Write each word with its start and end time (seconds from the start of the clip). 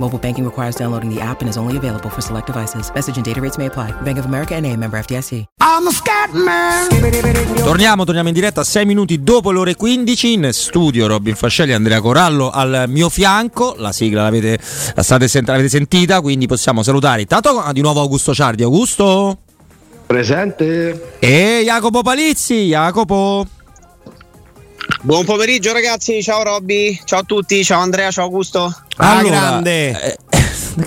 Mobile 0.00 0.18
banking 0.18 0.44
requires 0.46 0.76
downloading 0.76 1.14
the 1.14 1.20
app 1.20 1.42
and 1.42 1.50
is 1.50 1.58
only 1.58 1.76
available 1.76 2.08
for 2.08 2.22
select 2.22 2.46
devices. 2.46 2.90
Message 2.94 3.16
and 3.16 3.24
data 3.24 3.38
rates 3.38 3.58
may 3.58 3.66
apply. 3.66 3.92
Bank 4.02 4.16
of 4.18 4.24
America 4.24 4.54
and 4.54 4.64
a 4.64 4.74
member 4.74 4.98
FDIC. 4.98 5.44
I'm 5.60 5.86
a 5.86 5.90
scat 5.92 6.32
man. 6.32 6.88
Torniamo, 7.62 8.04
torniamo 8.04 8.28
in 8.28 8.34
diretta 8.34 8.64
6 8.64 8.86
minuti 8.86 9.22
dopo 9.22 9.52
le 9.52 9.58
ore 9.58 9.76
15 9.76 10.32
in 10.32 10.48
studio 10.52 11.06
Robin 11.06 11.34
Fascelli 11.34 11.72
e 11.72 11.74
Andrea 11.74 12.00
Corallo 12.00 12.50
al 12.50 12.84
mio 12.88 13.10
fianco. 13.10 13.74
La 13.76 13.92
sigla 13.92 14.22
l'avete, 14.22 14.58
la 14.94 15.02
state 15.02 15.28
sent- 15.28 15.48
l'avete 15.48 15.68
sentita, 15.68 16.22
quindi 16.22 16.46
possiamo 16.46 16.82
salutare 16.82 17.20
intanto 17.20 17.62
di 17.72 17.82
nuovo 17.82 18.00
Augusto 18.00 18.32
Ciardi. 18.32 18.62
Augusto? 18.62 19.36
Presente. 20.06 21.16
E 21.18 21.60
Jacopo 21.62 22.00
Palizzi. 22.00 22.68
Jacopo. 22.68 23.46
Buon 25.02 25.24
pomeriggio 25.24 25.72
ragazzi, 25.72 26.22
ciao 26.22 26.42
Robby, 26.42 27.00
ciao 27.04 27.20
a 27.20 27.22
tutti, 27.22 27.64
ciao 27.64 27.80
Andrea, 27.80 28.10
ciao 28.10 28.24
Augusto. 28.26 28.72
Ah, 28.96 29.16
Allora, 29.18 29.38
grande. 29.38 30.02
eh, 30.02 30.16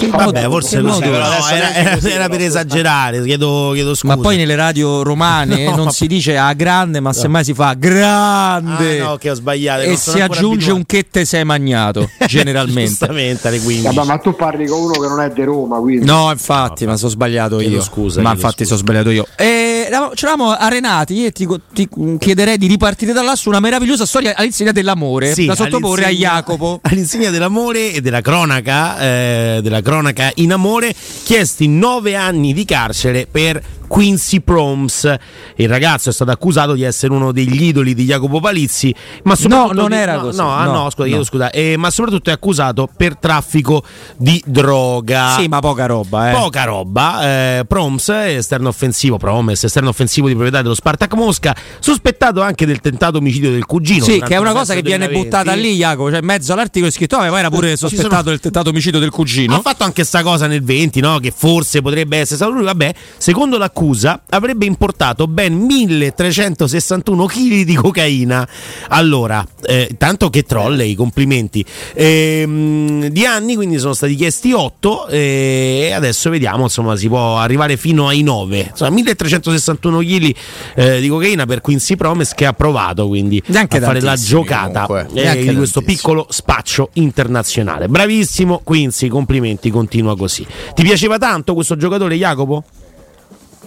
Vabbè, 0.09 0.44
forse 0.45 0.78
so, 0.81 1.00
però 1.00 1.23
Adesso 1.23 1.53
era, 1.53 1.73
era- 1.73 1.89
era 2.09 2.28
per 2.30 2.38
però. 2.38 2.44
esagerare, 2.44 3.23
chiedo, 3.23 3.72
chiedo 3.73 3.94
scusa. 3.95 4.16
Ma 4.16 4.22
poi 4.22 4.38
nelle 4.38 4.55
radio 4.55 5.02
romane 5.03 5.66
No, 5.66 5.75
non 5.75 5.86
ma- 5.86 5.92
si 5.92 6.08
dice 6.08 6.38
a 6.38 6.53
grande, 6.53 7.00
ma 7.00 7.11
semmai 7.11 7.44
si 7.44 7.53
fa 7.53 7.73
grande. 7.73 9.00
Ah, 9.02 9.03
no, 9.09 9.16
che 9.17 9.31
ho 9.31 9.33
sbagliato. 9.33 9.81
e 9.81 9.97
si 9.97 10.20
aggiunge 10.22 10.72
un 10.72 10.77
abituato. 10.81 10.83
che 10.88 11.08
te 11.09 11.25
sei 11.25 11.44
magnato, 11.44 12.09
generalmente. 12.27 12.89
Giustamente 12.89 13.48
alle 13.48 13.59
15. 13.59 13.93
Vabbè, 13.95 14.08
ma 14.08 14.17
tu 14.20 14.36
parli 14.36 14.67
con 14.67 14.82
uno 14.83 14.93
che 14.93 15.08
non 15.08 15.20
è 15.21 15.30
di 15.32 15.43
Roma, 15.43 15.80
quindi. 15.80 16.05
No, 16.05 16.30
infatti, 16.32 16.86
ma 16.86 16.95
sono 16.98 17.09
sbagliato 17.11 17.59
io. 17.59 17.82
scusa, 17.82 18.21
ma 18.21 18.32
infatti 18.32 18.64
sono 18.65 18.77
sbagliato 18.77 19.09
io. 19.09 19.27
E 19.36 19.73
c'eravamo 20.14 20.52
arenati 20.52 21.26
e 21.26 21.31
ti, 21.31 21.48
ti 21.73 21.87
chiederei 22.20 22.58
di 22.58 22.67
ripartire 22.67 23.14
da 23.14 23.21
là 23.21 23.36
su 23.36 23.49
una 23.49 23.59
meravigliosa 23.59 24.05
storia 24.05 24.33
all'insegna 24.36 24.71
dell'amore 24.71 25.33
Sì, 25.33 25.45
da 25.45 25.55
sottoporre 25.55 26.05
a 26.05 26.09
Jacopo. 26.09 26.80
All'insegna 26.83 27.30
dell'amore 27.30 27.93
e 27.93 28.02
della 28.02 28.21
cronaca, 28.21 28.99
eh, 28.99 29.59
della 29.61 29.82
cronaca 29.82 30.32
in 30.36 30.52
amore, 30.53 30.93
chiesti 31.23 31.67
nove 31.67 32.15
anni 32.15 32.53
di 32.53 32.65
carcere 32.65 33.27
per 33.30 33.61
Quincy 33.87 34.39
Proms. 34.39 35.15
Il 35.58 35.67
ragazzo 35.70 36.09
è 36.09 36.14
stato 36.14 36.32
accusato 36.32 36.73
di 36.73 36.82
essere 36.82 37.14
uno 37.14 37.32
degli 37.32 37.61
idoli 37.64 37.93
di 37.93 38.05
Jacopo 38.05 38.39
Palizzi, 38.39 38.93
ma 39.23 39.36
soprattutto 39.36 39.73
non 39.73 39.89
di- 39.89 39.95
era 39.95 40.15
no, 40.15 40.21
così. 40.21 40.37
No, 40.39 40.52
ah, 40.52 40.65
No, 40.65 40.71
no, 40.71 40.89
scusa, 40.89 41.15
no. 41.15 41.23
scusa, 41.23 41.52
eh, 41.52 41.77
ma 41.77 41.92
soprattutto 41.92 42.32
è 42.32 42.33
accusato 42.33 42.89
per 42.95 43.17
traffico 43.17 43.83
di 44.17 44.42
droga. 44.45 45.36
Sì, 45.37 45.48
ma 45.48 45.59
poca 45.59 45.86
roba, 45.86 46.32
eh. 46.32 46.33
Poca 46.33 46.64
roba. 46.64 47.23
Eh, 47.59 47.65
Proms, 47.67 48.09
esterno 48.09 48.70
offensivo, 48.70 49.17
Promes, 49.17 49.64
esterno 49.64 49.83
offensivo 49.89 50.27
di 50.27 50.33
proprietà 50.33 50.61
dello 50.61 50.76
Spartak 50.76 51.14
Mosca, 51.14 51.55
sospettato 51.80 52.42
anche 52.42 52.66
del 52.66 52.80
tentato 52.80 53.17
omicidio 53.17 53.52
del 53.52 53.66
cugino. 53.66 54.04
Sì, 54.04 54.20
che 54.20 54.36
è 54.36 54.38
una 54.38 54.54
cosa 54.54 54.73
che 54.73 54.82
viene 54.82 55.05
2020. 55.08 55.30
buttata 55.30 55.54
lì, 55.54 55.76
Jacopo. 55.76 56.10
Cioè, 56.10 56.20
in 56.20 56.26
mezzo 56.26 56.54
all'articolo 56.54 56.89
è 56.89 56.94
scritto: 56.94 57.17
"Ah, 57.17 57.30
ma 57.30 57.39
era 57.39 57.49
pure 57.49 57.76
sospettato 57.76 58.10
sono- 58.10 58.21
del 58.23 58.39
tentato 58.39 58.70
omicidio 58.70 58.99
del 58.99 59.10
cugino. 59.10 59.55
Ha 59.55 59.61
fatto 59.61 59.83
anche 59.83 60.04
sta 60.04 60.21
cosa 60.23 60.48
nel 60.48 60.64
20, 60.64 60.99
no? 60.99 61.20
Che 61.20 61.33
forse 61.36 61.82
potrebbe 61.82 62.17
essere 62.17 62.36
stato 62.38 62.52
lui. 62.52 62.64
Vabbè, 62.64 62.94
secondo 63.17 63.58
l'accusa, 63.58 64.21
avrebbe 64.30 64.66
importato 64.66 65.27
ben 65.27 65.54
1361 65.55 67.26
kg 67.26 67.61
di 67.64 67.76
cocaina. 67.76 68.48
Allora, 68.89 69.45
eh, 69.64 69.95
tanto 69.98 70.30
che 70.30 70.44
trolley, 70.44 70.95
complimenti. 70.95 71.64
Ehm, 71.94 73.08
di 73.08 73.26
anni, 73.26 73.55
quindi 73.55 73.77
sono 73.80 73.94
stati 73.94 74.15
chiesti 74.15 74.52
8 74.52 75.08
e 75.08 75.92
adesso 75.95 76.30
vediamo, 76.30 76.64
insomma, 76.64 76.95
si 76.95 77.08
può 77.08 77.38
arrivare 77.38 77.77
fino 77.77 78.08
ai 78.08 78.21
9. 78.23 78.67
Insomma, 78.71 78.92
1361 78.92 79.55
kg 79.64 80.36
eh, 80.76 81.00
di 81.00 81.08
cocaina 81.08 81.46
per 81.46 81.62
Quincy 81.62 81.96
Promise 81.96 82.34
che 82.36 82.46
ha 82.46 82.54
provato 82.54 83.08
quindi 83.08 83.42
Neanche 83.48 83.78
a 83.78 83.82
fare 83.82 84.02
la 84.02 84.16
giocata 84.16 85.08
eh, 85.14 85.46
di 85.46 85.56
questo 85.56 85.82
piccolo 85.82 86.28
spaccio 86.30 86.90
internazionale. 86.94 87.88
Bravissimo 87.88 88.62
Quincy, 88.64 89.08
complimenti, 89.08 89.70
continua 89.70 90.16
così. 90.18 90.46
Ti 90.74 90.84
piaceva 90.84 91.18
tanto 91.18 91.54
questo 91.54 91.76
giocatore 91.76 92.16
Jacopo? 92.16 92.64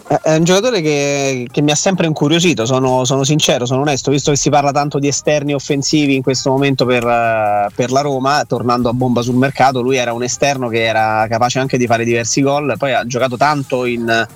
Eh, 0.08 0.20
È 0.22 0.36
un 0.36 0.44
giocatore 0.44 0.80
che, 0.80 1.48
che 1.50 1.62
mi 1.62 1.72
ha 1.72 1.74
sempre 1.74 2.06
incuriosito, 2.06 2.64
sono, 2.64 3.04
sono 3.04 3.24
sincero, 3.24 3.66
sono 3.66 3.80
onesto, 3.80 4.10
visto 4.10 4.30
che 4.30 4.36
si 4.36 4.50
parla 4.50 4.70
tanto 4.70 4.98
di 4.98 5.08
esterni 5.08 5.52
offensivi 5.52 6.14
in 6.14 6.22
questo 6.22 6.50
momento 6.50 6.84
per, 6.84 7.04
eh, 7.04 7.68
per 7.74 7.90
la 7.90 8.02
Roma, 8.02 8.44
tornando 8.46 8.88
a 8.88 8.92
bomba 8.92 9.22
sul 9.22 9.34
mercato, 9.34 9.82
lui 9.82 9.96
era 9.96 10.12
un 10.12 10.22
esterno 10.22 10.68
che 10.68 10.84
era 10.84 11.26
capace 11.28 11.58
anche 11.58 11.76
di 11.76 11.86
fare 11.86 12.04
diversi 12.04 12.40
gol, 12.40 12.74
poi 12.78 12.92
ha 12.92 13.04
giocato 13.04 13.36
tanto 13.36 13.84
in 13.84 14.26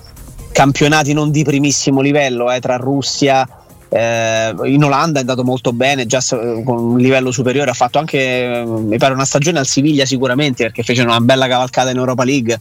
campionati 0.51 1.13
non 1.13 1.31
di 1.31 1.43
primissimo 1.43 2.01
livello, 2.01 2.51
eh, 2.51 2.59
tra 2.59 2.77
Russia, 2.77 3.47
eh, 3.89 4.53
in 4.65 4.83
Olanda 4.83 5.17
è 5.17 5.21
andato 5.21 5.43
molto 5.43 5.73
bene, 5.73 6.05
già 6.05 6.21
s- 6.21 6.37
con 6.63 6.77
un 6.77 6.97
livello 6.97 7.31
superiore, 7.31 7.71
ha 7.71 7.73
fatto 7.73 7.99
anche, 7.99 8.19
eh, 8.19 8.63
mi 8.65 8.97
pare, 8.97 9.13
una 9.13 9.25
stagione 9.25 9.59
al 9.59 9.67
Siviglia 9.67 10.05
sicuramente, 10.05 10.63
perché 10.63 10.83
fece 10.83 11.01
una 11.01 11.19
bella 11.19 11.47
cavalcata 11.47 11.89
in 11.89 11.97
Europa 11.97 12.23
League. 12.23 12.59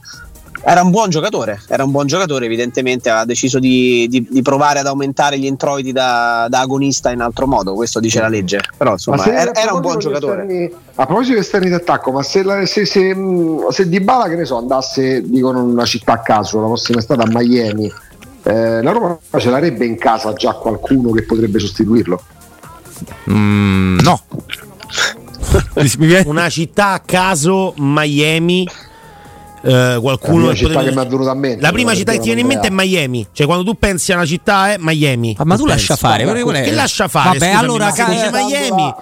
Era 0.63 0.83
un 0.83 0.91
buon 0.91 1.09
giocatore, 1.09 1.61
era 1.69 1.85
un 1.85 1.91
buon 1.91 2.07
giocatore, 2.07 2.45
evidentemente 2.45 3.09
ha 3.09 3.25
deciso 3.25 3.59
di, 3.59 4.07
di- 4.11 4.27
di 4.29 4.43
provare 4.43 4.81
ad 4.81 4.87
aumentare 4.87 5.39
gli 5.39 5.47
introiti 5.47 5.91
da, 5.91 6.47
da 6.51 6.61
agonista 6.61 7.11
in 7.11 7.21
altro 7.21 7.47
modo, 7.47 7.75
questo 7.75 7.99
dice 7.99 8.21
la 8.21 8.29
legge. 8.29 8.61
Però 8.77 8.93
insomma 8.93 9.25
era, 9.25 9.55
era 9.55 9.73
un 9.73 9.81
buon 9.81 9.99
giocatore. 9.99 10.43
esterni- 10.43 10.73
a 10.97 11.07
proposito 11.07 11.35
di 11.35 11.41
esterni 11.41 11.71
d'attacco, 11.71 12.13
ma 12.13 12.23
se, 12.23 12.43
la, 12.43 12.67
se, 12.67 12.85
se, 12.85 13.17
se 13.71 13.89
Di 13.89 14.01
Bala, 14.01 14.29
che 14.29 14.37
ne 14.37 14.45
so, 14.45 14.59
andasse, 14.59 15.23
dicono 15.25 15.63
una 15.63 15.87
città 15.87 16.13
a 16.13 16.19
caso, 16.21 16.61
la 16.61 16.67
prossima 16.67 16.99
estate 16.99 17.23
a 17.23 17.27
Miami, 17.29 17.91
eh, 18.43 18.83
la 18.83 18.93
Roma 18.93 19.19
ce 19.39 19.49
l'avrebbe 19.51 19.87
in 19.87 19.97
casa 19.97 20.35
già 20.35 20.53
qualcuno 20.53 21.11
che 21.13 21.23
potrebbe 21.23 21.59
sostituirlo? 21.59 22.23
Mm, 23.31 23.99
no. 24.01 24.21
Mi 25.99 26.07
viene- 26.07 26.29
Una 26.29 26.51
città 26.51 26.89
a 26.91 27.01
caso, 27.01 27.73
Miami. 27.79 28.69
Eh, 29.63 29.71
La 29.95 30.01
qualcuno 30.01 30.37
prima 30.39 30.55
città 30.55 30.73
potrebbe- 30.73 30.89
che 30.91 30.97
mi 30.97 31.05
è 31.05 31.09
venuta 31.09 31.31
a 31.31 31.35
mente. 31.35 31.61
La 31.61 31.73
prima 31.73 31.95
città 31.95 32.13
che 32.13 32.19
ti 32.19 32.25
viene 32.25 32.41
in 32.41 32.47
mente 32.47 32.67
è 32.69 32.71
Miami. 32.71 33.27
Cioè, 33.33 33.47
quando 33.47 33.65
tu 33.65 33.75
pensi 33.79 34.13
a 34.13 34.17
una 34.17 34.27
città 34.27 34.73
è 34.73 34.77
Miami. 34.79 35.35
Ah, 35.39 35.45
ma 35.45 35.57
tu 35.57 35.67
lascia 35.67 35.97
fare, 35.97 36.25
Che 36.25 36.71
lascia 36.73 37.09
fare? 37.09 37.39
Vabbè, 37.39 37.39
Scusami, 37.39 37.55
allora, 37.63 37.85
ma 37.87 37.91
se 37.93 38.03
ca- 38.05 38.11
dice 38.11 38.31
Miami. 38.33 38.95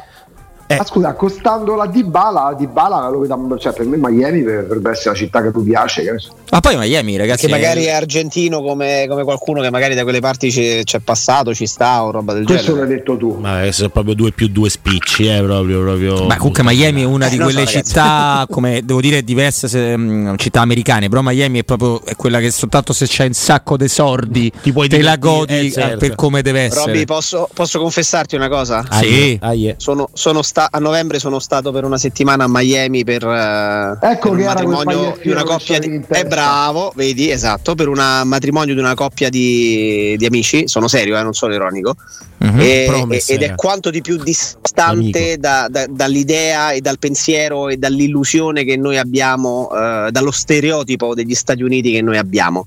Eh. 0.70 0.76
Ma 0.76 0.84
scusa, 0.84 1.08
accostando 1.08 1.74
la 1.74 1.86
Dybala, 1.86 2.54
Dybala 2.58 3.08
lo 3.08 3.20
vedo, 3.20 3.58
cioè 3.58 3.72
per 3.72 3.86
me 3.86 3.96
Miami 3.96 4.42
potrebbe 4.42 4.90
essere 4.90 5.10
la 5.10 5.16
città 5.16 5.42
che 5.42 5.50
tu 5.50 5.64
piace. 5.64 6.02
Che. 6.04 6.14
Ma 6.50 6.60
poi 6.60 6.76
Miami, 6.76 7.16
ragazzi. 7.16 7.46
Che 7.46 7.50
magari 7.52 7.84
è 7.84 7.90
argentino 7.92 8.60
come, 8.62 9.06
come 9.08 9.24
qualcuno 9.24 9.62
che 9.62 9.70
magari 9.70 9.94
da 9.94 10.02
quelle 10.02 10.20
parti 10.20 10.50
ci- 10.52 10.82
c'è 10.84 10.98
passato, 10.98 11.54
ci 11.54 11.66
sta 11.66 12.04
o 12.04 12.10
roba 12.10 12.34
del 12.34 12.44
Questo 12.44 12.72
genere. 12.72 12.86
l'hai 12.86 12.96
detto 12.96 13.16
tu. 13.16 13.36
Ma 13.40 13.64
eh, 13.64 13.72
sono 13.72 13.88
proprio 13.88 14.14
due 14.14 14.32
più 14.32 14.48
due 14.48 14.68
spicci, 14.68 15.26
eh, 15.26 15.42
proprio, 15.42 15.80
proprio. 15.80 16.26
Ma 16.26 16.36
comunque 16.36 16.62
Miami 16.62 17.00
è 17.02 17.06
una 17.06 17.26
Eh, 17.26 17.30
di 17.30 17.38
quelle 17.38 17.64
so, 17.66 17.72
città, 17.82 18.46
come 18.50 18.82
devo 18.84 19.00
dire, 19.00 19.22
diverse 19.24 19.68
se- 19.68 19.96
mh, 19.96 20.36
città 20.36 20.60
americane, 20.60 21.08
però 21.08 21.22
Miami 21.22 21.60
è 21.60 21.64
proprio 21.64 22.04
è 22.04 22.14
quella 22.14 22.40
che 22.40 22.50
soltanto 22.50 22.92
se 22.92 23.06
c'è 23.06 23.24
un 23.24 23.32
sacco 23.32 23.76
di 23.78 23.88
sordi 23.88 24.52
Ti 24.62 24.72
puoi 24.72 24.88
te 24.88 25.00
la 25.00 25.16
godi 25.16 25.68
eh, 25.68 25.70
certo. 25.70 25.96
per 25.98 26.14
come 26.14 26.42
deve 26.42 26.60
essere. 26.64 26.92
Robby, 26.92 27.04
posso, 27.06 27.48
posso 27.54 27.78
confessarti 27.78 28.36
una 28.36 28.48
cosa? 28.48 28.84
Ah, 28.88 28.98
Sì. 28.98 29.38
ah, 29.40 29.52
yeah. 29.54 29.74
Sono, 29.78 30.08
sono 30.12 30.42
sta- 30.58 30.68
a 30.72 30.80
novembre 30.80 31.20
sono 31.20 31.38
stato 31.38 31.70
per 31.70 31.84
una 31.84 31.98
settimana 31.98 32.44
a 32.44 32.48
Miami 32.48 33.04
per, 33.04 33.22
eh, 33.24 33.98
Ecco 34.00 34.30
per 34.30 34.38
un 34.38 34.44
matrimonio 34.44 35.16
di 35.22 35.30
una 35.30 35.44
coppia 35.44 35.78
di 35.78 36.00
è 36.08 36.24
bravo, 36.24 36.92
vedi, 36.96 37.30
esatto, 37.30 37.76
per 37.76 37.86
un 37.86 38.22
matrimonio 38.24 38.74
di 38.74 38.80
una 38.80 38.94
coppia 38.94 39.28
di, 39.28 40.16
di 40.18 40.26
amici, 40.26 40.66
sono 40.66 40.88
serio, 40.88 41.16
eh, 41.16 41.22
non 41.22 41.32
sono 41.32 41.54
ironico. 41.54 41.94
Mhm. 42.38 42.60
E- 42.60 42.84
Promise, 42.88 43.32
ed 43.34 43.42
è 43.42 43.54
quanto 43.54 43.90
di 43.90 44.00
più 44.00 44.16
distante 44.16 45.36
da- 45.38 45.68
da- 45.70 45.86
dall'idea 45.88 46.70
e 46.72 46.80
dal 46.80 46.98
pensiero 46.98 47.68
e 47.68 47.76
dall'illusione 47.76 48.64
che 48.64 48.76
noi 48.76 48.98
abbiamo, 48.98 49.70
eh, 49.72 50.08
dallo 50.10 50.30
stereotipo 50.30 51.14
degli 51.14 51.34
Stati 51.34 51.62
Uniti 51.62 51.92
che 51.92 52.02
noi 52.02 52.16
abbiamo. 52.16 52.66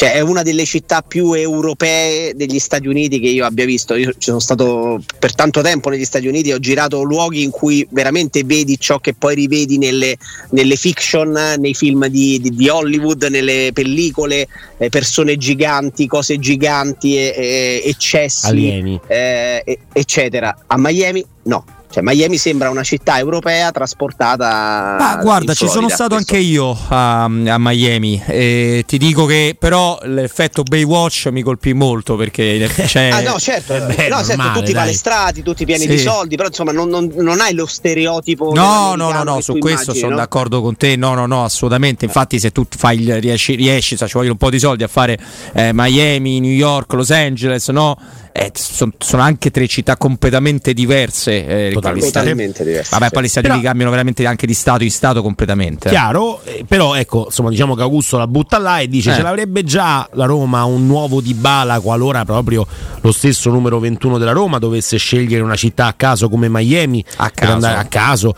Cioè, 0.00 0.12
è 0.12 0.20
una 0.20 0.40
delle 0.42 0.64
città 0.64 1.02
più 1.02 1.34
europee 1.34 2.32
degli 2.34 2.58
Stati 2.58 2.88
Uniti 2.88 3.20
che 3.20 3.28
io 3.28 3.44
abbia 3.44 3.66
visto. 3.66 3.94
Io 3.96 4.12
ci 4.12 4.30
sono 4.30 4.38
stato 4.38 5.02
per 5.18 5.34
tanto 5.34 5.60
tempo 5.60 5.90
negli 5.90 6.06
Stati 6.06 6.26
Uniti, 6.26 6.52
ho 6.52 6.58
girato 6.58 7.02
luoghi 7.02 7.42
in 7.42 7.50
cui 7.50 7.86
veramente 7.90 8.42
vedi 8.42 8.78
ciò 8.80 8.98
che 8.98 9.12
poi 9.12 9.34
rivedi 9.34 9.76
nelle, 9.76 10.16
nelle 10.52 10.76
fiction, 10.76 11.56
nei 11.58 11.74
film 11.74 12.06
di, 12.06 12.40
di- 12.40 12.48
di 12.48 12.68
Hollywood, 12.70 13.24
nelle 13.24 13.72
pellicole, 13.74 14.48
eh, 14.78 14.88
persone 14.88 15.36
giganti, 15.36 16.06
cose 16.06 16.38
giganti, 16.38 17.18
e- 17.18 17.34
e- 17.36 17.82
eccessi 17.84 18.46
Alieni. 18.46 18.98
eh, 19.06 19.80
eccetera. 19.92 20.64
A 20.66 20.78
Miami 20.78 21.22
no. 21.42 21.62
Cioè, 21.90 22.02
Miami 22.04 22.38
sembra 22.38 22.70
una 22.70 22.84
città 22.84 23.18
europea 23.18 23.72
trasportata. 23.72 24.96
Ma 24.98 25.16
guarda, 25.22 25.54
ci 25.54 25.66
sono 25.68 25.88
stato 25.88 26.14
anche 26.14 26.36
io 26.36 26.76
a, 26.88 27.24
a 27.24 27.28
Miami 27.58 28.22
e 28.26 28.84
ti 28.86 28.96
dico 28.96 29.26
che 29.26 29.56
però 29.58 29.98
l'effetto 30.04 30.62
Baywatch 30.62 31.26
mi 31.32 31.42
colpì 31.42 31.72
molto 31.72 32.14
perché 32.16 32.68
c'è... 32.86 33.08
Ah, 33.08 33.20
no, 33.22 33.38
certo, 33.38 33.74
Eh 33.74 33.80
beh, 33.80 34.08
no, 34.08 34.16
certo, 34.18 34.36
normale, 34.36 34.58
tutti 34.60 34.72
dai. 34.72 34.82
palestrati, 34.82 35.42
tutti 35.42 35.64
pieni 35.64 35.82
Sì. 35.82 35.88
di 35.88 35.98
soldi, 35.98 36.36
però 36.36 36.48
insomma 36.48 36.70
non, 36.72 36.88
non- 36.88 37.10
non 37.16 37.40
hai 37.40 37.54
lo 37.54 37.66
stereotipo. 37.66 38.52
No, 38.54 38.94
no, 38.94 39.10
no, 39.10 39.22
no, 39.24 39.40
su 39.40 39.58
questo 39.58 39.82
immagini, 39.90 39.98
sono 39.98 40.10
no? 40.12 40.16
d'accordo 40.16 40.62
con 40.62 40.76
te. 40.76 40.94
No, 40.96 41.14
no, 41.14 41.26
no, 41.26 41.44
assolutamente. 41.44 42.04
Infatti, 42.04 42.38
se 42.38 42.52
tu 42.52 42.64
fai 42.68 43.18
riesci, 43.18 43.54
riesci 43.56 43.96
sai, 43.96 44.06
ci 44.08 44.14
vogliono 44.14 44.32
un 44.34 44.38
po' 44.38 44.50
di 44.50 44.58
soldi 44.58 44.84
a 44.84 44.88
fare 44.88 45.18
eh, 45.54 45.70
Miami, 45.72 46.38
New 46.40 46.52
York, 46.52 46.92
Los 46.92 47.10
Angeles, 47.10 47.66
no? 47.68 47.96
Eh, 48.32 48.52
son- 48.54 48.92
sono 48.98 49.22
anche 49.22 49.50
tre 49.50 49.66
città 49.66 49.96
completamente 49.96 50.72
diverse. 50.72 51.68
eh, 51.68 51.70
Totalmente. 51.72 52.62
diverso. 52.64 52.96
Vabbè, 52.98 53.10
poi 53.10 53.24
gli 53.24 53.28
Stati 53.28 53.48
Però- 53.48 53.60
cambiano 53.60 53.90
veramente 53.90 54.24
anche 54.26 54.46
di 54.46 54.54
stato 54.54 54.84
in 54.84 54.90
stato 54.90 55.20
completamente. 55.22 55.88
eh. 55.88 55.90
Chiaro, 55.90 56.40
eh, 56.44 56.64
però 56.66 56.94
ecco, 56.94 57.24
insomma, 57.26 57.50
diciamo 57.50 57.74
che 57.74 57.82
Augusto 57.82 58.16
la 58.18 58.26
butta 58.26 58.58
là 58.58 58.78
e 58.78 58.88
dice 58.88 59.10
Eh. 59.10 59.14
ce 59.14 59.22
l'avrebbe 59.22 59.64
già 59.64 60.08
la 60.12 60.26
Roma 60.26 60.64
un 60.64 60.86
nuovo 60.86 61.20
Dybala 61.20 61.80
qualora 61.80 62.24
proprio 62.24 62.66
lo 63.00 63.12
stesso 63.12 63.50
numero 63.50 63.78
21 63.80 64.16
della 64.18 64.32
Roma 64.32 64.58
dovesse 64.58 64.96
scegliere 64.96 65.42
una 65.42 65.56
città 65.56 65.86
a 65.86 65.92
caso 65.94 66.28
come 66.28 66.48
Miami 66.48 67.04
A 67.16 67.24
per 67.24 67.32
caso. 67.34 67.52
andare 67.52 67.78
a 67.78 67.84
caso 67.84 68.34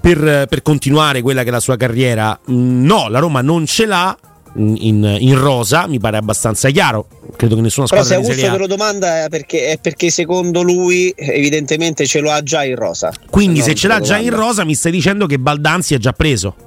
per, 0.00 0.46
per 0.48 0.62
continuare 0.62 1.22
quella 1.22 1.42
che 1.42 1.48
è 1.48 1.52
la 1.52 1.60
sua 1.60 1.76
carriera. 1.76 2.38
Mm, 2.50 2.84
No, 2.84 3.08
la 3.08 3.18
Roma 3.18 3.40
non 3.42 3.66
ce 3.66 3.86
l'ha 3.86 4.16
in, 4.56 5.16
in 5.20 5.38
rosa, 5.38 5.86
mi 5.86 5.98
pare 5.98 6.16
abbastanza 6.16 6.70
chiaro. 6.70 7.06
Credo 7.36 7.56
che 7.56 7.60
nessuna 7.60 7.86
Però 7.86 8.02
se 8.02 8.14
squadra 8.14 8.28
Augusto 8.28 8.52
te 8.52 8.58
lo 8.58 8.66
domanda 8.66 9.24
è 9.24 9.28
perché, 9.28 9.66
è 9.68 9.78
perché 9.78 10.10
secondo 10.10 10.62
lui 10.62 11.12
evidentemente 11.16 12.06
ce 12.06 12.20
lo 12.20 12.30
ha 12.30 12.42
già 12.42 12.64
in 12.64 12.76
rosa. 12.76 13.12
Quindi 13.28 13.58
No, 13.58 13.64
se 13.64 13.74
ce 13.74 13.88
l'ha 13.88 14.00
già 14.00 14.16
in 14.16 14.34
rosa 14.34 14.64
mi 14.64 14.74
stai 14.74 14.92
dicendo 14.92 15.26
che 15.26 15.38
Baldanzi 15.38 15.94
è 15.94 15.98
già 15.98 16.12
preso. 16.12 16.65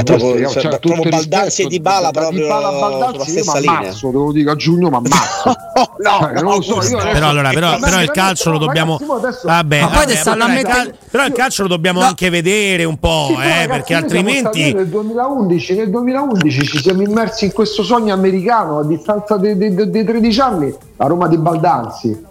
Ma 0.00 0.16
proprio- 0.16 0.48
Cioè, 0.50 0.62
cioè, 0.62 0.78
il 0.82 1.08
Baldanzi 1.08 1.62
e 1.62 1.66
Dybala 1.66 2.10
da 2.10 2.20
proprio 2.20 2.42
Dybala 2.42 2.66
a 2.68 2.70
sulla 2.72 2.88
Baldanzi 2.88 3.30
io 3.38 3.44
mi 3.44 3.66
ammazzo, 3.66 4.06
te 4.08 4.16
lo 4.16 4.32
dico 4.32 4.50
a 4.50 4.56
giugno, 4.56 4.88
ma 4.90 4.96
ammazzo. 4.98 5.54
no, 5.98 6.18
Cioè, 6.20 6.32
non 6.42 6.44
lo 6.54 6.62
so, 6.62 6.72
io 6.74 6.78
adesso- 6.98 7.12
Però 7.12 7.28
allora, 7.28 7.50
però, 7.50 7.78
però 7.78 8.00
il 8.02 8.10
calcio 8.10 8.50
lo 8.50 8.58
no, 8.58 8.64
dobbiamo. 8.66 8.98
ragazzi, 9.00 9.46
Vabbè, 9.46 9.80
Ma 9.80 9.86
poi 9.88 9.96
vabbè, 10.06 10.12
il 10.12 10.40
ammettendo- 10.42 10.68
cal- 10.70 10.94
però 11.10 11.24
il 11.26 11.32
calcio 11.32 11.62
lo 11.62 11.68
dobbiamo 11.68 12.00
No. 12.00 12.06
anche 12.06 12.30
vedere 12.30 12.84
un 12.84 12.98
po', 12.98 13.26
Sì, 13.28 13.32
eh, 13.34 13.36
ragazzi, 13.36 13.68
perché 13.68 13.94
altrimenti. 13.94 14.72
Nel 14.74 14.88
2011, 14.88 15.74
nel 15.74 15.90
2011 15.90 16.66
ci 16.66 16.78
siamo 16.80 17.02
immersi 17.02 17.44
in 17.46 17.52
questo 17.52 17.82
sogno 17.82 18.12
americano 18.14 18.78
a 18.78 18.84
distanza 18.84 19.36
dei 19.36 19.56
dei- 19.56 19.90
dei 19.90 20.04
13 20.04 20.40
anni, 20.40 20.74
a 20.96 21.06
Roma 21.06 21.28
di 21.28 21.36
Baldanzi. 21.36 22.28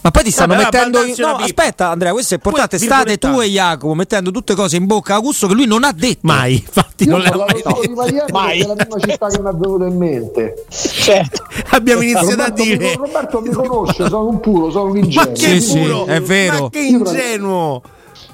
Ma 0.00 0.10
poi 0.12 0.22
ti 0.22 0.30
stanno 0.30 0.54
Vabbè, 0.54 0.64
mettendo. 0.64 1.02
È 1.02 1.14
no, 1.18 1.36
aspetta, 1.36 1.88
Andrea, 1.90 2.12
questo 2.12 2.34
è 2.34 2.36
importante. 2.36 2.78
State 2.78 3.18
tu 3.18 3.40
e 3.40 3.46
Jacopo 3.46 3.94
mettendo 3.94 4.30
tutte 4.30 4.54
cose 4.54 4.76
in 4.76 4.86
bocca 4.86 5.14
a 5.14 5.16
Augusto 5.16 5.46
che 5.48 5.54
lui 5.54 5.66
non 5.66 5.82
ha 5.84 5.92
detto. 5.92 6.20
Mai, 6.22 6.54
infatti, 6.64 7.04
Io 7.04 7.10
non 7.10 7.20
l'ha 7.22 7.34
mai 7.36 7.52
detto. 7.54 7.80
Miami 7.88 8.30
Mai. 8.32 8.60
è 8.60 8.66
la 8.66 8.74
prima 8.74 8.98
città 9.00 9.26
che 9.28 9.40
mi 9.40 9.48
è 9.48 9.52
venuta 9.52 9.84
in 9.86 9.96
mente. 9.96 10.64
Certo. 10.70 11.42
Abbiamo 11.70 12.02
iniziato 12.02 12.26
a 12.26 12.30
Roberto, 12.30 12.62
dire. 12.62 12.76
mi, 12.86 12.94
Roberto 12.94 13.40
mi 13.40 13.50
conosce, 13.50 14.08
sono 14.08 14.28
un 14.28 14.40
puro, 14.40 14.70
sono 14.70 14.84
un 14.84 14.98
Ma 14.98 14.98
ingenuo. 14.98 15.32
che 15.32 15.38
Sì, 15.38 15.60
sì, 15.60 15.78
puro, 15.78 16.06
è 16.06 16.20
vero. 16.22 16.62
Ma 16.62 16.70
che 16.70 16.80
ingenuo! 16.80 17.82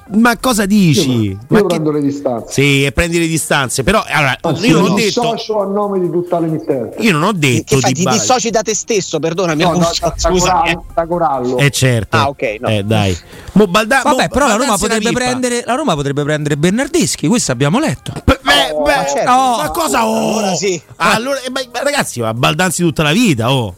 Ma 0.07 0.37
cosa 0.39 0.67
dici? 0.67 1.31
Io, 1.31 1.39
Ma 1.49 1.59
io 1.59 1.63
che- 1.67 1.75
prendo 1.75 1.91
le 1.91 2.01
distanze. 2.03 2.53
Sì, 2.53 2.85
e 2.85 2.93
prendi 2.93 3.19
le 3.19 3.27
distanze. 3.27 3.83
Però 3.83 4.05
allora, 4.07 4.37
Anzi, 4.43 4.67
io 4.69 4.81
non 4.81 4.91
ho 4.91 4.95
mi 4.95 5.03
detto. 5.03 5.21
dissocio 5.23 5.61
a 5.63 5.65
nome 5.67 5.99
di 6.01 6.11
tutta 6.11 6.39
l'emittente. 6.39 6.97
Io 7.01 7.13
non 7.13 7.23
ho 7.23 7.33
detto 7.33 7.75
Che 7.77 7.81
fai? 7.81 7.93
di 7.93 8.05
Ti 8.05 8.11
dissoci 8.11 8.51
da 8.51 8.61
te 8.63 8.75
stesso, 8.75 9.19
perdonami. 9.19 9.63
No, 9.63 9.77
da, 9.79 9.91
da. 10.01 10.31
Corallo, 10.31 10.85
da 10.95 11.07
Corallo. 11.07 11.57
Eh 11.59 11.71
certo. 11.71 12.17
Ah, 12.17 12.29
ok, 12.29 12.57
no. 12.61 12.69
Eh 12.69 12.83
dai. 12.85 13.17
Mo 13.53 13.67
Balda- 13.67 14.03
Vabbè, 14.05 14.23
mo 14.23 14.29
però 14.29 14.47
la 14.47 14.57
Roma, 14.57 14.77
potrebbe 14.77 15.13
prendere, 15.13 15.63
la 15.65 15.75
Roma 15.75 15.95
potrebbe 15.95 16.23
prendere 16.23 16.57
Bernardeschi, 16.59 17.27
questo 17.27 17.53
abbiamo 17.53 17.79
letto. 17.79 18.13
Beh, 18.25 18.41
beh, 18.43 18.53
Oh, 18.75 18.83
beh, 18.83 18.95
ma 18.97 19.07
certo. 19.07 19.31
oh, 19.31 19.57
ma 19.59 19.71
cosa 19.71 20.07
oh? 20.07 20.37
Allora 20.39 20.55
sì. 20.55 20.81
Allora, 20.97 21.41
eh, 21.41 21.51
ma- 21.51 21.61
ma 21.73 21.83
ragazzi, 21.83 22.21
ma 22.21 22.35
Baldanzi 22.35 22.83
tutta 22.83 23.03
la 23.03 23.13
vita, 23.13 23.53
oh. 23.53 23.75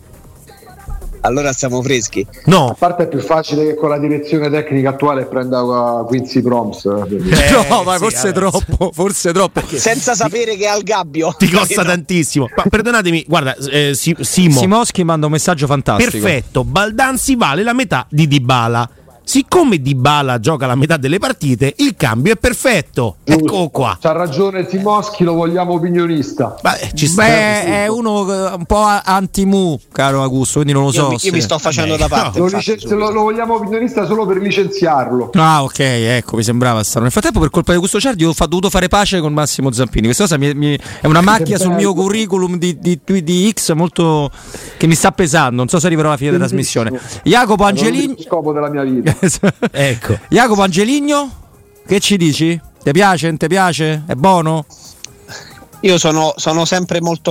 Allora 1.27 1.53
siamo 1.53 1.83
freschi. 1.83 2.27
A 2.31 2.41
No. 2.47 2.75
parte 2.79 3.05
è 3.05 3.09
più 3.09 3.21
facile 3.21 3.65
che 3.67 3.75
con 3.75 3.89
la 3.89 3.99
direzione 3.99 4.49
tecnica 4.49 4.91
attuale 4.91 5.27
prenda 5.27 5.63
uh, 5.63 6.07
Quincy 6.07 6.41
Proms. 6.41 6.85
Eh, 6.85 6.91
no, 7.69 7.83
ma 7.83 7.93
sì, 7.95 7.99
forse 7.99 8.33
vabbè. 8.33 8.33
troppo, 8.33 8.91
forse 8.93 9.33
troppo. 9.33 9.61
Senza 9.67 10.15
sapere 10.15 10.57
che 10.57 10.65
è 10.65 10.69
al 10.69 10.83
gabbio. 10.83 11.35
Ti 11.37 11.51
costa 11.51 11.83
tantissimo. 11.85 12.49
Ma 12.55 12.63
perdonatemi, 12.69 13.25
guarda, 13.27 13.55
eh, 13.71 13.93
Si- 13.95 14.17
Simo. 14.21 14.59
Simoschi 14.59 15.03
manda 15.05 15.27
un 15.27 15.33
messaggio 15.33 15.67
fantastico. 15.67 16.11
Perfetto, 16.11 16.63
Baldanzi 16.65 17.35
vale 17.37 17.63
la 17.63 17.73
metà 17.73 18.07
di 18.09 18.29
Dybala. 18.29 18.89
Siccome 19.29 19.83
Dybala 19.83 20.39
gioca 20.39 20.67
la 20.67 20.77
metà 20.77 20.97
delle 20.97 21.19
partite, 21.19 21.75
il 21.79 21.97
cambio 21.97 22.35
è 22.35 22.37
perfetto. 22.37 23.17
Ecco 23.25 23.71
qua. 23.71 23.99
C'ha 24.01 24.13
ragione 24.13 24.67
Timoschi, 24.67 25.25
lo 25.25 25.33
vogliamo 25.35 25.73
opinionista. 25.73 26.55
Ma, 26.63 26.79
eh, 26.79 26.91
ci 26.95 27.09
sta. 27.09 27.25
Beh, 27.25 27.65
è 27.65 27.87
uno 27.89 28.21
eh, 28.33 28.55
un 28.55 28.65
po' 28.67 28.85
anti-mu, 29.03 29.81
caro 29.91 30.23
Augusto, 30.23 30.61
quindi 30.61 30.73
non 30.73 30.85
lo 30.85 30.93
Io, 30.93 31.03
so. 31.03 31.09
mi, 31.09 31.19
io 31.21 31.33
mi 31.33 31.41
sto 31.41 31.59
facendo 31.59 31.97
Vabbè, 31.97 32.09
da 32.09 32.17
parte. 32.23 32.39
Lo, 32.39 32.45
infatti, 32.45 32.71
licen- 32.77 32.97
lo- 32.99 33.11
lo 33.11 33.23
vogliamo 33.23 33.55
opinionista 33.57 34.07
solo 34.07 34.27
per 34.27 34.37
licenziarlo. 34.37 35.31
Ah, 35.35 35.65
ok, 35.65 35.79
ecco, 35.81 36.37
mi 36.37 36.45
sembrava 36.45 36.85
strano. 36.85 37.03
Nel 37.03 37.13
frattempo, 37.13 37.41
per 37.41 37.51
colpa 37.51 37.71
di 37.71 37.77
Augusto 37.79 37.99
Cerdi, 37.99 38.25
ho 38.25 38.33
dovuto 38.33 38.71
fare 38.71 38.87
pace 38.87 39.19
con 39.21 39.33
Massimo 39.33 39.73
Zampini. 39.73 40.05
Questa 40.05 40.23
cosa 40.23 40.39
mi- 40.39 40.55
mi- 40.55 40.79
è 41.01 41.07
una 41.09 41.21
macchia 41.21 41.59
sul 41.59 41.73
mio 41.73 41.95
curriculum 41.95 42.59
di, 42.59 42.79
di- 42.79 43.01
di 43.25 43.53
X 43.53 43.73
molto 43.73 44.31
che 44.77 44.87
mi 44.87 44.95
sta 44.95 45.11
pesando. 45.11 45.57
Non 45.57 45.67
so 45.69 45.81
se 45.81 45.87
arriverò 45.87 46.07
alla 46.11 46.17
fine 46.17 46.31
della 46.31 46.45
trasmissione. 46.47 47.01
Jacopo 47.25 47.65
Angelini. 47.65 48.15
lo 48.17 48.23
scopo 48.23 48.53
della 48.53 48.69
mia 48.71 48.85
vita. 48.85 49.15
Ecco. 49.73 50.19
Jacopo 50.29 50.63
Angeligno, 50.63 51.31
che 51.87 52.01
ci 52.01 52.17
dici? 52.17 52.61
Ti 52.83 52.91
piace? 52.93 53.29
Non 53.29 53.37
ti 53.37 53.47
piace? 53.49 54.05
È 54.07 54.15
buono? 54.15 54.65
Io 55.81 55.99
sono, 55.99 56.33
sono 56.37 56.65
sempre 56.65 57.01
molto, 57.01 57.31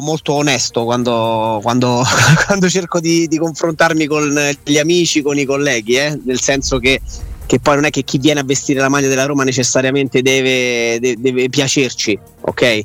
molto 0.00 0.34
onesto 0.34 0.84
quando, 0.84 1.58
quando- 1.62 2.02
quando 2.46 2.68
cerco 2.68 3.00
di, 3.00 3.26
di 3.26 3.36
confrontarmi 3.36 4.06
con 4.06 4.32
gli 4.62 4.78
amici, 4.78 5.22
con 5.22 5.38
i 5.38 5.44
colleghi, 5.44 5.96
eh? 5.96 6.18
nel 6.24 6.40
senso 6.40 6.78
che, 6.78 7.00
che 7.46 7.58
poi 7.58 7.74
non 7.74 7.84
è 7.84 7.90
che 7.90 8.02
chi 8.02 8.18
viene 8.18 8.40
a 8.40 8.44
vestire 8.44 8.80
la 8.80 8.88
maglia 8.88 9.08
della 9.08 9.26
Roma 9.26 9.44
necessariamente 9.44 10.22
deve, 10.22 10.98
de- 11.00 11.16
deve 11.18 11.48
piacerci, 11.48 12.18
ok? 12.42 12.84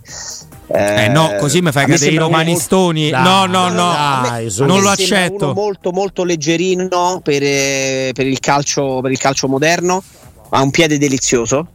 Eh, 0.71 1.07
no, 1.09 1.35
così 1.39 1.61
mi 1.61 1.71
fai 1.71 1.85
cadere 1.87 2.11
i 2.11 2.17
romanistoni. 2.17 3.09
Dai, 3.09 3.23
no, 3.23 3.45
no, 3.47 3.69
no. 3.69 3.91
dai, 3.91 4.49
su. 4.49 4.65
non 4.65 4.81
lo 4.81 4.89
accetto. 4.89 5.45
uno 5.45 5.53
molto 5.53 5.91
molto 5.91 6.23
leggerino 6.23 7.21
per, 7.23 7.41
eh, 7.43 8.11
per 8.13 8.27
il 8.27 8.39
calcio, 8.39 8.99
per 9.01 9.11
il 9.11 9.17
calcio 9.17 9.47
moderno 9.47 10.03
ha 10.49 10.61
un 10.61 10.71
piede 10.71 10.97
delizioso 10.97 11.67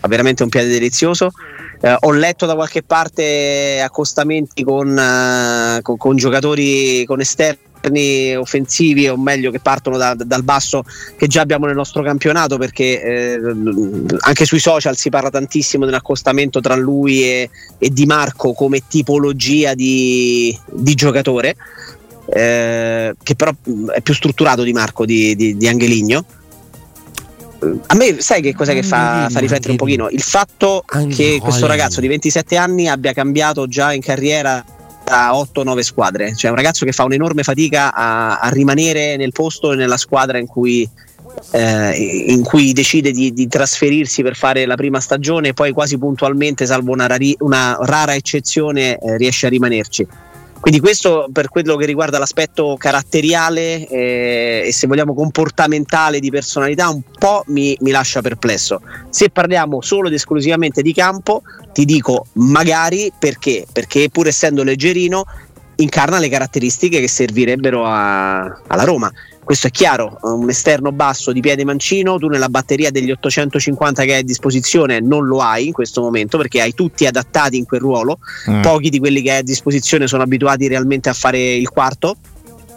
ha 0.00 0.08
veramente 0.08 0.42
un 0.42 0.48
piede 0.48 0.68
delizioso 0.68 1.30
Eh, 1.84 1.96
ho 1.98 2.12
letto 2.12 2.46
da 2.46 2.54
qualche 2.54 2.82
parte 2.84 3.80
accostamenti 3.82 4.62
con, 4.62 4.96
eh, 4.96 5.80
con- 5.82 5.96
con 5.96 6.14
giocatori 6.16 7.04
con 7.04 7.20
esterni 7.20 7.58
esterni 7.82 8.36
offensivi 8.36 9.08
o 9.08 9.16
meglio 9.16 9.50
che 9.50 9.58
partono 9.58 9.96
da, 9.96 10.14
dal 10.14 10.44
basso 10.44 10.84
che 11.16 11.26
già 11.26 11.40
abbiamo 11.40 11.66
nel 11.66 11.74
nostro 11.74 12.02
campionato 12.02 12.56
perché 12.56 13.02
eh, 13.02 13.40
anche 14.20 14.44
sui 14.44 14.60
social 14.60 14.96
si 14.96 15.10
parla 15.10 15.30
tantissimo 15.30 15.84
dell'accostamento 15.84 16.60
tra 16.60 16.76
lui 16.76 17.24
e, 17.24 17.50
e 17.78 17.90
Di 17.90 18.06
Marco 18.06 18.52
come 18.52 18.82
tipologia 18.86 19.74
di, 19.74 20.56
di 20.70 20.94
giocatore 20.94 21.56
eh, 22.26 23.14
che 23.20 23.34
però 23.34 23.52
è 23.92 24.00
più 24.00 24.14
strutturato 24.14 24.62
di 24.62 24.72
Marco 24.72 25.04
di, 25.04 25.34
di, 25.34 25.56
di 25.56 25.68
Angeligno 25.68 26.24
a 27.86 27.94
me 27.94 28.20
sai 28.20 28.42
che 28.42 28.54
cos'è 28.54 28.74
che 28.74 28.82
fa, 28.82 29.28
fa 29.30 29.38
riflettere 29.38 29.70
un 29.70 29.76
pochino? 29.76 30.08
Il 30.08 30.22
fatto 30.22 30.82
che 31.14 31.38
questo 31.40 31.68
ragazzo 31.68 32.00
di 32.00 32.08
27 32.08 32.56
anni 32.56 32.88
abbia 32.88 33.12
cambiato 33.12 33.68
già 33.68 33.92
in 33.92 34.00
carriera 34.00 34.64
da 35.12 35.32
8-9 35.32 35.80
squadre, 35.80 36.34
cioè 36.34 36.48
un 36.48 36.56
ragazzo 36.56 36.86
che 36.86 36.92
fa 36.92 37.04
un'enorme 37.04 37.42
fatica 37.42 37.92
a, 37.92 38.38
a 38.38 38.48
rimanere 38.48 39.16
nel 39.16 39.32
posto 39.32 39.72
e 39.72 39.76
nella 39.76 39.98
squadra 39.98 40.38
in 40.38 40.46
cui, 40.46 40.88
eh, 41.50 42.24
in 42.28 42.42
cui 42.42 42.72
decide 42.72 43.10
di, 43.10 43.30
di, 43.34 43.46
trasferirsi 43.46 44.22
per 44.22 44.36
fare 44.36 44.64
la 44.64 44.74
prima 44.74 45.00
stagione 45.00 45.48
e 45.48 45.52
poi 45.52 45.72
quasi 45.72 45.98
puntualmente, 45.98 46.64
salvo 46.64 46.92
una, 46.92 47.06
rari, 47.06 47.36
una 47.40 47.76
rara 47.82 48.14
eccezione, 48.14 48.96
eh, 48.96 49.18
riesce 49.18 49.44
a 49.46 49.50
rimanerci. 49.50 50.06
Quindi 50.62 50.78
questo 50.78 51.28
per 51.32 51.48
quello 51.48 51.74
che 51.74 51.86
riguarda 51.86 52.18
l'aspetto 52.18 52.76
caratteriale 52.78 53.84
eh, 53.88 54.62
e 54.64 54.72
se 54.72 54.86
vogliamo 54.86 55.12
comportamentale 55.12 56.20
di 56.20 56.30
personalità 56.30 56.88
un 56.88 57.02
po' 57.18 57.42
mi, 57.48 57.76
mi, 57.80 57.90
lascia 57.90 58.20
perplesso. 58.20 58.80
Se 59.10 59.28
parliamo 59.28 59.82
solo 59.82 60.06
ed 60.06 60.14
esclusivamente 60.14 60.80
di 60.80 60.94
campo, 60.94 61.42
ti 61.72 61.84
dico 61.84 62.26
magari 62.34 63.12
perché? 63.18 63.66
Perché 63.70 64.08
pur 64.10 64.26
essendo 64.28 64.62
leggerino 64.62 65.24
incarna 65.76 66.18
le 66.18 66.28
caratteristiche 66.28 67.00
che 67.00 67.08
servirebbero 67.08 67.84
a, 67.84 68.42
alla 68.66 68.84
Roma 68.84 69.10
questo 69.44 69.66
è 69.66 69.70
chiaro, 69.70 70.18
un 70.22 70.48
esterno 70.48 70.92
basso 70.92 71.32
di 71.32 71.40
piede 71.40 71.64
mancino, 71.64 72.16
tu 72.16 72.28
nella 72.28 72.48
batteria 72.48 72.92
degli 72.92 73.10
850 73.10 74.04
che 74.04 74.14
hai 74.14 74.20
a 74.20 74.22
disposizione 74.22 75.00
non 75.00 75.26
lo 75.26 75.40
hai 75.40 75.66
in 75.66 75.72
questo 75.72 76.00
momento 76.00 76.38
perché 76.38 76.60
hai 76.60 76.74
tutti 76.74 77.06
adattati 77.06 77.56
in 77.56 77.64
quel 77.64 77.80
ruolo, 77.80 78.18
mm. 78.48 78.62
pochi 78.62 78.88
di 78.88 79.00
quelli 79.00 79.20
che 79.20 79.32
hai 79.32 79.38
a 79.38 79.42
disposizione 79.42 80.06
sono 80.06 80.22
abituati 80.22 80.68
realmente 80.68 81.08
a 81.08 81.12
fare 81.12 81.54
il 81.54 81.68
quarto 81.70 82.16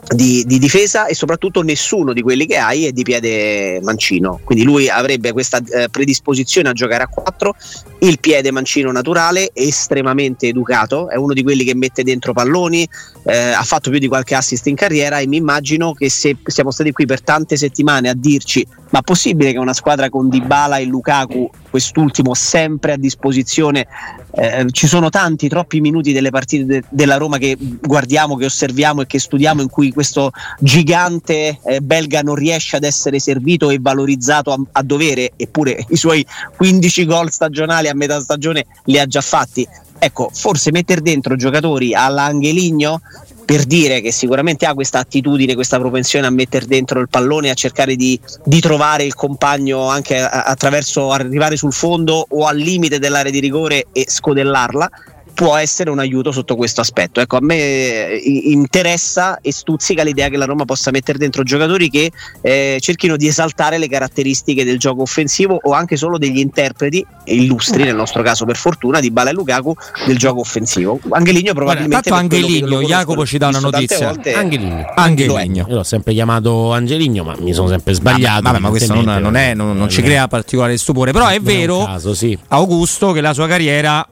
di, 0.08 0.44
di, 0.46 0.58
difesa 0.58 1.06
e 1.06 1.14
soprattutto 1.14 1.62
nessuno 1.62 2.14
di 2.14 2.22
quelli 2.22 2.48
che 2.48 2.58
hai 2.58 2.86
è 2.86 2.92
di 2.92 3.04
piede 3.04 3.80
mancino. 3.84 4.40
Quindi 4.44 4.64
lui 4.64 4.90
avrebbe 4.90 5.32
questa 5.34 5.62
eh, 5.70 5.90
predisposizione 5.90 6.70
a 6.70 6.74
giocare 6.74 7.04
a 7.04 7.08
4, 7.08 7.56
il 8.00 8.20
piede 8.20 8.52
mancino 8.52 8.92
naturale, 8.92 9.50
estremamente 9.54 10.48
educato, 10.48 11.10
è 11.10 11.16
uno 11.16 11.34
di 11.34 11.44
quelli 11.44 11.64
che 11.64 11.76
mette 11.76 12.04
dentro 12.04 12.34
palloni, 12.34 12.88
eh, 13.24 13.38
ha 13.38 13.64
fatto 13.64 13.90
più 13.90 14.00
di 14.00 14.08
qualche 14.08 14.36
assist 14.36 14.68
in 14.68 14.76
carriera 14.76 15.20
e 15.20 15.28
mi 15.28 15.38
immagino 15.38 15.94
che 15.94 16.10
se 16.10 16.38
siamo 16.46 16.72
stati 16.72 16.92
qui 16.92 17.06
per 17.06 17.22
tante 17.22 17.58
settimane 17.58 18.10
a 18.10 18.14
dirci 18.16 18.66
ma 18.96 19.02
possibile 19.02 19.52
che 19.52 19.58
una 19.58 19.74
squadra 19.74 20.10
con 20.10 20.30
Dybala 20.30 20.78
e 20.78 20.86
Lukaku, 20.86 21.50
quest'ultimo 21.70 22.34
sempre 22.34 22.94
a 22.94 22.98
disposizione, 22.98 23.88
eh, 24.32 24.66
ci 24.72 24.88
sono 24.88 25.10
tanti, 25.10 25.50
troppi 25.50 25.82
minuti 25.82 26.14
delle 26.14 26.30
partite 26.30 26.66
de- 26.66 26.84
della 26.90 27.18
Roma 27.18 27.38
che 27.38 27.58
guardiamo, 27.60 28.38
che 28.38 28.46
osserviamo 28.46 29.02
e 29.02 29.06
che 29.06 29.20
studiamo 29.20 29.62
in 29.62 29.70
cui 29.70 29.92
questo 29.92 30.32
gigante 30.60 31.60
eh, 31.66 31.82
belga 31.82 32.22
non 32.22 32.36
riesce 32.36 32.78
ad 32.78 32.86
essere 32.86 33.20
servito 33.20 33.70
e 33.70 33.80
valorizzato 33.82 34.54
a, 34.54 34.60
a 34.72 34.82
dovere, 34.82 35.34
eppure 35.36 35.86
i 35.90 35.98
suoi 35.98 36.26
15 36.56 37.06
gol 37.06 37.32
stagionali 37.32 37.85
a 37.90 37.96
metà 37.96 38.20
stagione 38.20 38.66
li 38.86 39.00
ha 39.00 39.06
già 39.06 39.22
fatti. 39.22 39.68
Ecco, 39.98 40.30
forse 40.34 40.72
mettere 40.72 41.02
dentro 41.02 41.36
giocatori 41.36 41.94
all'Angeligno 41.94 43.02
per 43.46 43.64
dire 43.64 44.02
che 44.02 44.12
sicuramente 44.12 44.66
ha 44.66 44.74
questa 44.74 45.00
attitudine, 45.00 45.54
questa 45.54 45.78
propensione 45.78 46.26
a 46.26 46.32
mettere 46.32 46.66
dentro 46.66 47.00
il 47.00 47.10
pallone, 47.10 47.52
a 47.52 47.54
cercare 47.54 47.96
di, 47.96 48.20
di 48.44 48.60
trovare 48.60 49.04
il 49.04 49.14
compagno 49.14 49.88
anche 49.88 50.20
attraverso 50.20 51.12
arrivare 51.12 51.56
sul 51.56 51.72
fondo 51.72 52.26
o 52.28 52.46
al 52.46 52.58
limite 52.58 53.00
dell'area 53.00 53.32
di 53.32 53.40
rigore 53.40 53.86
e 53.92 54.06
scodellarla 54.08 54.90
può 55.36 55.56
essere 55.58 55.92
un 55.92 56.00
aiuto 56.00 56.32
sotto 56.32 56.56
questo 56.56 56.82
aspetto. 56.82 57.20
Ecco, 57.20 57.36
a 57.38 57.42
me 57.42 57.58
eh, 57.58 58.22
interessa 58.46 59.38
e 59.42 59.52
stuzzica 59.52 60.02
l'idea 60.02 60.30
che 60.30 60.38
la 60.38 60.46
Roma 60.46 60.66
possa 60.66 60.90
mettere 60.90 61.20
dentro 61.20 61.44
giocatori 61.44 61.90
che 61.90 62.12
eh, 62.42 62.78
cerchino 62.80 63.18
di 63.18 63.28
esaltare 63.28 63.78
le 63.78 63.88
caratteristiche 63.88 64.64
del 64.64 64.80
gioco 64.80 65.04
offensivo 65.04 65.60
o 65.62 65.74
anche 65.74 65.98
solo 65.98 66.18
degli 66.18 66.40
interpreti 66.40 67.06
illustri, 67.26 67.84
nel 67.84 67.96
nostro 67.96 68.24
caso 68.24 68.46
per 68.46 68.56
fortuna, 68.56 69.00
di 69.00 69.12
Bala 69.12 69.30
e 69.30 69.34
Lukaku 69.34 69.76
del 70.08 70.18
gioco 70.18 70.40
offensivo. 70.40 71.00
Angeligno 71.10 71.54
probabilmente... 71.54 72.10
Guarda, 72.10 72.28
tanto 72.28 72.36
Angeligno, 72.36 72.82
Jacopo 72.82 73.26
ci 73.26 73.38
dà 73.38 73.50
una 73.50 73.60
notizia. 73.60 74.08
Volte, 74.08 74.34
Angeligno. 74.34 74.86
Angeligno. 74.96 75.66
Io 75.68 75.76
l'ho 75.76 75.84
sempre 75.84 76.14
chiamato 76.14 76.72
Angeligno, 76.72 77.24
ma 77.24 77.36
mi 77.40 77.54
sono 77.54 77.68
sempre 77.68 77.94
sbagliato. 77.94 78.42
Vabbè, 78.42 78.60
ma 78.60 78.70
questo 78.70 78.94
non, 78.94 79.04
non, 79.22 79.36
è, 79.36 79.54
non, 79.54 79.78
non 79.78 79.90
ci 79.90 80.02
crea 80.02 80.30
particolare 80.30 80.78
stupore, 80.78 81.12
però 81.12 81.28
è 81.28 81.42
vero, 81.42 81.84
caso, 81.84 82.14
sì. 82.14 82.38
Augusto, 82.48 83.12
che 83.12 83.20
la 83.20 83.34
sua 83.34 83.48
carriera 83.48 84.08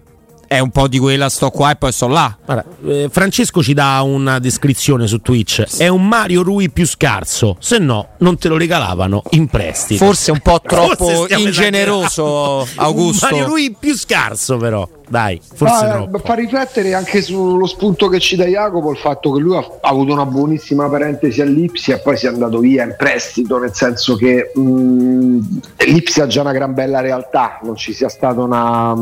è 0.53 0.59
un 0.59 0.69
po' 0.69 0.87
di 0.87 0.99
quella 0.99 1.29
sto 1.29 1.49
qua 1.49 1.71
e 1.71 1.75
poi 1.77 1.91
sto 1.91 2.07
là. 2.07 2.37
Guarda, 2.45 2.63
eh, 2.85 3.09
Francesco 3.11 3.63
ci 3.63 3.73
dà 3.73 4.01
una 4.03 4.37
descrizione 4.37 5.07
su 5.07 5.19
Twitch. 5.19 5.77
È 5.77 5.87
un 5.87 6.07
Mario 6.07 6.43
Rui 6.43 6.69
più 6.69 6.85
scarso, 6.85 7.57
se 7.59 7.79
no 7.79 8.09
non 8.19 8.37
te 8.37 8.49
lo 8.49 8.57
regalavano 8.57 9.23
in 9.31 9.47
prestito. 9.47 10.05
Forse 10.05 10.29
un 10.29 10.41
po' 10.41 10.61
troppo 10.65 11.25
ingeneroso, 11.27 12.67
Augusto. 12.75 13.25
Un 13.25 13.31
Mario 13.31 13.47
Rui 13.47 13.75
più 13.77 13.95
scarso, 13.97 14.57
però. 14.57 14.87
Dai, 15.09 15.39
forse 15.41 15.85
ah, 15.85 16.09
fa 16.23 16.33
riflettere 16.33 16.93
anche 16.93 17.21
sullo 17.21 17.67
spunto 17.67 18.07
che 18.07 18.19
ci 18.19 18.35
dà 18.35 18.45
Jacopo 18.45 18.89
il 18.89 18.97
fatto 18.97 19.31
che 19.33 19.39
lui 19.41 19.55
ha, 19.55 19.59
ha 19.59 19.89
avuto 19.89 20.13
una 20.13 20.25
buonissima 20.25 20.87
parentesi 20.89 21.41
all'Ipsia 21.41 21.97
e 21.97 21.99
poi 21.99 22.15
si 22.15 22.25
è 22.25 22.29
andato 22.29 22.59
via 22.59 22.83
in 22.83 22.95
prestito, 22.97 23.59
nel 23.59 23.73
senso 23.73 24.15
che 24.15 24.51
mh, 24.55 25.39
l'Ipsia 25.85 26.23
ha 26.23 26.27
già 26.27 26.41
una 26.41 26.53
gran 26.53 26.73
bella 26.73 27.01
realtà, 27.01 27.59
non 27.63 27.75
ci 27.75 27.93
sia 27.93 28.09
stata 28.09 28.41
una 28.41 28.95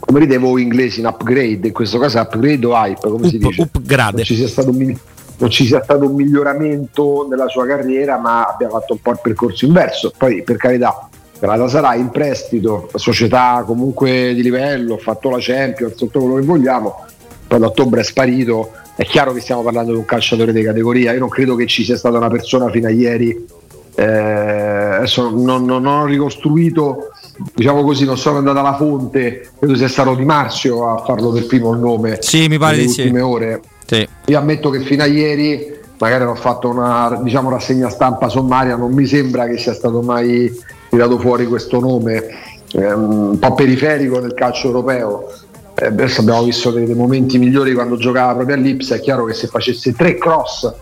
come 0.00 0.20
dite 0.20 0.38
voi 0.38 0.62
inglesi, 0.62 1.00
un 1.00 1.06
upgrade, 1.06 1.68
in 1.68 1.72
questo 1.72 1.98
caso 1.98 2.18
upgrade 2.18 2.66
o 2.66 2.72
hype, 2.72 3.08
come 3.08 3.26
Up, 3.26 3.30
si 3.30 3.38
dice? 3.38 3.62
Upgrade. 3.62 4.16
Non 4.16 4.24
ci, 4.24 4.34
sia 4.34 4.48
stato 4.48 4.70
un, 4.70 4.96
non 5.38 5.50
ci 5.50 5.66
sia 5.66 5.82
stato 5.82 6.08
un 6.08 6.14
miglioramento 6.14 7.26
nella 7.28 7.48
sua 7.48 7.66
carriera, 7.66 8.18
ma 8.18 8.44
abbia 8.44 8.68
fatto 8.68 8.94
un 8.94 9.00
po' 9.00 9.12
il 9.12 9.20
percorso 9.22 9.66
inverso. 9.66 10.12
Poi, 10.16 10.42
per 10.42 10.56
carità, 10.56 11.08
Grata 11.40 11.68
sarà 11.68 11.94
in 11.94 12.10
prestito, 12.10 12.90
società 12.96 13.62
comunque 13.66 14.34
di 14.34 14.42
livello, 14.42 14.96
ha 14.96 14.98
fatto 14.98 15.30
la 15.30 15.38
Champions, 15.40 15.94
tutto 15.94 16.20
quello 16.20 16.34
che 16.34 16.42
vogliamo, 16.42 17.06
poi 17.46 17.58
da 17.58 17.66
ottobre 17.66 18.00
è 18.00 18.04
sparito. 18.04 18.72
È 18.94 19.04
chiaro 19.06 19.32
che 19.32 19.40
stiamo 19.40 19.62
parlando 19.62 19.92
di 19.92 19.96
un 19.96 20.04
calciatore 20.04 20.52
di 20.52 20.62
categoria, 20.62 21.12
io 21.12 21.20
non 21.20 21.30
credo 21.30 21.54
che 21.54 21.66
ci 21.66 21.82
sia 21.82 21.96
stata 21.96 22.18
una 22.18 22.28
persona 22.28 22.68
fino 22.68 22.88
a 22.88 22.90
ieri, 22.90 23.46
eh, 23.94 24.04
adesso 24.04 25.30
non, 25.30 25.64
non, 25.64 25.64
non 25.64 25.86
ho 25.86 26.04
ricostruito 26.04 27.08
diciamo 27.54 27.82
così, 27.82 28.04
non 28.04 28.18
sono 28.18 28.38
andato 28.38 28.58
alla 28.58 28.76
fonte, 28.76 29.50
credo 29.58 29.74
sia 29.76 29.88
stato 29.88 30.14
Di 30.14 30.24
Marzio 30.24 30.88
a 30.88 31.04
farlo 31.04 31.30
per 31.30 31.46
primo 31.46 31.72
il 31.72 31.78
nome. 31.78 32.18
Sì, 32.20 32.48
mi 32.48 32.58
pare 32.58 32.76
di 32.76 32.88
sì. 32.88 33.00
ultime 33.00 33.20
ore. 33.20 33.60
Sì. 33.86 34.06
Io 34.26 34.38
ammetto 34.38 34.70
che 34.70 34.80
fino 34.80 35.02
a 35.02 35.06
ieri, 35.06 35.78
magari 35.98 36.24
ho 36.24 36.34
fatto 36.34 36.68
una 36.68 37.20
diciamo, 37.22 37.50
rassegna 37.50 37.88
stampa 37.88 38.28
sommaria, 38.28 38.76
non 38.76 38.92
mi 38.92 39.06
sembra 39.06 39.46
che 39.46 39.58
sia 39.58 39.74
stato 39.74 40.02
mai 40.02 40.52
tirato 40.88 41.18
fuori 41.18 41.46
questo 41.46 41.80
nome, 41.80 42.24
eh, 42.72 42.92
un 42.92 43.38
po' 43.38 43.54
periferico 43.54 44.20
nel 44.20 44.34
calcio 44.34 44.68
europeo. 44.68 45.32
Eh, 45.74 45.86
adesso 45.86 46.20
abbiamo 46.20 46.42
visto 46.42 46.70
dei, 46.70 46.84
dei, 46.84 46.94
momenti 46.94 47.38
migliori 47.38 47.72
quando 47.72 47.96
giocava 47.96 48.34
proprio 48.34 48.56
all'Ipsa, 48.56 48.96
è 48.96 49.00
chiaro 49.00 49.24
che 49.24 49.34
se 49.34 49.46
facesse 49.46 49.92
tre 49.94 50.18
cross 50.18 50.72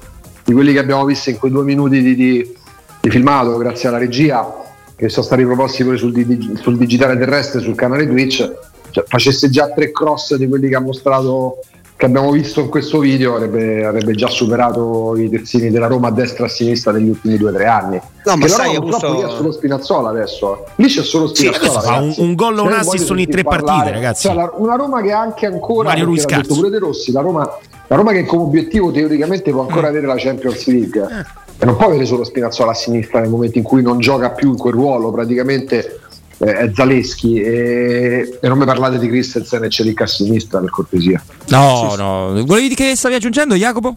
di 0.44 0.52
quelli 0.52 0.72
che 0.72 0.78
abbiamo 0.78 1.04
visto 1.04 1.30
in 1.30 1.38
quei 1.38 1.50
due 1.50 1.62
minuti 1.62 2.02
di, 2.02 2.14
di, 2.14 2.54
di 3.00 3.10
filmato, 3.10 3.56
grazie 3.58 3.88
alla 3.88 3.98
regia, 3.98 4.66
che 4.98 5.08
sono 5.08 5.24
stati 5.24 5.44
proposti 5.44 5.84
pure 5.84 5.96
sul, 5.96 6.58
sul 6.60 6.76
digitale 6.76 7.16
terrestre 7.16 7.60
sul 7.60 7.76
canale 7.76 8.04
Twitch, 8.04 8.52
cioè, 8.90 9.04
facesse 9.06 9.48
già 9.48 9.70
tre 9.70 9.92
cross 9.92 10.34
di 10.34 10.48
quelli 10.48 10.68
che 10.68 10.74
ha 10.74 10.80
mostrato 10.80 11.60
che 11.94 12.06
abbiamo 12.06 12.30
visto 12.30 12.60
in 12.60 12.68
questo 12.68 13.00
video 13.00 13.34
avrebbe, 13.34 13.84
avrebbe, 13.84 14.12
già 14.12 14.28
superato 14.28 15.16
i 15.16 15.28
terzini 15.28 15.68
della 15.68 15.88
Roma 15.88 16.08
a 16.08 16.10
destra 16.12 16.44
e 16.44 16.46
a 16.46 16.50
sinistra 16.50 16.92
negli 16.92 17.08
ultimi 17.08 17.36
due 17.36 17.50
o 17.50 17.52
tre 17.52 17.66
anni. 17.66 18.00
No, 18.24 18.36
ma 18.36 18.46
sai, 18.46 18.76
Roma, 18.76 18.90
purtroppo 18.90 19.20
lì 19.20 19.26
è 19.26 19.30
solo 19.36 19.50
Spinazzola 19.52 20.08
adesso. 20.08 20.64
Lì 20.76 20.86
c'è 20.86 21.02
solo 21.02 21.26
Spinazzola. 21.26 21.80
Sì, 22.12 22.20
un, 22.20 22.28
un 22.28 22.34
gol 22.36 22.58
o 22.58 22.62
un 22.62 22.72
assist 22.72 23.10
ogni 23.10 23.26
tre 23.26 23.42
parlare. 23.42 23.66
partite, 23.66 23.90
ragazzi. 23.90 24.26
Cioè, 24.28 24.34
la, 24.36 24.52
una 24.54 24.76
Roma 24.76 25.02
che 25.02 25.10
anche 25.10 25.46
ancora 25.46 25.88
Mario 25.88 26.04
Ruiz 26.04 26.24
detto 26.24 26.54
pure 26.54 26.70
De 26.70 26.78
Rossi, 26.78 27.10
la 27.10 27.20
Roma, 27.20 27.58
la 27.88 27.96
Roma 27.96 28.12
che 28.12 28.24
come 28.26 28.42
obiettivo 28.42 28.92
teoricamente 28.92 29.50
può 29.50 29.62
ancora 29.62 29.88
mm. 29.88 29.90
avere 29.90 30.06
la 30.06 30.16
Champions 30.16 30.66
League. 30.68 31.26
E 31.58 31.64
non 31.64 31.76
può 31.76 31.86
avere 31.86 32.06
solo 32.06 32.24
Spinazzola 32.24 32.70
a 32.70 32.74
sinistra 32.74 33.20
nel 33.20 33.30
momento 33.30 33.58
in 33.58 33.64
cui 33.64 33.82
non 33.82 33.98
gioca 33.98 34.30
più 34.30 34.50
in 34.50 34.56
quel 34.56 34.74
ruolo, 34.74 35.10
praticamente 35.10 36.00
eh, 36.38 36.52
è 36.52 36.70
Zaleschi 36.72 37.40
e, 37.40 38.38
e, 38.40 38.48
non 38.48 38.58
mi 38.58 38.64
parlate 38.64 38.98
di 38.98 39.08
Christensen 39.08 39.64
e 39.64 39.68
Celic 39.68 40.02
a 40.02 40.06
sinistra 40.06 40.60
per 40.60 40.70
cortesia. 40.70 41.22
No, 41.48 41.94
no, 41.96 42.44
volevi 42.44 42.74
che 42.74 42.94
stavi 42.94 43.14
aggiungendo 43.14 43.56
Jacopo? 43.56 43.96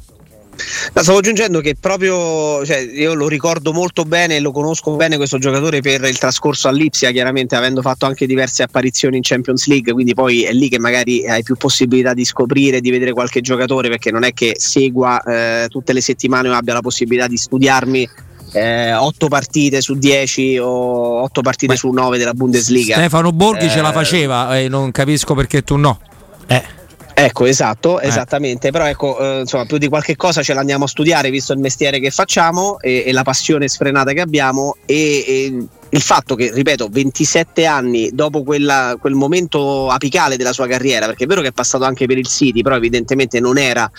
No, 0.94 1.02
stavo 1.02 1.20
aggiungendo 1.20 1.62
che 1.62 1.76
proprio 1.80 2.66
cioè, 2.66 2.80
io 2.80 3.14
lo 3.14 3.28
ricordo 3.28 3.72
molto 3.74 4.04
bene, 4.04 4.40
lo 4.40 4.52
conosco 4.52 4.96
bene 4.96 5.18
questo 5.18 5.38
giocatore 5.38 5.82
per 5.82 6.04
il 6.04 6.18
trascorso 6.18 6.68
all'Ipsia, 6.68 7.12
chiaramente 7.12 7.56
avendo 7.56 7.82
fatto 7.82 8.06
anche 8.06 8.26
diverse 8.26 8.64
apparizioni 8.64 9.18
in 9.18 9.24
Champions 9.24 9.68
League, 9.68 9.94
quindi 9.94 10.14
poi 10.14 10.44
è 10.44 10.52
lì 10.52 10.70
che 10.70 10.80
magari 10.80 11.28
hai 11.28 11.44
più 11.44 11.56
possibilità 11.56 12.14
di 12.14 12.26
scoprire, 12.26 12.82
di 12.82 12.92
vedere 12.92 13.14
qualche 13.14 13.42
giocatore, 13.42 13.90
perché 13.90 14.12
non 14.12 14.24
è 14.24 14.34
che 14.34 14.54
segua 14.58 15.22
eh, 15.22 15.68
tutte 15.70 15.94
le 15.94 16.02
settimane 16.02 16.50
o 16.50 16.54
abbia 16.54 16.74
la 16.74 16.82
possibilità 16.82 17.28
di 17.28 17.38
studiarmi 17.38 18.10
eh, 18.54 18.94
8 18.94 19.28
partite 19.28 19.82
su 19.82 19.96
10 19.96 20.58
o 20.58 21.22
8 21.24 21.42
partite 21.42 21.74
Beh, 21.74 21.80
su 21.80 21.90
9 21.90 22.18
della 22.18 22.34
Bundesliga. 22.34 22.96
Stefano 22.96 23.32
Borghi 23.32 23.66
eh, 23.66 23.70
ce 23.70 23.82
la 23.82 23.92
eh, 23.92 23.94
faceva 23.94 24.60
e 24.60 24.68
non 24.68 24.92
capisco 24.92 25.34
perché 25.34 25.64
tu 25.64 25.78
no. 25.78 26.00
Eh. 26.48 26.80
Ecco, 27.24 27.46
esatto, 27.46 28.00
eh. 28.00 28.08
esattamente. 28.08 28.72
Però 28.72 28.86
ecco, 28.86 29.20
eh, 29.20 29.40
insomma, 29.42 29.66
più 29.66 29.78
di 29.78 29.88
qualche 29.88 30.16
cosa 30.16 30.42
ce 30.42 30.54
l'andiamo 30.54 30.86
a 30.86 30.88
studiare, 30.88 31.30
visto 31.30 31.54
il 31.54 31.60
mestiere 31.60 32.00
che 32.00 32.10
facciamo 32.10 32.80
e, 32.80 33.04
e 33.06 33.12
la 33.12 33.22
passione 33.22 33.68
sfrenata 33.68 34.12
che 34.12 34.22
abbiamo 34.22 34.78
e, 34.86 35.24
e, 35.28 35.68
il 35.94 36.02
fatto 36.02 36.36
che, 36.36 36.52
ripeto, 36.52 36.88
27 36.90 37.66
anni 37.66 38.10
dopo 38.14 38.44
quella, 38.44 38.96
quel 39.00 39.14
momento 39.14 39.90
apicale 39.90 40.38
della 40.38 40.54
sua 40.54 40.66
carriera, 40.66 41.06
perché 41.06 41.26
è 41.26 41.28
vero 41.28 41.42
che 41.42 41.50
è 41.50 41.52
passato 41.52 41.84
anche 41.84 42.08
per 42.08 42.18
il 42.18 42.28
City, 42.28 42.62
però 42.62 42.76
evidentemente 42.76 43.40
non 43.40 43.58
era 43.58 43.90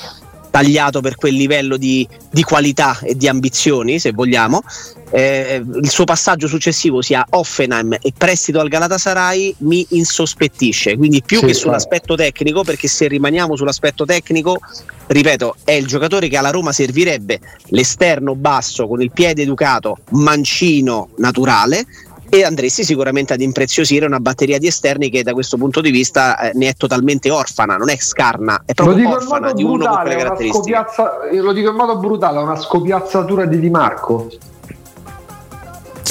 tagliato 0.52 1.00
per 1.00 1.16
quel 1.16 1.35
livello 1.35 1.78
di, 1.78 2.06
di 2.30 2.42
qualità 2.42 3.00
e 3.02 3.16
di 3.16 3.26
ambizioni, 3.26 3.99
se 3.99 4.12
vogliamo. 4.12 4.62
Eh, 5.11 5.62
il 5.82 5.90
suo 5.90 6.04
passaggio 6.04 6.47
successivo 6.47 7.00
sia 7.02 7.26
Offenheim 7.30 7.97
e 8.00 8.12
prestito 8.16 8.61
al 8.61 8.68
Galatasaray 8.68 9.54
mi 9.59 9.85
insospettisce, 9.90 10.97
quindi 10.97 11.23
più 11.23 11.38
sì, 11.38 11.47
che 11.47 11.54
sull'aspetto 11.54 12.14
tecnico, 12.14 12.62
perché 12.64 12.87
se 12.87 13.09
rimaniamo 13.09 13.56
sull'aspetto 13.56 14.04
tecnico, 14.04 14.61
ripeto, 15.06 15.56
è 15.64 15.73
il 15.73 15.87
giocatore 15.87 16.28
che 16.28 16.37
alla 16.37 16.50
Roma 16.50 16.73
servirebbe 16.73 17.40
l'esterno 17.68 18.35
basso 18.35 18.87
con 18.87 19.00
il 19.00 19.11
piede 19.11 19.42
educato, 19.42 19.99
mancino 20.11 21.09
naturale, 21.16 21.87
e 22.34 22.44
andresti 22.44 22.82
sicuramente 22.82 23.34
ad 23.34 23.42
impreziosire 23.42 24.06
una 24.06 24.18
batteria 24.18 24.58
di 24.58 24.66
esterni 24.66 25.10
che 25.10 25.22
da 25.22 25.34
questo 25.34 25.58
punto 25.58 25.82
di 25.82 25.90
vista 25.90 26.38
eh, 26.38 26.52
ne 26.54 26.68
è 26.68 26.72
totalmente 26.72 27.28
orfana, 27.30 27.76
non 27.76 27.90
è 27.90 27.96
scarna, 27.98 28.62
è 28.64 28.72
proprio 28.72 29.10
orfana 29.10 29.52
di 29.52 29.62
uno 29.62 29.84
con 29.84 30.00
quelle 30.00 30.16
caratteristiche. 30.16 30.84
Lo 31.32 31.52
dico 31.52 31.68
in 31.68 31.76
modo 31.76 31.98
brutale, 31.98 32.38
è 32.38 32.42
una 32.42 32.56
scopiazzatura 32.56 33.44
di 33.44 33.60
Di 33.60 33.68
Marco. 33.68 34.30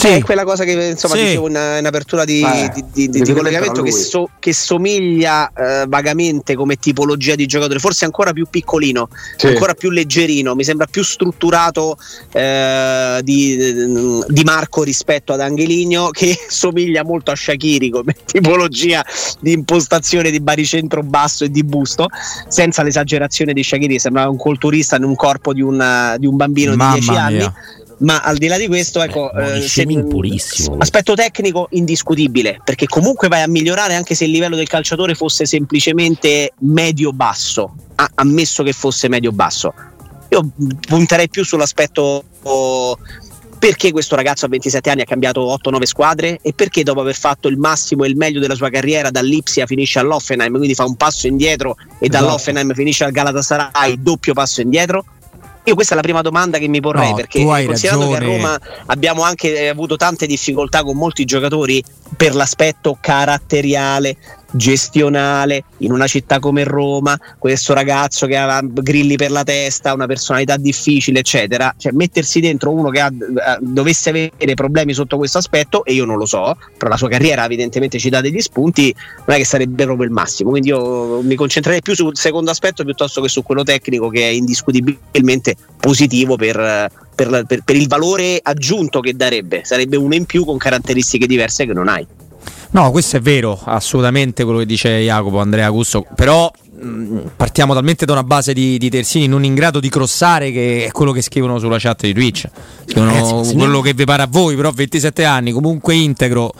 Sì. 0.01 0.07
È 0.07 0.23
quella 0.23 0.43
cosa 0.45 0.63
che 0.63 0.71
insomma 0.71 1.13
sì. 1.13 1.25
dicevo 1.25 1.47
in, 1.47 1.75
in 1.77 1.85
apertura 1.85 2.25
di, 2.25 2.41
eh, 2.41 2.71
di, 2.91 3.07
di, 3.07 3.21
di 3.21 3.33
collegamento 3.33 3.83
che, 3.83 3.91
so, 3.91 4.31
che, 4.39 4.51
somiglia 4.51 5.51
eh, 5.53 5.85
vagamente 5.87 6.55
come 6.55 6.77
tipologia 6.77 7.35
di 7.35 7.45
giocatore, 7.45 7.77
forse 7.77 8.05
ancora 8.05 8.33
più 8.33 8.47
piccolino, 8.49 9.09
sì. 9.37 9.45
ancora 9.45 9.75
più 9.75 9.91
leggerino, 9.91 10.55
mi 10.55 10.63
sembra 10.63 10.87
più 10.87 11.03
strutturato 11.03 11.99
eh, 12.31 13.19
di, 13.21 14.25
di, 14.27 14.43
Marco 14.43 14.81
rispetto 14.81 15.33
ad 15.33 15.39
Angeligno 15.39 16.09
che 16.09 16.35
somiglia 16.49 17.03
molto 17.03 17.29
a 17.29 17.35
Shakiri 17.35 17.91
come 17.91 18.15
tipologia 18.25 19.05
di 19.39 19.51
impostazione 19.51 20.31
di 20.31 20.39
baricentro 20.39 21.03
basso 21.03 21.43
e 21.43 21.51
di 21.51 21.63
busto, 21.63 22.07
senza 22.47 22.81
l'esagerazione 22.81 23.53
di 23.53 23.61
Shakiri, 23.61 23.99
sembrava 23.99 24.31
un 24.31 24.37
culturista 24.37 24.95
in 24.95 25.03
un 25.03 25.13
corpo 25.13 25.53
di, 25.53 25.61
una, 25.61 26.15
di 26.17 26.25
un 26.25 26.37
bambino 26.37 26.75
Mamma 26.75 26.95
di 26.95 27.01
10 27.01 27.15
anni 27.19 27.53
ma 28.01 28.21
al 28.21 28.37
di 28.37 28.47
là 28.47 28.57
di 28.57 28.67
questo, 28.67 29.01
ecco, 29.01 29.31
eh, 29.33 29.61
se, 29.61 29.85
purissimo. 29.85 30.77
aspetto 30.77 31.13
tecnico 31.13 31.67
indiscutibile, 31.71 32.61
perché 32.63 32.87
comunque 32.87 33.27
vai 33.27 33.41
a 33.41 33.47
migliorare 33.47 33.95
anche 33.95 34.15
se 34.15 34.25
il 34.25 34.31
livello 34.31 34.55
del 34.55 34.67
calciatore 34.67 35.15
fosse 35.15 35.45
semplicemente 35.45 36.53
medio-basso, 36.59 37.73
ammesso 38.15 38.63
che 38.63 38.73
fosse 38.73 39.07
medio-basso. 39.07 39.73
Io 40.29 40.49
punterei 40.87 41.29
più 41.29 41.43
sull'aspetto 41.43 42.23
oh, 42.43 42.97
perché 43.59 43.91
questo 43.91 44.15
ragazzo 44.15 44.45
a 44.45 44.49
27 44.49 44.89
anni 44.89 45.01
ha 45.01 45.05
cambiato 45.05 45.55
8-9 45.63 45.83
squadre 45.83 46.39
e 46.41 46.53
perché 46.53 46.81
dopo 46.83 47.01
aver 47.01 47.15
fatto 47.15 47.47
il 47.47 47.57
massimo 47.57 48.05
e 48.05 48.07
il 48.07 48.15
meglio 48.15 48.39
della 48.39 48.55
sua 48.55 48.69
carriera 48.69 49.11
dall'Ipsia 49.11 49.67
finisce 49.67 49.99
all'Offenheim, 49.99 50.55
quindi 50.55 50.73
fa 50.73 50.85
un 50.85 50.95
passo 50.95 51.27
indietro 51.27 51.75
e 51.99 52.07
esatto. 52.07 52.25
dall'Offenheim 52.25 52.73
finisce 52.73 53.03
al 53.03 53.11
Galatasaray, 53.11 54.01
doppio 54.01 54.33
passo 54.33 54.61
indietro 54.61 55.05
io 55.63 55.75
questa 55.75 55.93
è 55.93 55.95
la 55.95 56.01
prima 56.01 56.21
domanda 56.21 56.57
che 56.57 56.67
mi 56.67 56.79
porrei 56.79 57.09
no, 57.09 57.15
perché 57.15 57.43
considerando 57.43 58.11
ragione. 58.11 58.19
che 58.19 58.25
a 58.25 58.35
Roma 58.35 58.59
abbiamo 58.87 59.23
anche 59.23 59.59
eh, 59.59 59.67
avuto 59.67 59.95
tante 59.95 60.25
difficoltà 60.25 60.83
con 60.83 60.97
molti 60.97 61.25
giocatori 61.25 61.83
per 62.17 62.33
l'aspetto 62.33 62.97
caratteriale, 62.99 64.17
gestionale 64.51 65.63
in 65.77 65.91
una 65.91 66.07
città 66.07 66.39
come 66.39 66.63
Roma, 66.63 67.17
questo 67.37 67.73
ragazzo 67.73 68.27
che 68.27 68.37
ha 68.37 68.61
grilli 68.61 69.15
per 69.15 69.31
la 69.31 69.43
testa, 69.43 69.93
una 69.93 70.05
personalità 70.05 70.57
difficile, 70.57 71.19
eccetera. 71.19 71.73
Cioè, 71.77 71.91
mettersi 71.93 72.39
dentro 72.39 72.71
uno 72.71 72.89
che 72.89 72.99
ha, 72.99 73.07
eh, 73.07 73.57
dovesse 73.61 74.09
avere 74.09 74.53
problemi 74.53 74.93
sotto 74.93 75.17
questo 75.17 75.37
aspetto, 75.37 75.83
e 75.85 75.93
io 75.93 76.05
non 76.05 76.17
lo 76.17 76.25
so, 76.25 76.55
però 76.77 76.89
la 76.89 76.97
sua 76.97 77.09
carriera 77.09 77.45
evidentemente 77.45 77.97
ci 77.97 78.09
dà 78.09 78.21
degli 78.21 78.39
spunti, 78.39 78.93
non 79.25 79.35
è 79.35 79.39
che 79.39 79.45
sarebbe 79.45 79.85
proprio 79.85 80.05
il 80.05 80.11
massimo. 80.11 80.49
Quindi 80.51 80.69
io 80.69 81.21
mi 81.21 81.35
concentrerei 81.35 81.81
più 81.81 81.95
sul 81.95 82.15
secondo 82.17 82.51
aspetto 82.51 82.83
piuttosto 82.83 83.21
che 83.21 83.29
su 83.29 83.43
quello 83.43 83.63
tecnico, 83.63 84.09
che 84.09 84.21
è 84.21 84.31
indiscutibilmente 84.31 85.55
positivo 85.79 86.35
per. 86.35 87.09
Per, 87.13 87.43
per, 87.45 87.61
per 87.63 87.75
il 87.75 87.87
valore 87.87 88.39
aggiunto 88.41 88.99
che 88.99 89.13
darebbe, 89.15 89.61
sarebbe 89.63 89.95
uno 89.95 90.15
in 90.15 90.25
più 90.25 90.43
con 90.43 90.57
caratteristiche 90.57 91.27
diverse 91.27 91.67
che 91.67 91.73
non 91.73 91.87
hai. 91.87 92.07
No, 92.71 92.89
questo 92.91 93.17
è 93.17 93.19
vero, 93.19 93.59
assolutamente 93.63 94.43
quello 94.43 94.59
che 94.59 94.65
dice 94.65 94.89
Jacopo, 94.99 95.39
Andrea 95.39 95.69
Gusto, 95.69 96.05
però 96.15 96.49
mh, 96.79 97.31
partiamo 97.35 97.73
talmente 97.73 98.05
da 98.05 98.13
una 98.13 98.23
base 98.23 98.53
di, 98.53 98.77
di, 98.77 98.89
terzini 98.89 99.27
non 99.27 99.43
in 99.43 99.55
grado 99.55 99.81
di 99.81 99.89
crossare 99.89 100.51
che 100.51 100.85
è 100.85 100.91
quello 100.91 101.11
che 101.11 101.21
scrivono 101.21 101.59
sulla 101.59 101.77
chat 101.77 102.03
di 102.03 102.13
Twitch. 102.13 102.47
Scrivono 102.85 103.13
Ragazzi, 103.13 103.55
quello 103.55 103.81
che 103.81 103.93
vi 103.93 104.05
pare 104.05 104.23
a 104.23 104.27
voi, 104.29 104.55
però 104.55 104.71
27 104.71 105.25
anni, 105.25 105.51
comunque 105.51 105.95
integro 105.95 106.53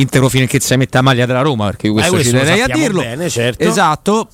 a 0.00 0.46
che 0.46 0.60
si 0.60 0.76
mette 0.76 0.96
la 0.96 1.02
maglia 1.02 1.26
della 1.26 1.42
Roma 1.42 1.66
perché 1.66 1.90
questo, 1.90 2.10
eh, 2.10 2.14
questo 2.14 2.38
ci 2.38 2.44
terrei 2.44 2.60
a 2.62 2.66
dirlo 2.68 3.00
bene, 3.00 3.28
certo. 3.28 3.62
esatto 3.62 4.28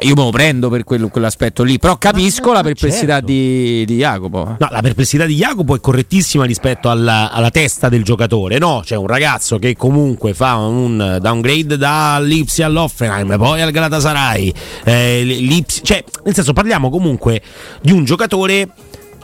io 0.00 0.14
me 0.14 0.22
lo 0.22 0.30
prendo 0.30 0.70
per 0.70 0.84
quello, 0.84 1.08
quell'aspetto 1.08 1.62
lì 1.62 1.78
però 1.78 1.98
capisco 1.98 2.52
la 2.52 2.62
perplessità 2.62 3.14
certo. 3.14 3.26
di, 3.26 3.84
di, 3.84 3.96
Jacopo 3.96 4.56
no, 4.58 4.68
la 4.70 4.80
perplessità 4.80 5.26
di 5.26 5.34
Jacopo 5.34 5.74
è 5.76 5.80
correttissima 5.80 6.44
rispetto 6.44 6.88
alla, 6.88 7.30
alla, 7.30 7.50
testa 7.50 7.88
del 7.88 8.02
giocatore 8.02 8.58
no? 8.58 8.80
c'è 8.84 8.96
un 8.96 9.06
ragazzo 9.06 9.58
che 9.58 9.76
comunque 9.76 10.32
fa 10.32 10.56
un 10.56 11.18
downgrade 11.20 11.76
dall'Ipsia 11.76 12.66
all'Offenheim 12.66 13.36
poi 13.36 13.60
al 13.60 13.70
Galatasaray 13.70 14.52
eh, 14.84 15.64
cioè 15.82 16.02
nel 16.24 16.34
senso 16.34 16.52
parliamo 16.54 16.88
comunque 16.88 17.42
di 17.82 17.92
un 17.92 18.04
giocatore 18.04 18.68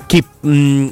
che 0.07 0.23
mh, 0.41 0.89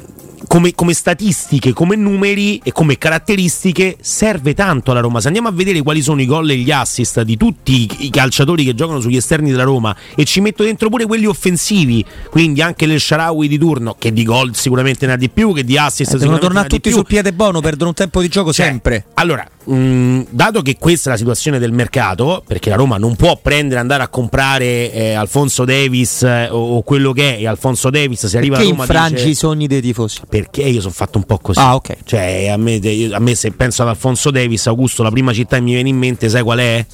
come, 0.47 0.73
come, 0.73 0.93
statistiche, 0.93 1.73
come 1.73 1.95
numeri 1.95 2.59
e 2.63 2.71
come 2.71 2.97
caratteristiche 2.97 3.97
serve 4.01 4.53
tanto 4.53 4.91
alla 4.91 4.99
Roma. 4.99 5.19
Se 5.19 5.27
andiamo 5.27 5.47
a 5.47 5.51
vedere 5.51 5.81
quali 5.81 6.01
sono 6.01 6.21
i 6.21 6.25
gol 6.25 6.49
e 6.49 6.55
gli 6.55 6.71
assist 6.71 7.21
di 7.21 7.37
tutti 7.37 7.89
i 7.99 8.09
calciatori 8.09 8.63
che 8.63 8.73
giocano 8.73 8.99
sugli 8.99 9.17
esterni 9.17 9.51
della 9.51 9.63
Roma 9.63 9.95
e 10.15 10.25
ci 10.25 10.41
metto 10.41 10.63
dentro 10.63 10.89
pure 10.89 11.05
quelli 11.05 11.25
offensivi, 11.25 12.03
quindi 12.29 12.61
anche 12.61 12.85
l'El 12.85 12.99
Sharawi 12.99 13.47
di 13.47 13.57
turno, 13.57 13.95
che 13.97 14.11
di 14.11 14.23
gol 14.23 14.55
sicuramente 14.55 15.05
ne 15.05 15.13
ha 15.13 15.17
di 15.17 15.29
più, 15.29 15.53
che 15.53 15.63
di 15.63 15.77
assist 15.77 16.13
eh, 16.13 16.17
devono 16.17 16.37
tornare 16.37 16.67
tutti 16.67 16.91
sul 16.91 17.05
piede 17.05 17.33
buono, 17.33 17.59
perdono 17.59 17.89
un 17.89 17.95
tempo 17.95 18.21
di 18.21 18.27
gioco 18.27 18.51
cioè, 18.53 18.67
sempre. 18.67 19.05
Allora, 19.15 19.47
mh, 19.63 19.73
mm, 19.73 20.21
dato 20.29 20.61
che 20.61 20.77
questa 20.77 21.09
è 21.09 21.11
la 21.13 21.17
situazione 21.17 21.59
del 21.59 21.71
mercato, 21.71 22.43
perché 22.45 22.69
la 22.69 22.75
Roma 22.75 22.97
non 22.97 23.15
può 23.15 23.37
prendere 23.41 23.79
andare 23.79 24.03
a 24.03 24.07
comprare 24.07 24.91
eh, 24.91 25.13
Alfonso 25.13 25.65
Davis 25.65 26.23
eh, 26.23 26.47
o, 26.49 26.77
o, 26.77 26.81
quello 26.83 27.11
che 27.11 27.37
è, 27.37 27.41
e 27.41 27.47
Alfonso 27.47 27.89
Davis 27.89 28.25
si 28.25 28.37
arriva 28.37 28.55
perché 28.55 28.69
a 28.69 28.71
Roma 28.71 28.83
infrangi 28.85 29.15
dice, 29.15 29.27
i 29.29 29.35
sogni 29.35 29.67
dei 29.67 29.81
tifosi? 29.81 30.19
Perché 30.31 30.61
io 30.61 30.79
sono 30.79 30.93
fatto 30.93 31.17
un 31.17 31.25
po' 31.25 31.39
così. 31.39 31.59
Ah, 31.59 31.75
ok. 31.75 31.97
Cioè, 32.05 32.47
a 32.47 32.55
me, 32.55 32.79
a 33.11 33.19
me 33.19 33.35
se 33.35 33.51
penso 33.51 33.81
ad 33.81 33.89
Alfonso 33.89 34.31
Davis, 34.31 34.65
Augusto, 34.67 35.03
la 35.03 35.11
prima 35.11 35.33
città 35.33 35.57
che 35.57 35.61
mi 35.61 35.73
viene 35.73 35.89
in 35.89 35.97
mente, 35.97 36.29
sai 36.29 36.41
qual 36.41 36.59
è? 36.59 36.85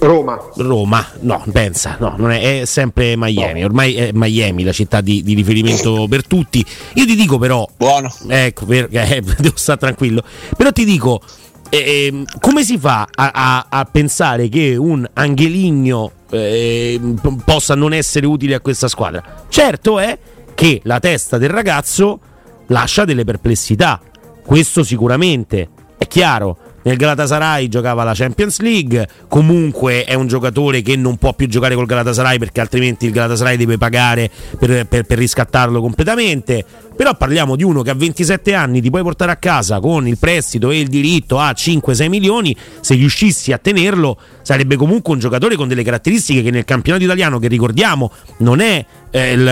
Roma. 0.00 0.36
Roma, 0.56 1.06
no, 1.20 1.44
pensa, 1.52 1.96
no, 2.00 2.14
non 2.16 2.32
è, 2.32 2.62
è 2.62 2.64
sempre 2.64 3.14
Miami. 3.16 3.62
Ormai 3.62 3.94
è 3.94 4.10
Miami 4.12 4.64
la 4.64 4.72
città 4.72 5.00
di, 5.00 5.22
di, 5.22 5.34
riferimento 5.34 6.08
per 6.08 6.26
tutti. 6.26 6.64
Io 6.94 7.04
ti 7.04 7.14
dico 7.14 7.38
però, 7.38 7.68
buono, 7.76 8.12
ecco, 8.26 8.64
per, 8.64 8.88
eh, 8.90 9.22
devo 9.38 9.56
stare 9.56 9.78
tranquillo. 9.78 10.24
Però 10.56 10.72
ti 10.72 10.84
dico, 10.84 11.22
eh, 11.68 12.24
come 12.40 12.64
si 12.64 12.78
fa 12.78 13.06
a, 13.14 13.30
a, 13.32 13.66
a, 13.68 13.84
pensare 13.84 14.48
che 14.48 14.74
un 14.74 15.08
Angeligno 15.12 16.10
eh, 16.30 17.00
possa 17.44 17.76
non 17.76 17.92
essere 17.92 18.26
utile 18.26 18.56
a 18.56 18.60
questa 18.60 18.88
squadra? 18.88 19.44
Certo 19.48 20.00
è 20.00 20.18
che 20.60 20.82
la 20.84 21.00
testa 21.00 21.38
del 21.38 21.48
ragazzo 21.48 22.20
lascia 22.66 23.06
delle 23.06 23.24
perplessità. 23.24 23.98
Questo 24.44 24.84
sicuramente 24.84 25.70
è 25.96 26.06
chiaro 26.06 26.58
nel 26.82 26.96
Galatasaray 26.96 27.68
giocava 27.68 28.04
la 28.04 28.14
Champions 28.14 28.60
League, 28.60 29.06
comunque 29.28 30.04
è 30.04 30.14
un 30.14 30.26
giocatore 30.26 30.80
che 30.80 30.96
non 30.96 31.16
può 31.16 31.34
più 31.34 31.46
giocare 31.46 31.74
col 31.74 31.86
Galatasaray 31.86 32.38
perché 32.38 32.60
altrimenti 32.60 33.06
il 33.06 33.12
Galatasaray 33.12 33.56
deve 33.56 33.76
pagare 33.76 34.30
per, 34.58 34.86
per, 34.86 35.04
per 35.04 35.18
riscattarlo 35.18 35.80
completamente. 35.80 36.64
Però 36.96 37.14
parliamo 37.14 37.56
di 37.56 37.64
uno 37.64 37.82
che 37.82 37.90
a 37.90 37.94
27 37.94 38.54
anni 38.54 38.80
ti 38.80 38.90
puoi 38.90 39.02
portare 39.02 39.32
a 39.32 39.36
casa 39.36 39.80
con 39.80 40.06
il 40.06 40.18
prestito 40.18 40.70
e 40.70 40.80
il 40.80 40.88
diritto 40.88 41.38
a 41.38 41.50
5-6 41.50 42.08
milioni, 42.08 42.56
se 42.80 42.94
riuscissi 42.94 43.52
a 43.52 43.58
tenerlo 43.58 44.18
sarebbe 44.42 44.76
comunque 44.76 45.12
un 45.12 45.20
giocatore 45.20 45.56
con 45.56 45.68
delle 45.68 45.82
caratteristiche 45.82 46.42
che 46.42 46.50
nel 46.50 46.64
campionato 46.64 47.04
italiano, 47.04 47.38
che 47.38 47.48
ricordiamo 47.48 48.10
non 48.38 48.60
è 48.60 48.84
eh, 49.10 49.32
il- 49.32 49.42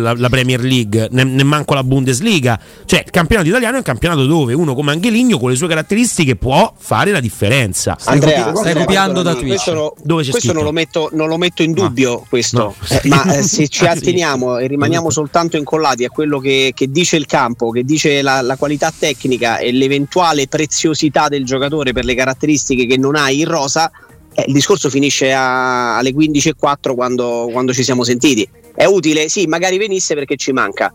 la, 0.00 0.14
la 0.16 0.28
Premier 0.28 0.60
League, 0.62 1.08
ne, 1.10 1.24
ne 1.24 1.42
manco 1.44 1.74
la 1.74 1.84
Bundesliga. 1.84 2.58
Cioè, 2.84 3.02
il 3.04 3.10
campionato 3.10 3.48
italiano 3.48 3.74
è 3.74 3.78
un 3.78 3.84
campionato 3.84 4.26
dove 4.26 4.54
uno 4.54 4.74
come 4.74 4.92
Angeligno 4.92 5.38
con 5.38 5.50
le 5.50 5.56
sue 5.56 5.68
caratteristiche 5.68 6.36
può 6.36 6.72
fare 6.76 7.10
la 7.10 7.20
differenza. 7.20 7.96
Andrea, 8.04 8.54
stai 8.54 8.74
copiando 8.74 9.22
da 9.22 9.34
questo 9.36 9.70
Twitch. 9.70 9.76
no- 9.76 9.94
Dove 10.02 10.22
c'è 10.22 10.30
questo 10.30 10.52
non 10.52 10.64
lo, 10.64 10.72
metto, 10.72 11.10
non 11.12 11.28
lo 11.28 11.36
metto 11.36 11.62
in 11.62 11.72
dubbio, 11.72 12.24
questo. 12.28 12.58
No. 12.58 12.74
Eh, 12.88 13.08
ma 13.08 13.36
eh, 13.36 13.42
se 13.42 13.66
ci 13.68 13.84
Ah, 13.86 13.90
atteniamo 13.92 14.58
e 14.58 14.66
rimaniamo 14.66 15.10
soltanto 15.10 15.56
incollati 15.56 16.04
a 16.04 16.08
quello 16.10 16.38
che, 16.38 16.72
che 16.74 16.90
dice 16.90 17.16
il 17.16 17.26
campo, 17.26 17.70
che 17.70 17.84
dice 17.84 18.22
la, 18.22 18.40
la 18.40 18.56
qualità 18.56 18.92
tecnica 18.96 19.58
e 19.58 19.72
l'eventuale 19.72 20.46
preziosità 20.48 21.28
del 21.28 21.44
giocatore 21.44 21.92
per 21.92 22.04
le 22.04 22.14
caratteristiche 22.14 22.86
che 22.86 22.96
non 22.96 23.16
ha 23.16 23.30
in 23.30 23.44
rosa, 23.46 23.90
eh, 24.34 24.44
il 24.46 24.52
discorso 24.52 24.88
finisce 24.88 25.32
a- 25.32 25.96
alle 25.98 26.12
15.04 26.12 26.94
quando, 26.94 27.48
quando 27.52 27.72
ci 27.72 27.82
siamo 27.82 28.02
sentiti. 28.04 28.48
È 28.78 28.84
utile? 28.84 29.28
Sì, 29.28 29.46
magari 29.46 29.76
venisse 29.76 30.14
perché 30.14 30.36
ci 30.36 30.52
manca. 30.52 30.92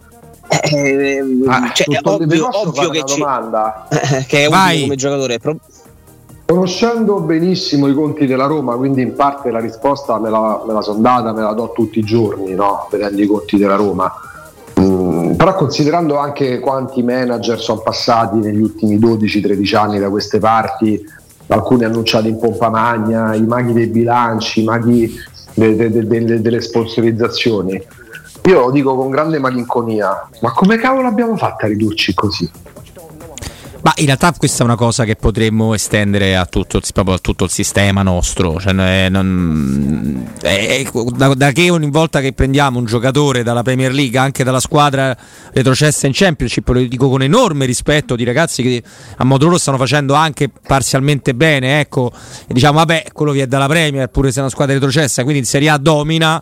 Eh, 0.47 1.19
Ah, 1.47 1.69
cioè, 1.73 1.99
ovvio, 2.03 2.47
ovvio 2.49 2.89
che, 2.89 2.99
una 2.99 3.05
ci- 3.05 3.19
domanda? 3.19 3.87
che 4.25 4.45
è 4.45 4.47
Vai. 4.47 4.69
utile 4.69 4.81
come 4.83 4.95
giocatore. 4.95 5.39
Pro- 5.39 5.57
Conoscendo 6.45 7.19
benissimo 7.19 7.87
i 7.89 7.93
conti 7.93 8.25
della 8.25 8.45
Roma, 8.45 8.75
quindi 8.77 9.01
in 9.01 9.15
parte 9.15 9.51
la 9.51 9.59
risposta 9.59 10.17
me 10.17 10.29
la, 10.29 10.63
me 10.65 10.71
la 10.71 10.81
sono 10.81 10.99
data, 10.99 11.33
me 11.33 11.41
la 11.41 11.51
do 11.51 11.73
tutti 11.75 11.99
i 11.99 12.03
giorni, 12.03 12.53
no? 12.53 12.87
vedendo 12.89 13.21
i 13.21 13.25
conti 13.27 13.57
della 13.57 13.75
Roma. 13.75 14.13
Mm, 14.79 15.33
però 15.33 15.53
considerando 15.55 16.17
anche 16.17 16.59
quanti 16.59 17.03
manager 17.03 17.59
sono 17.59 17.79
passati 17.81 18.37
negli 18.37 18.61
ultimi 18.61 18.97
12-13 18.97 19.75
anni 19.75 19.99
da 19.99 20.09
queste 20.09 20.39
parti, 20.39 21.03
alcuni 21.47 21.83
annunciati 21.83 22.29
in 22.29 22.39
pompa 22.39 22.69
magna, 22.69 23.33
i 23.35 23.45
maghi 23.45 23.73
dei 23.73 23.87
bilanci, 23.87 24.61
i 24.61 24.63
maghi 24.63 25.13
de- 25.53 25.75
de- 25.75 25.89
de- 26.07 26.23
de- 26.25 26.41
delle 26.41 26.61
sponsorizzazioni, 26.61 27.81
io 28.45 28.59
lo 28.59 28.71
dico 28.71 28.95
con 28.95 29.09
grande 29.09 29.39
malinconia, 29.39 30.27
ma 30.41 30.51
come 30.51 30.77
cavolo 30.77 31.07
abbiamo 31.07 31.37
fatto 31.37 31.65
a 31.65 31.67
ridurci 31.67 32.13
così? 32.13 32.49
Ma 33.83 33.91
in 33.97 34.05
realtà 34.05 34.33
questa 34.37 34.63
è 34.63 34.65
una 34.65 34.77
cosa 34.77 35.03
che 35.03 35.17
potremmo 35.17 35.73
estendere 35.73 36.37
a 36.37 36.45
tutto, 36.45 36.79
proprio 36.93 37.15
a 37.15 37.19
tutto 37.19 37.43
il 37.43 37.49
sistema 37.49 38.01
nostro. 38.01 38.57
Cioè, 38.57 39.09
non- 39.09 40.25
eh, 40.41 40.87
da, 41.13 41.33
da 41.33 41.51
che 41.51 41.69
ogni 41.69 41.89
volta 41.91 42.21
che 42.21 42.31
prendiamo 42.31 42.79
un 42.79 42.85
giocatore 42.85 43.43
dalla 43.43 43.61
Premier 43.61 43.91
League, 43.91 44.17
anche 44.17 44.45
dalla 44.45 44.61
squadra 44.61 45.13
retrocessa 45.51 46.07
in 46.07 46.13
Championship, 46.15 46.65
lo 46.69 46.79
dico 46.79 47.09
con 47.09 47.23
enorme 47.23 47.65
rispetto 47.65 48.15
di 48.15 48.23
ragazzi 48.23 48.63
che 48.63 48.81
a 49.17 49.23
modo 49.25 49.45
loro 49.47 49.57
stanno 49.57 49.77
facendo 49.77 50.13
anche 50.13 50.49
parzialmente 50.65 51.35
bene. 51.35 51.81
Ecco, 51.81 52.09
e 52.47 52.53
diciamo, 52.53 52.77
vabbè, 52.77 53.07
quello 53.11 53.33
viene 53.33 53.49
dalla 53.49 53.67
Premier, 53.67 54.07
pure 54.07 54.31
se 54.31 54.37
è 54.37 54.41
una 54.43 54.49
squadra 54.49 54.75
retrocessa, 54.75 55.23
quindi 55.23 55.41
in 55.41 55.45
Serie 55.45 55.67
A 55.67 55.77
domina. 55.77 56.41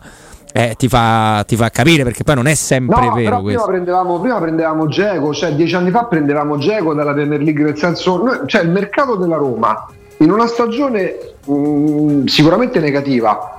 Eh, 0.52 0.74
ti, 0.76 0.88
fa, 0.88 1.44
ti 1.46 1.56
fa 1.56 1.70
capire 1.70 2.04
perché 2.04 2.22
poi 2.24 2.34
non 2.34 2.46
è 2.46 2.54
sempre 2.54 3.06
No, 3.06 3.14
vero 3.14 3.42
prima 3.42 3.64
prendevamo, 3.64 4.20
prima 4.20 4.38
prendevamo 4.38 4.86
Geco, 4.86 5.32
cioè 5.32 5.54
dieci 5.54 5.74
anni 5.74 5.90
fa 5.90 6.04
prendevamo 6.04 6.58
Geco 6.58 6.94
dalla 6.94 7.12
Premier 7.12 7.40
League, 7.40 7.64
nel 7.64 7.76
senso, 7.78 8.22
noi- 8.22 8.40
cioè 8.46 8.62
il 8.62 8.70
mercato 8.70 9.16
della 9.16 9.36
Roma 9.36 9.86
in 10.18 10.30
una 10.30 10.46
stagione 10.46 11.16
mh, 11.44 12.24
sicuramente 12.26 12.78
negativa 12.80 13.56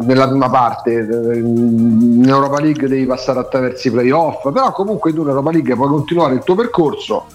nella 0.00 0.26
prima 0.26 0.50
parte, 0.50 0.90
in 0.92 2.24
Europa 2.26 2.60
League 2.60 2.88
devi 2.88 3.06
passare 3.06 3.38
attraverso 3.38 3.86
i 3.86 3.90
playoff, 3.92 4.50
però 4.50 4.72
comunque 4.72 5.12
tu 5.12 5.22
in 5.22 5.28
Europa 5.28 5.52
League 5.52 5.76
puoi 5.76 5.88
continuare 5.88 6.34
il 6.34 6.42
tuo 6.42 6.56
percorso, 6.56 7.26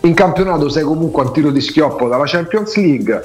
in 0.00 0.12
campionato 0.12 0.68
sei 0.68 0.82
comunque 0.82 1.22
a 1.22 1.30
tiro 1.30 1.50
di 1.50 1.60
schioppo 1.60 2.08
dalla 2.08 2.24
Champions 2.26 2.76
League. 2.76 3.22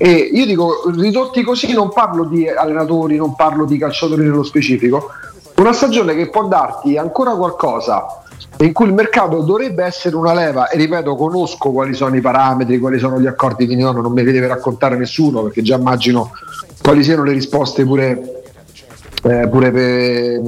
E 0.00 0.30
io 0.32 0.46
dico, 0.46 0.90
ridotti 0.94 1.42
così 1.42 1.72
non 1.72 1.92
parlo 1.92 2.24
di 2.24 2.48
allenatori, 2.48 3.16
non 3.16 3.34
parlo 3.34 3.64
di 3.64 3.76
calciatori 3.76 4.22
nello 4.22 4.44
specifico, 4.44 5.10
una 5.56 5.72
stagione 5.72 6.14
che 6.14 6.30
può 6.30 6.46
darti 6.46 6.96
ancora 6.96 7.34
qualcosa 7.34 8.22
in 8.58 8.72
cui 8.72 8.86
il 8.86 8.92
mercato 8.94 9.40
dovrebbe 9.42 9.84
essere 9.84 10.16
una 10.16 10.32
leva 10.32 10.68
e 10.68 10.76
ripeto 10.76 11.14
conosco 11.14 11.70
quali 11.70 11.94
sono 11.94 12.16
i 12.16 12.20
parametri 12.20 12.78
quali 12.78 12.98
sono 12.98 13.20
gli 13.20 13.26
accordi 13.26 13.66
di 13.66 13.76
Niono 13.76 14.00
non 14.00 14.12
me 14.12 14.22
li 14.22 14.32
deve 14.32 14.48
raccontare 14.48 14.96
nessuno 14.96 15.42
perché 15.42 15.62
già 15.62 15.76
immagino 15.76 16.30
quali 16.82 17.02
siano 17.02 17.22
le 17.22 17.32
risposte 17.32 17.84
pure, 17.84 18.37
eh, 19.24 19.48
pure, 19.48 19.70
per- 19.70 20.40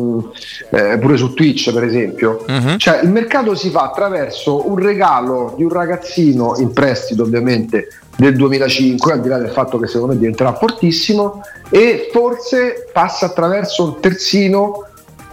eh, 0.92 0.98
pure 0.98 1.16
su 1.16 1.34
Twitch 1.34 1.72
per 1.72 1.84
esempio 1.84 2.44
Mhm. 2.46 2.76
cioè 2.78 3.00
il 3.02 3.10
mercato 3.10 3.54
si 3.54 3.70
fa 3.70 3.82
attraverso 3.82 4.68
un 4.68 4.76
regalo 4.78 5.54
di 5.56 5.64
un 5.64 5.70
ragazzino 5.70 6.54
in 6.58 6.72
prestito 6.72 7.22
ovviamente 7.22 7.88
del 8.16 8.36
2005 8.36 9.12
al 9.12 9.20
di 9.20 9.28
là 9.28 9.38
del 9.38 9.50
fatto 9.50 9.78
che 9.78 9.86
secondo 9.86 10.12
me 10.14 10.18
diventerà 10.18 10.54
fortissimo 10.54 11.40
e 11.70 12.08
forse 12.12 12.88
passa 12.92 13.26
attraverso 13.26 13.84
un 13.84 14.00
terzino 14.00 14.84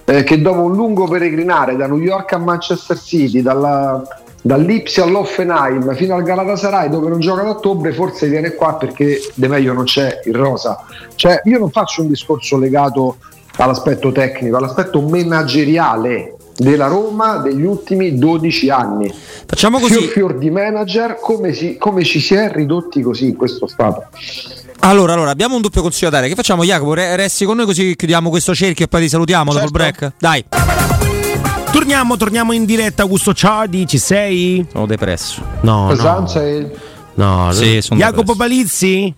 eh, 0.06 0.24
che 0.24 0.42
dopo 0.42 0.62
un 0.62 0.74
lungo 0.74 1.06
peregrinare 1.08 1.76
da 1.76 1.86
New 1.86 1.98
York 2.00 2.32
a 2.32 2.38
Manchester 2.38 2.98
City, 2.98 3.42
dalla, 3.42 4.02
dall'Ipsia 4.42 5.04
all'Offenheim 5.04 5.96
fino 5.96 6.16
al 6.16 6.24
Galatasaray 6.24 6.90
dove 6.90 7.10
non 7.10 7.20
gioca 7.20 7.42
ad 7.42 7.48
ottobre, 7.50 7.94
forse 7.94 8.28
viene 8.28 8.54
qua 8.54 8.76
perché 8.76 9.20
de 9.34 9.48
meglio 9.48 9.74
non 9.74 9.84
c'è 9.86 10.22
il 10.26 10.36
rosa. 10.36 10.84
Cioè 11.16 11.42
io 11.46 11.60
non 11.60 11.70
faccio 11.72 12.02
un 12.02 12.08
discorso 12.10 12.58
legato 12.58 13.18
all'aspetto 13.58 14.12
tecnico, 14.12 14.58
all'aspetto 14.58 15.02
manageriale 15.02 16.36
della 16.56 16.88
Roma 16.88 17.38
degli 17.38 17.64
ultimi 17.64 18.18
12 18.18 18.70
anni. 18.70 19.14
Facciamo 19.46 19.78
Fior 19.80 19.92
così. 20.00 20.08
fior 20.08 20.38
di 20.38 20.50
manager, 20.50 21.18
come, 21.20 21.54
si- 21.54 21.78
come 21.78 22.04
ci 22.04 22.20
si 22.20 22.34
è 22.36 22.52
ridotti 22.52 23.02
così 23.02 23.26
in 23.30 23.36
questo 23.36 23.68
stato? 23.68 24.06
Allora, 24.80 25.14
allora, 25.14 25.32
abbiamo 25.32 25.56
un 25.56 25.62
doppio 25.62 25.82
consiglio 25.82 26.10
da 26.12 26.18
dare. 26.18 26.30
Che 26.30 26.36
facciamo, 26.36 26.64
Jacopo? 26.64 26.94
Re- 26.94 27.16
Resti 27.16 27.46
con 27.46 27.58
noi 27.58 27.66
così 27.66 27.96
chiudiamo 27.96 28.30
questo 28.30 28.54
cerchio 28.56 28.86
e 28.86 28.88
poi 28.88 29.02
ti 29.02 29.10
salutiamo 29.10 29.52
dopo 29.52 29.66
il 29.66 29.72
break? 29.72 30.14
Dai, 30.20 30.44
Torniamo, 31.72 32.18
torniamo 32.18 32.54
in 32.54 32.66
diretta, 32.66 33.04
Augusto 33.04 33.34
Ciardi, 33.34 33.86
ci 33.88 33.98
sei? 33.98 34.66
sono 34.72 34.86
depresso. 34.86 35.42
No, 35.62 35.84
no. 35.84 35.88
Pesanza 35.90 36.44
e- 36.44 36.76
no. 37.16 37.52
Sì, 37.52 37.82
sono 37.82 38.00
Jacopo 38.00 38.34
depresso. 38.34 38.38
Palizzi? 38.38 39.14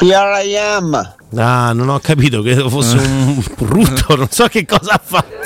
Here 0.00 0.44
I 0.44 0.56
am. 0.56 1.14
Ah, 1.36 1.72
non 1.74 1.90
ho 1.90 1.98
capito, 2.00 2.40
credo 2.40 2.70
fosse 2.70 2.96
un 2.96 3.42
brutto, 3.58 4.16
non 4.16 4.28
so 4.30 4.46
che 4.46 4.64
cosa 4.64 4.92
ha 4.92 5.00
fatto. 5.02 5.36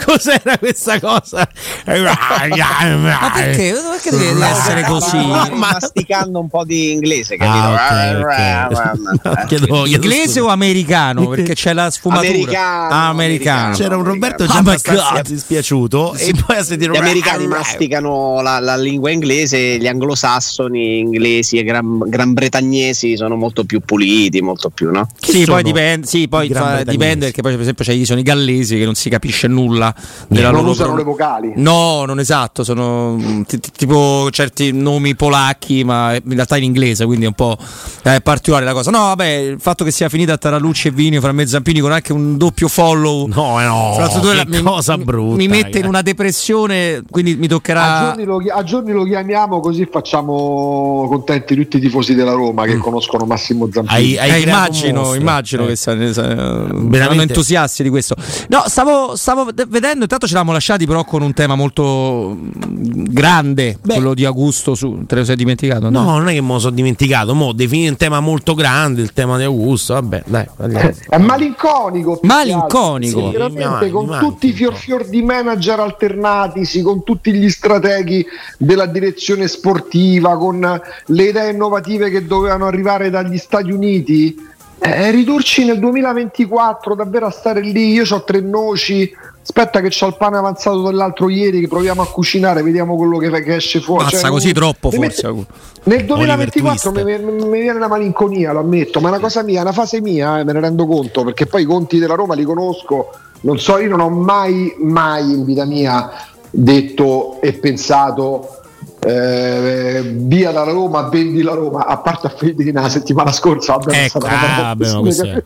Cos'era 0.04 0.58
questa 0.58 1.00
cosa? 1.00 1.48
Ma 1.86 3.30
perché? 3.32 3.72
Perché 3.72 4.10
devi 4.10 4.40
essere 4.42 4.82
così? 4.84 5.16
Masticando 5.54 6.40
un 6.40 6.48
po' 6.48 6.64
di 6.64 6.92
inglese, 6.92 7.36
capito? 7.36 7.56
Ah, 7.66 8.68
ok, 8.68 8.72
ok. 8.72 9.22
No, 9.24 9.44
chiedo- 9.46 9.66
chiedo 9.66 9.86
Inglese 9.86 10.26
scusa. 10.32 10.44
o 10.44 10.48
americano? 10.48 11.28
Perché 11.28 11.54
c'è 11.54 11.72
la 11.72 11.90
sfumatura. 11.90 12.28
Americano, 12.30 12.88
Ah, 12.94 13.08
americano. 13.08 13.74
C'era 13.76 13.96
un 13.96 14.04
Roberto 14.04 14.46
già 14.46 14.54
Oh 14.54 14.58
abbastanza 14.58 15.22
dispiaciuto 15.22 16.14
e 16.14 16.34
poi 16.46 16.56
a 16.56 16.62
sentire 16.62 16.92
Gli 16.92 16.96
americani 16.96 17.46
masticano 17.46 18.40
la, 18.42 18.58
la 18.60 18.76
lingua 18.76 19.10
inglese, 19.10 19.78
gli 19.78 19.86
anglosassoni 19.86 20.98
inglesi 20.98 21.56
e 21.58 21.62
gran, 21.64 21.98
gran 22.06 22.32
bretagnesi 22.34 23.16
sono 23.16 23.36
molto 23.36 23.64
più 23.64 23.80
puliti, 23.80 24.40
molto 24.42 24.68
più, 24.70 24.89
no? 24.90 25.06
Chi 25.18 25.30
Sì, 25.32 25.40
sono 25.42 25.54
poi 25.54 25.62
dipende, 25.62 26.06
sì, 26.06 26.28
poi 26.28 26.46
i 26.46 26.48
gran 26.48 26.62
fa- 26.62 26.68
bretagnesi? 26.68 26.96
dipende 26.98 27.24
perché 27.26 27.42
poi 27.42 27.52
per 27.52 27.60
esempio 27.60 27.84
c'è- 27.84 27.92
ci 27.94 28.04
sono 28.04 28.20
i 28.20 28.22
gallesi 28.22 28.76
che 28.78 28.84
non 28.84 28.94
si 28.94 29.08
capisce 29.08 29.46
nulla 29.48 29.94
della 30.28 30.50
non 30.50 30.60
loro 30.60 30.70
usano 30.72 30.88
pro- 30.90 30.96
le 30.98 31.04
vocali. 31.04 31.52
No, 31.56 32.04
non 32.04 32.18
esatto, 32.20 32.64
sono 32.64 33.16
mm, 33.16 33.42
ti- 33.42 33.60
ti- 33.60 33.70
tipo 33.76 34.28
certi 34.30 34.72
nomi 34.72 35.14
polacchi, 35.16 35.84
ma 35.84 36.14
in 36.14 36.22
realtà 36.34 36.56
in 36.56 36.64
inglese, 36.64 37.04
quindi 37.06 37.24
è 37.24 37.28
un 37.28 37.34
po' 37.34 37.56
eh, 38.02 38.20
particolare 38.20 38.64
la 38.64 38.72
cosa. 38.72 38.90
No, 38.90 38.98
vabbè, 38.98 39.26
il 39.26 39.60
fatto 39.60 39.84
che 39.84 39.90
sia 39.90 40.08
finita 40.08 40.36
Taralucci 40.36 40.88
e 40.88 40.90
Vini 40.90 41.20
fra 41.20 41.32
me 41.32 41.42
e 41.42 41.46
Zampini 41.46 41.80
con 41.80 41.92
anche 41.92 42.12
un 42.12 42.36
doppio 42.36 42.68
follow. 42.68 43.26
No, 43.26 43.60
eh, 43.60 43.64
no, 43.64 43.92
fra 43.94 44.08
che 44.08 44.44
mi- 44.46 44.62
cosa 44.62 44.96
mi- 44.96 45.04
brutta. 45.04 45.36
Mi 45.36 45.48
mette 45.48 45.58
in 45.58 45.64
ragazzi. 45.72 45.86
una 45.88 46.02
depressione, 46.02 47.02
quindi 47.10 47.36
mi 47.36 47.46
A 47.46 47.48
toccherà 47.48 48.04
giorni, 48.14 48.24
lo, 48.24 48.42
a 48.52 48.62
giorni 48.64 48.92
lo 48.92 49.04
chiamiamo 49.04 49.60
così 49.60 49.86
facciamo 49.90 51.06
contenti 51.08 51.54
tutti 51.54 51.76
i 51.76 51.80
tifosi 51.80 52.14
della 52.14 52.32
Roma 52.32 52.64
che 52.64 52.76
conoscono 52.78 53.24
Massimo 53.24 53.68
Zampini. 53.72 53.96
Hai- 53.96 54.18
hai 54.18 54.38
Eh, 54.38 54.42
creato 54.42 54.70
un 54.72 54.76
immagino, 54.88 55.14
immagino 55.16 55.64
Eh. 55.64 55.68
che 55.68 55.76
saranno 55.76 56.88
Veramente. 56.88 57.22
entusiasti 57.22 57.82
di 57.82 57.88
questo. 57.88 58.14
No, 58.48 58.64
stavo, 58.66 59.16
stavo 59.16 59.48
vedendo, 59.68 60.02
intanto 60.02 60.26
ci 60.26 60.32
eravamo 60.32 60.52
lasciati 60.52 60.86
però 60.86 61.04
con 61.04 61.22
un 61.22 61.32
tema 61.32 61.54
molto 61.54 62.36
mm, 62.36 63.04
grande, 63.08 63.78
Beh. 63.80 63.94
quello 63.94 64.14
di 64.14 64.24
Augusto, 64.24 64.74
su, 64.74 65.04
te 65.06 65.16
lo 65.16 65.24
sei 65.24 65.36
dimenticato? 65.36 65.90
No, 65.90 66.02
non 66.18 66.28
è 66.28 66.32
che 66.32 66.40
me 66.40 66.52
lo 66.52 66.58
sono 66.58 66.74
dimenticato, 66.74 67.34
mo 67.34 67.52
definire 67.52 67.90
un 67.90 67.96
tema 67.96 68.20
molto 68.20 68.54
grande, 68.54 69.02
il 69.02 69.12
tema 69.12 69.36
di 69.36 69.44
Augusto, 69.44 69.94
vabbè, 69.94 70.22
dai, 70.26 70.46
andiamo. 70.58 70.92
È 71.08 71.18
malinconico. 71.18 72.20
Malinconico. 72.22 73.26
Sì, 73.26 73.32
veramente 73.36 73.90
con 73.90 74.06
manchi 74.06 74.24
tutti 74.24 74.48
i 74.48 74.52
fior 74.52 74.74
fior 74.74 75.08
di 75.08 75.22
manager 75.22 75.80
alternatisi, 75.80 76.82
con 76.82 77.02
tutti 77.04 77.32
gli 77.32 77.48
strateghi 77.48 78.24
della 78.58 78.86
direzione 78.86 79.48
sportiva, 79.48 80.36
con 80.36 80.80
le 81.06 81.22
idee 81.24 81.50
innovative 81.50 82.10
che 82.10 82.26
dovevano 82.26 82.66
arrivare 82.66 83.10
dagli 83.10 83.38
Stati 83.38 83.70
Uniti. 83.70 84.48
Eh, 84.82 85.10
ridurci 85.10 85.64
nel 85.66 85.78
2024 85.78 86.94
davvero 86.94 87.26
a 87.26 87.30
stare 87.30 87.60
lì. 87.60 87.92
Io 87.92 88.04
ho 88.10 88.24
tre 88.24 88.40
noci. 88.40 89.12
Aspetta 89.42 89.80
che 89.80 89.92
ho 90.04 90.06
il 90.06 90.16
pane 90.16 90.36
avanzato 90.36 90.82
dell'altro 90.82 91.28
ieri 91.28 91.60
che 91.60 91.68
proviamo 91.68 92.02
a 92.02 92.06
cucinare, 92.06 92.62
vediamo 92.62 92.96
quello 92.96 93.18
che, 93.18 93.30
che 93.42 93.56
esce 93.56 93.80
fuori. 93.80 94.04
Passa 94.04 94.18
Cioè, 94.20 94.30
così 94.30 94.52
troppo 94.52 94.90
forse. 94.90 95.26
mette- 95.32 95.46
Nel 95.84 96.04
2024 96.04 96.92
mi, 96.92 97.02
Twist. 97.02 97.20
mi- 97.20 97.44
mi 97.46 97.60
viene 97.60 97.76
una 97.78 97.88
malinconia, 97.88 98.52
lo 98.52 98.60
ammetto, 98.60 99.00
ma 99.00 99.08
è 99.08 99.10
una 99.12 99.20
cosa 99.20 99.42
mia, 99.42 99.58
è 99.58 99.62
una 99.62 99.72
fase 99.72 100.00
mia, 100.00 100.38
eh, 100.38 100.44
me 100.44 100.52
ne 100.52 100.60
rendo 100.60 100.86
conto, 100.86 101.24
perché 101.24 101.46
poi 101.46 101.62
i 101.62 101.64
conti 101.64 101.98
della 101.98 102.14
Roma 102.14 102.34
li 102.34 102.44
conosco, 102.44 103.10
non 103.40 103.58
so, 103.58 103.78
io 103.78 103.88
non 103.88 104.00
ho 104.00 104.08
mai, 104.10 104.74
mai 104.78 105.30
in 105.32 105.44
vita 105.44 105.64
mia 105.64 106.10
detto 106.50 107.40
e 107.40 107.52
pensato 107.54 108.59
eh, 109.02 110.02
via 110.14 110.50
dalla 110.52 110.70
Roma, 110.70 111.08
vendi 111.08 111.40
la 111.42 111.54
Roma, 111.54 111.86
a 111.86 111.96
parte 111.98 112.26
a 112.26 112.30
Fedina 112.30 112.82
la 112.82 112.88
settimana 112.90 113.32
scorsa, 113.32 113.76
vabbè, 113.76 114.04
Ecco, 114.04 114.18
ah, 114.18 114.74
vabbè, 114.76 115.00
questo 115.00 115.24
è- 115.24 115.42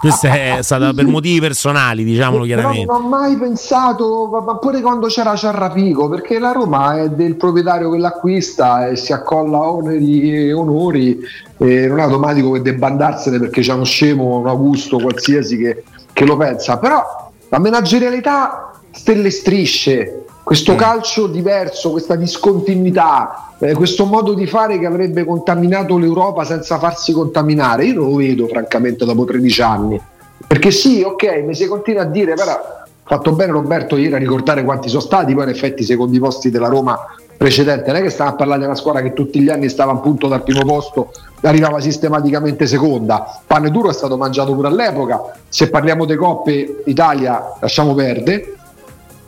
Questa 0.00 0.28
è 0.28 0.58
stata 0.62 0.92
per 0.92 1.06
motivi 1.06 1.40
personali, 1.40 2.04
diciamolo 2.04 2.44
Però 2.44 2.56
chiaramente. 2.56 2.92
non 2.92 3.02
ho 3.04 3.08
mai 3.08 3.36
pensato, 3.36 4.28
ma- 4.30 4.40
ma 4.40 4.56
pure 4.58 4.80
quando 4.82 5.06
c'era 5.06 5.34
Ciarrapico, 5.34 6.08
perché 6.08 6.38
la 6.38 6.52
Roma 6.52 6.98
è 7.00 7.08
del 7.08 7.36
proprietario 7.36 7.90
che 7.90 7.98
l'acquista 7.98 8.86
e 8.88 8.96
si 8.96 9.12
accolla 9.14 9.58
oneri 9.58 10.34
e 10.48 10.52
onori, 10.52 11.18
e 11.56 11.86
non 11.86 11.98
è 11.98 12.02
automatico 12.02 12.50
che 12.52 12.60
debba 12.62 12.88
andarsene 12.88 13.38
perché 13.38 13.62
c'è 13.62 13.72
uno 13.72 13.84
scemo, 13.84 14.38
un 14.38 14.46
Augusto 14.46 14.98
qualsiasi 14.98 15.56
che, 15.56 15.84
che 16.12 16.24
lo 16.26 16.36
pensa. 16.36 16.76
Però 16.78 17.02
la 17.48 17.58
managerialità 17.58 18.72
stelle 18.90 19.30
strisce, 19.30 20.23
questo 20.44 20.74
calcio 20.74 21.26
diverso, 21.26 21.90
questa 21.90 22.16
discontinuità, 22.16 23.54
eh, 23.58 23.72
questo 23.72 24.04
modo 24.04 24.34
di 24.34 24.46
fare 24.46 24.78
che 24.78 24.84
avrebbe 24.84 25.24
contaminato 25.24 25.96
l'Europa 25.96 26.44
senza 26.44 26.78
farsi 26.78 27.12
contaminare, 27.12 27.86
io 27.86 27.94
non 27.94 28.10
lo 28.10 28.16
vedo 28.16 28.46
francamente 28.46 29.06
dopo 29.06 29.24
13 29.24 29.62
anni. 29.62 30.00
Perché 30.46 30.70
sì, 30.70 31.00
ok, 31.00 31.42
mi 31.46 31.54
si 31.54 31.66
continua 31.66 32.02
a 32.02 32.04
dire, 32.04 32.34
però 32.34 32.60
fatto 33.04 33.32
bene 33.32 33.52
Roberto 33.52 33.96
ieri 33.96 34.14
a 34.14 34.18
ricordare 34.18 34.64
quanti 34.64 34.88
sono 34.90 35.00
stati, 35.00 35.34
poi 35.34 35.44
in 35.44 35.48
effetti 35.48 35.80
i 35.82 35.86
secondi 35.86 36.18
posti 36.18 36.50
della 36.50 36.68
Roma 36.68 36.98
precedente, 37.38 37.86
non 37.90 38.00
è 38.00 38.02
che 38.02 38.10
stiamo 38.10 38.30
a 38.30 38.34
parlare 38.34 38.60
di 38.60 38.66
una 38.66 38.74
squadra 38.74 39.00
che 39.00 39.14
tutti 39.14 39.40
gli 39.40 39.48
anni 39.48 39.70
stava 39.70 39.92
appunto 39.92 40.28
dal 40.28 40.42
primo 40.42 40.62
posto, 40.62 41.10
arrivava 41.40 41.80
sistematicamente 41.80 42.66
seconda, 42.66 43.40
pane 43.46 43.70
duro 43.70 43.88
è 43.88 43.94
stato 43.94 44.18
mangiato 44.18 44.54
pure 44.54 44.68
all'epoca, 44.68 45.22
se 45.48 45.70
parliamo 45.70 46.04
di 46.04 46.16
coppe 46.16 46.82
Italia 46.84 47.54
lasciamo 47.60 47.94
perdere, 47.94 48.54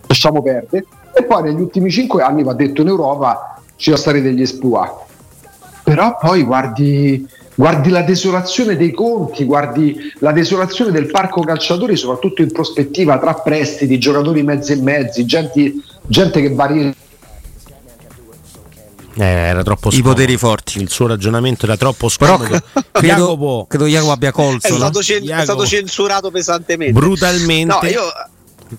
lasciamo 0.06 0.42
perdere, 0.42 0.84
e 1.18 1.22
poi 1.24 1.42
negli 1.44 1.60
ultimi 1.60 1.90
cinque 1.90 2.22
anni 2.22 2.42
va 2.42 2.52
detto 2.52 2.82
in 2.82 2.88
Europa 2.88 3.60
ci 3.76 3.84
sono 3.90 3.96
stati 3.96 4.20
degli 4.20 4.42
esploit 4.42 4.92
però 5.82 6.16
poi 6.20 6.42
guardi, 6.42 7.24
guardi 7.54 7.90
la 7.90 8.02
desolazione 8.02 8.76
dei 8.76 8.90
conti, 8.90 9.44
guardi 9.44 9.96
la 10.18 10.32
desolazione 10.32 10.90
del 10.90 11.06
parco 11.08 11.42
calciatori, 11.42 11.94
soprattutto 11.96 12.42
in 12.42 12.50
prospettiva 12.50 13.18
tra 13.20 13.34
prestiti, 13.34 13.96
giocatori 13.96 14.42
mezzi 14.42 14.72
e 14.72 14.76
mezzi, 14.76 15.24
gente, 15.24 15.74
gente 16.08 16.40
che 16.40 16.52
varia. 16.52 16.92
Eh, 19.18 19.24
era 19.24 19.62
troppo 19.62 19.88
I 19.88 19.92
scomodo. 19.92 20.10
poteri 20.14 20.36
forti. 20.36 20.78
Il 20.82 20.90
suo 20.90 21.06
ragionamento 21.06 21.64
era 21.66 21.76
troppo 21.76 22.08
Però 22.18 22.36
scomodo. 22.36 22.60
credo, 22.72 22.90
Jacopo, 23.06 23.64
credo 23.68 23.86
Jacopo 23.86 24.12
abbia 24.12 24.28
È 24.28 24.32
colto. 24.32 24.68
no? 24.68 24.76
stato, 24.76 25.02
cen- 25.02 25.28
è 25.28 25.42
stato 25.42 25.64
censurato 25.64 26.30
pesantemente. 26.30 26.92
brutalmente. 26.98 27.72
No, 27.80 27.88
io 27.88 28.02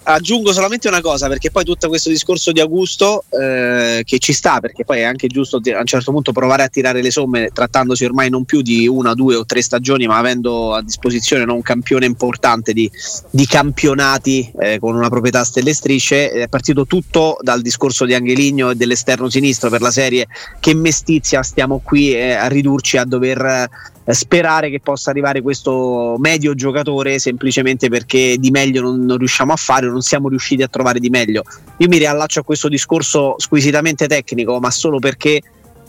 aggiungo 0.04 0.54
solamente 0.54 0.88
una 0.88 1.02
cosa, 1.02 1.28
perché 1.28 1.52
poi 1.52 1.64
tutto 1.64 1.88
questo 1.88 2.10
discorso 2.10 2.52
di 2.52 2.60
Augusto 2.60 3.24
eh, 3.30 4.04
che 4.06 4.20
ci 4.20 4.34
sta, 4.34 4.60
perché 4.60 4.84
poi 4.84 5.00
è 5.00 5.04
anche 5.04 5.28
giusto 5.28 5.58
a 5.58 5.80
un 5.80 5.86
certo 5.86 6.12
punto 6.12 6.32
provare 6.32 6.64
a 6.64 6.68
tirare 6.68 7.02
le 7.02 7.12
somme, 7.12 7.50
trattandosi 7.54 8.06
ormai 8.06 8.30
non 8.30 8.46
più 8.46 8.62
di 8.62 8.88
una, 8.88 9.14
due 9.14 9.36
o 9.36 9.46
tre 9.46 9.62
stagioni, 9.62 10.08
ma 10.08 10.18
avendo 10.18 10.74
a 10.74 10.82
disposizione 10.82 11.46
no, 11.46 11.54
un 11.54 11.62
campione 11.62 12.06
importante 12.06 12.74
di, 12.74 12.90
di 13.30 13.46
campionati 13.46 14.52
eh, 14.60 14.80
con 14.80 14.96
una 14.96 15.10
proprietà 15.10 15.44
stelle 15.44 15.74
strisce. 15.74 16.32
È 16.32 16.48
partito 16.48 16.86
tutto 16.86 17.38
dal 17.42 17.62
discorso 17.62 18.06
di 18.06 18.14
Angeligno 18.14 18.72
e 18.72 18.76
dell'esterno 18.76 19.30
sinistro 19.30 19.70
per 19.70 19.82
la 19.82 19.92
serie 19.92 20.28
che 20.60 20.74
mestizia 20.74 21.44
stiamo 21.44 21.80
qui 21.84 22.14
eh, 22.14 22.34
a 22.34 22.48
ridurci 22.48 22.98
a 22.98 23.06
dover 23.06 23.96
sperare 24.14 24.70
che 24.70 24.80
possa 24.80 25.10
arrivare 25.10 25.42
questo 25.42 26.16
medio 26.18 26.56
giocatore 26.56 27.20
semplicemente 27.20 27.90
perché 27.90 28.38
di 28.40 28.52
meglio 28.52 28.82
non, 28.82 29.04
non 29.04 29.18
riusciamo 29.18 29.52
a 29.52 29.58
fare 29.58 29.88
non 29.88 30.02
siamo 30.02 30.30
riusciti 30.30 30.64
a 30.64 30.68
trovare 30.68 31.00
di 31.00 31.10
meglio. 31.10 31.44
Io 31.78 31.88
mi 31.88 31.98
riallaccio 31.98 32.40
a 32.40 32.44
questo 32.44 32.70
discorso 32.70 33.36
squisitamente 33.38 34.08
tecnico, 34.08 34.60
ma 34.60 34.72
solo 34.72 35.00
perché 35.00 35.42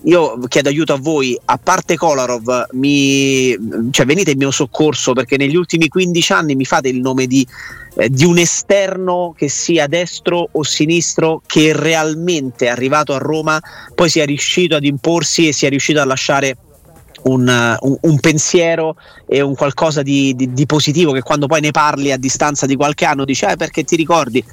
io 0.04 0.38
chiedo 0.48 0.68
aiuto 0.68 0.92
a 0.92 0.98
voi, 0.98 1.38
a 1.44 1.58
parte 1.58 1.96
Kolarov, 1.96 2.68
mi, 2.72 3.56
cioè 3.90 4.06
venite 4.06 4.30
in 4.30 4.38
mio 4.38 4.50
soccorso 4.50 5.12
perché 5.12 5.36
negli 5.36 5.56
ultimi 5.56 5.88
15 5.88 6.32
anni 6.32 6.54
mi 6.54 6.64
fate 6.64 6.88
il 6.88 7.00
nome 7.00 7.26
di, 7.26 7.46
eh, 7.96 8.08
di 8.08 8.24
un 8.24 8.38
esterno 8.38 9.34
che 9.36 9.48
sia 9.48 9.86
destro 9.86 10.48
o 10.52 10.62
sinistro 10.62 11.42
che 11.46 11.72
realmente 11.74 12.68
arrivato 12.68 13.12
a 13.12 13.18
Roma, 13.18 13.60
poi 13.94 14.08
sia 14.08 14.24
riuscito 14.24 14.76
ad 14.76 14.84
imporsi 14.84 15.48
e 15.48 15.52
sia 15.52 15.68
riuscito 15.68 16.00
a 16.00 16.04
lasciare 16.04 16.56
un, 17.22 17.76
un- 17.80 17.96
un 18.00 18.20
pensiero 18.20 18.96
e 19.26 19.40
un 19.40 19.54
qualcosa 19.54 20.02
di, 20.02 20.34
di- 20.34 20.52
di 20.52 20.66
positivo 20.66 21.12
che 21.12 21.22
quando 21.22 21.46
poi 21.46 21.60
ne 21.60 21.70
parli 21.70 22.12
a 22.12 22.16
distanza 22.16 22.66
di 22.66 22.76
qualche 22.76 23.04
anno 23.04 23.24
dici 23.24 23.44
ah, 23.44 23.56
perché 23.56 23.84
ti 23.84 23.96
ricordi? 23.96 24.44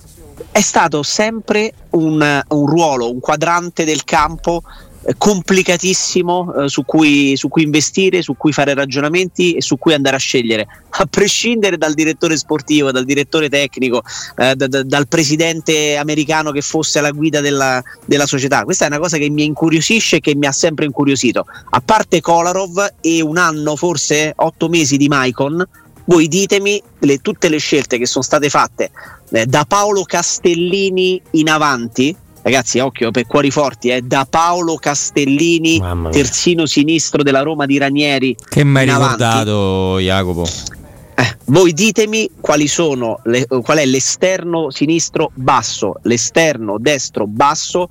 È 0.51 0.59
stato 0.61 1.01
sempre 1.01 1.71
un, 1.91 2.41
un 2.49 2.65
ruolo, 2.65 3.09
un 3.11 3.19
quadrante 3.19 3.85
del 3.85 4.03
campo 4.03 4.63
eh, 4.65 4.84
complicatissimo 5.17 6.63
eh, 6.63 6.69
su, 6.69 6.83
cui, 6.83 7.35
su 7.37 7.47
cui 7.47 7.63
investire, 7.63 8.21
su 8.21 8.35
cui 8.35 8.51
fare 8.51 8.73
ragionamenti 8.73 9.53
e 9.53 9.61
su 9.61 9.77
cui 9.77 9.93
andare 9.93 10.15
a 10.15 10.19
scegliere, 10.19 10.65
a 10.89 11.05
prescindere 11.05 11.77
dal 11.77 11.93
direttore 11.93 12.37
sportivo, 12.37 12.91
dal 12.91 13.05
direttore 13.05 13.49
tecnico, 13.49 14.01
eh, 14.37 14.55
da- 14.55 14.67
da- 14.67 14.83
dal 14.83 15.07
presidente 15.07 15.95
americano 15.97 16.51
che 16.51 16.61
fosse 16.61 16.99
alla 16.99 17.11
guida 17.11 17.41
della, 17.41 17.81
della 18.05 18.25
società. 18.25 18.63
Questa 18.63 18.85
è 18.85 18.87
una 18.87 18.99
cosa 18.99 19.17
che 19.17 19.29
mi 19.29 19.43
incuriosisce 19.43 20.17
e 20.17 20.19
che 20.19 20.35
mi 20.35 20.47
ha 20.47 20.51
sempre 20.51 20.85
incuriosito. 20.85 21.45
A 21.69 21.81
parte 21.81 22.21
Kolarov 22.21 22.95
e 23.01 23.21
un 23.21 23.37
anno, 23.37 23.75
forse 23.75 24.33
otto 24.35 24.69
mesi 24.69 24.97
di 24.97 25.07
Maicon, 25.07 25.63
voi 26.05 26.27
ditemi 26.27 26.81
le- 26.99 27.19
tutte 27.19 27.49
le 27.49 27.57
scelte 27.57 27.97
che 27.97 28.05
sono 28.05 28.23
state 28.23 28.49
fatte 28.49 28.91
eh, 29.31 29.45
da 29.45 29.65
Paolo 29.67 30.03
Castellini 30.03 31.21
in 31.31 31.49
avanti. 31.49 32.15
Ragazzi, 32.45 32.77
occhio 32.77 33.09
per 33.09 33.25
cuori 33.25 33.49
forti, 33.49 33.89
eh, 33.89 34.03
da 34.03 34.27
Paolo 34.29 34.75
Castellini, 34.75 35.79
terzino 36.11 36.67
sinistro 36.67 37.23
della 37.23 37.41
Roma 37.41 37.65
di 37.65 37.79
Ranieri. 37.79 38.35
Che 38.35 38.63
mi 38.63 38.77
hai 38.77 38.85
ricordato, 38.85 39.97
Jacopo? 39.97 40.47
Eh, 41.15 41.37
voi 41.45 41.73
ditemi 41.73 42.29
quali 42.39 42.67
sono 42.67 43.19
le- 43.23 43.47
qual 43.47 43.79
è 43.79 43.85
l'esterno 43.87 44.69
sinistro 44.69 45.31
basso, 45.33 45.95
l'esterno 46.03 46.77
destro 46.77 47.25
basso 47.25 47.87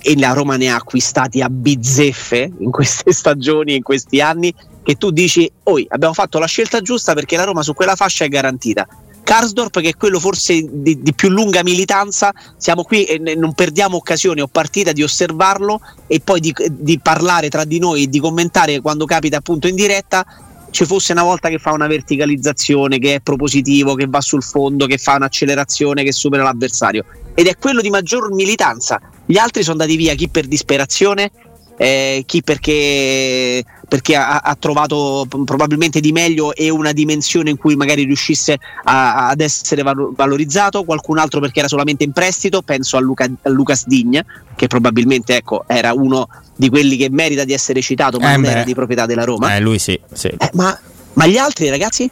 e 0.00 0.18
la 0.18 0.32
Roma 0.32 0.56
ne 0.56 0.70
ha 0.70 0.76
acquistati 0.76 1.42
a 1.42 1.50
bizzeffe 1.50 2.50
in 2.60 2.70
queste 2.70 3.12
stagioni, 3.12 3.74
in 3.74 3.82
questi 3.82 4.22
anni, 4.22 4.54
che 4.82 4.94
tu 4.94 5.10
dici, 5.10 5.52
oi, 5.64 5.84
abbiamo 5.86 6.14
fatto 6.14 6.38
la 6.38 6.46
scelta 6.46 6.80
giusta 6.80 7.12
perché 7.12 7.36
la 7.36 7.44
Roma 7.44 7.60
su 7.60 7.74
quella 7.74 7.94
fascia 7.94 8.24
è 8.24 8.28
garantita. 8.28 8.88
Karsdorp 9.28 9.80
che 9.80 9.90
è 9.90 9.94
quello 9.94 10.18
forse 10.18 10.64
di, 10.66 11.02
di 11.02 11.12
più 11.12 11.28
lunga 11.28 11.62
militanza, 11.62 12.32
siamo 12.56 12.82
qui 12.82 13.04
e 13.04 13.18
non 13.36 13.52
perdiamo 13.52 13.98
occasione 13.98 14.40
o 14.40 14.46
partita 14.46 14.92
di 14.92 15.02
osservarlo 15.02 15.82
e 16.06 16.20
poi 16.20 16.40
di, 16.40 16.54
di 16.70 16.98
parlare 16.98 17.50
tra 17.50 17.64
di 17.64 17.78
noi 17.78 18.04
e 18.04 18.06
di 18.06 18.20
commentare 18.20 18.80
quando 18.80 19.04
capita 19.04 19.36
appunto 19.36 19.68
in 19.68 19.74
diretta 19.74 20.24
ci 20.70 20.86
fosse 20.86 21.12
una 21.12 21.24
volta 21.24 21.50
che 21.50 21.58
fa 21.58 21.72
una 21.72 21.86
verticalizzazione, 21.86 22.98
che 22.98 23.16
è 23.16 23.20
propositivo, 23.20 23.94
che 23.94 24.06
va 24.08 24.22
sul 24.22 24.42
fondo, 24.42 24.86
che 24.86 24.96
fa 24.96 25.16
un'accelerazione, 25.16 26.04
che 26.04 26.12
supera 26.12 26.42
l'avversario. 26.42 27.04
Ed 27.34 27.48
è 27.48 27.56
quello 27.58 27.82
di 27.82 27.90
maggior 27.90 28.32
militanza. 28.32 28.98
Gli 29.26 29.36
altri 29.36 29.62
sono 29.62 29.80
andati 29.80 29.96
via, 29.98 30.14
chi 30.14 30.28
per 30.28 30.46
disperazione, 30.46 31.30
eh, 31.78 32.24
chi 32.26 32.42
perché, 32.42 33.64
perché 33.88 34.16
ha, 34.16 34.38
ha 34.38 34.56
trovato 34.58 35.26
probabilmente 35.44 36.00
di 36.00 36.12
meglio 36.12 36.52
e 36.54 36.68
una 36.70 36.92
dimensione 36.92 37.50
in 37.50 37.56
cui 37.56 37.76
magari 37.76 38.04
riuscisse 38.04 38.58
a- 38.84 39.28
ad 39.28 39.40
essere 39.40 39.82
valo- 39.82 40.12
valorizzato, 40.14 40.82
qualcun 40.84 41.18
altro 41.18 41.40
perché 41.40 41.60
era 41.60 41.68
solamente 41.68 42.04
in 42.04 42.12
prestito, 42.12 42.62
penso 42.62 42.96
a, 42.96 43.00
Luca, 43.00 43.24
a 43.42 43.48
Lucas 43.48 43.86
Digna, 43.86 44.24
che 44.56 44.66
probabilmente 44.66 45.36
ecco, 45.36 45.64
era 45.68 45.92
uno 45.92 46.28
di 46.56 46.68
quelli 46.68 46.96
che 46.96 47.08
merita 47.10 47.44
di 47.44 47.52
essere 47.52 47.80
citato, 47.80 48.18
ma 48.18 48.30
Eh 48.30 48.32
non 48.34 48.42
beh. 48.42 48.50
era 48.50 48.62
di 48.64 48.74
proprietà 48.74 49.06
della 49.06 49.24
Roma. 49.24 49.54
Eh, 49.54 49.60
lui 49.60 49.78
sì, 49.78 49.98
sì. 50.12 50.26
Eh, 50.26 50.50
ma, 50.54 50.76
ma 51.14 51.26
gli 51.26 51.36
altri 51.36 51.68
ragazzi? 51.70 52.10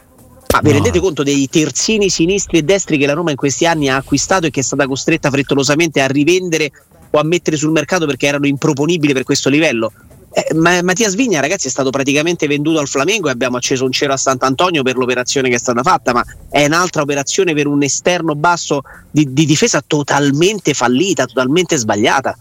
Ma 0.53 0.59
vi 0.61 0.67
No. 0.69 0.73
rendete 0.75 1.01
conto 1.01 1.23
dei 1.23 1.49
terzini 1.49 2.09
sinistri 2.09 2.59
e 2.59 2.61
destri 2.63 2.97
che 2.97 3.05
la 3.05 3.11
Roma 3.11 3.31
in 3.31 3.35
questi 3.35 3.65
anni 3.65 3.89
ha 3.89 3.97
acquistato 3.97 4.45
e 4.45 4.49
che 4.49 4.61
è 4.61 4.63
stata 4.63 4.87
costretta 4.87 5.29
frettolosamente 5.29 5.99
a 6.01 6.07
rivendere 6.07 6.71
o 7.11 7.19
a 7.19 7.23
mettere 7.23 7.57
sul 7.57 7.71
mercato 7.71 8.05
perché 8.05 8.27
erano 8.27 8.47
improponibili 8.47 9.13
per 9.13 9.23
questo 9.23 9.49
livello? 9.49 9.91
Eh, 10.31 10.53
ma- 10.53 10.83
Mattia 10.83 11.09
Svigna, 11.09 11.39
ragazzi, 11.39 11.67
è 11.67 11.69
stato 11.71 11.89
praticamente 11.89 12.45
venduto 12.47 12.79
al 12.79 12.87
Flamengo 12.87 13.27
e 13.27 13.31
abbiamo 13.31 13.57
acceso 13.57 13.85
un 13.85 13.91
cielo 13.91 14.13
a 14.13 14.17
Sant'Antonio 14.17 14.83
per 14.83 14.95
l'operazione 14.95 15.49
che 15.49 15.55
è 15.55 15.59
stata 15.59 15.81
fatta, 15.81 16.13
ma 16.13 16.23
è 16.49 16.65
un'altra 16.65 17.01
operazione 17.01 17.53
per 17.53 17.65
un 17.65 17.81
esterno 17.81 18.35
basso 18.35 18.81
di, 19.09 19.33
di 19.33 19.45
difesa 19.45 19.81
totalmente 19.85 20.73
fallita, 20.73 21.25
totalmente 21.25 21.75
sbagliata. 21.77 22.37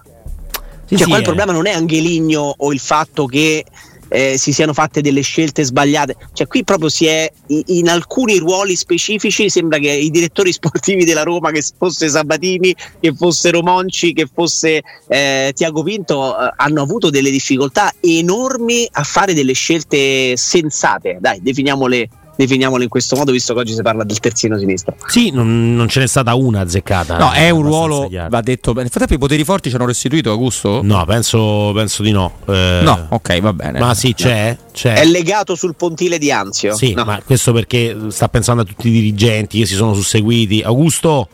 Sì, 0.85 0.97
Cioè, 0.97 1.05
sì, 1.05 1.09
qua 1.09 1.17
il 1.17 1.23
eh. 1.23 1.25
problema 1.25 1.53
non 1.53 1.67
è 1.67 1.73
Angeligno 1.73 2.55
o 2.57 2.73
il 2.73 2.81
fatto 2.81 3.25
che 3.25 3.65
eh, 4.09 4.37
si 4.39 4.53
siano 4.53 4.73
fatte 4.73 5.01
delle 5.01 5.21
scelte 5.21 5.65
sbagliate. 5.65 6.17
Cioè, 6.33 6.47
qui 6.47 6.65
proprio 6.65 6.89
si 6.89 7.07
è 7.07 7.31
in 7.47 7.89
alcuni 7.89 8.39
ruoli 8.39 8.77
specifici. 8.77 9.49
Sembra 9.51 9.79
che 9.79 9.91
i 9.91 10.11
direttori 10.11 10.53
sportivi 10.53 11.05
della 11.05 11.23
Roma, 11.23 11.51
che 11.51 11.65
fosse 11.77 12.09
Sabatini, 12.09 12.75
che 13.01 13.13
fossero 13.15 13.63
Monci, 13.63 14.13
che 14.13 14.29
fosse 14.33 14.83
eh, 15.09 15.53
Tiago 15.55 15.83
Pinto, 15.83 16.39
eh, 16.39 16.53
hanno 16.57 16.83
avuto 16.83 17.11
delle 17.11 17.31
difficoltà 17.31 17.93
enormi 18.01 18.89
a 18.93 19.03
fare 19.03 19.35
delle 19.35 19.53
scelte 19.53 20.37
sensate. 20.37 21.19
Dai, 21.21 21.41
definiamole 21.43 22.09
definiamolo 22.37 22.83
in 22.83 22.89
questo 22.89 23.17
modo, 23.17 23.33
visto 23.33 23.55
che 23.55 23.61
oggi 23.61 23.73
si 23.73 23.83
parla 23.83 24.05
del 24.05 24.19
terzino 24.21 24.59
sinistro. 24.59 24.95
Sì, 25.07 25.31
non, 25.31 25.75
non 25.75 25.89
ce 25.89 26.01
n'è 26.01 26.07
stata 26.07 26.35
una 26.35 26.61
azzeccata. 26.61 27.17
No, 27.19 27.33
è 27.33 27.51
un 27.51 27.63
ruolo, 27.63 28.07
chiaro. 28.09 28.29
va 28.29 28.41
detto. 28.41 28.73
Nel 28.73 28.89
frattempo 28.89 29.15
i 29.15 29.19
poteri 29.19 29.45
forti 29.45 29.71
ci 29.71 29.75
hanno 29.75 29.87
restituito 29.87 30.31
Augusto? 30.31 30.81
No, 30.83 31.05
penso, 31.05 31.73
penso 31.75 32.03
di 32.03 32.13
no. 32.13 32.39
Eh, 32.47 32.81
no, 32.83 33.07
ok, 33.11 33.41
va 33.41 33.53
bene. 33.53 33.79
Ma 33.79 33.95
sì, 33.95 34.15
c'è, 34.15 34.57
c'è. 34.73 34.95
È 34.95 35.05
legato 35.05 35.55
sul 35.55 35.75
pontile 35.75 36.19
di 36.19 36.31
Anzio. 36.31 36.75
Sì, 36.75 36.93
no. 36.93 37.05
ma 37.05 37.21
questo 37.25 37.53
perché 37.53 37.97
sta 38.09 38.29
pensando 38.29 38.63
a 38.63 38.65
tutti 38.65 38.89
i 38.89 38.93
dirigenti 38.93 39.59
che 39.59 39.67
si 39.67 39.75
sono 39.75 39.95
susseguiti. 39.95 40.63
Augusto 40.63 41.29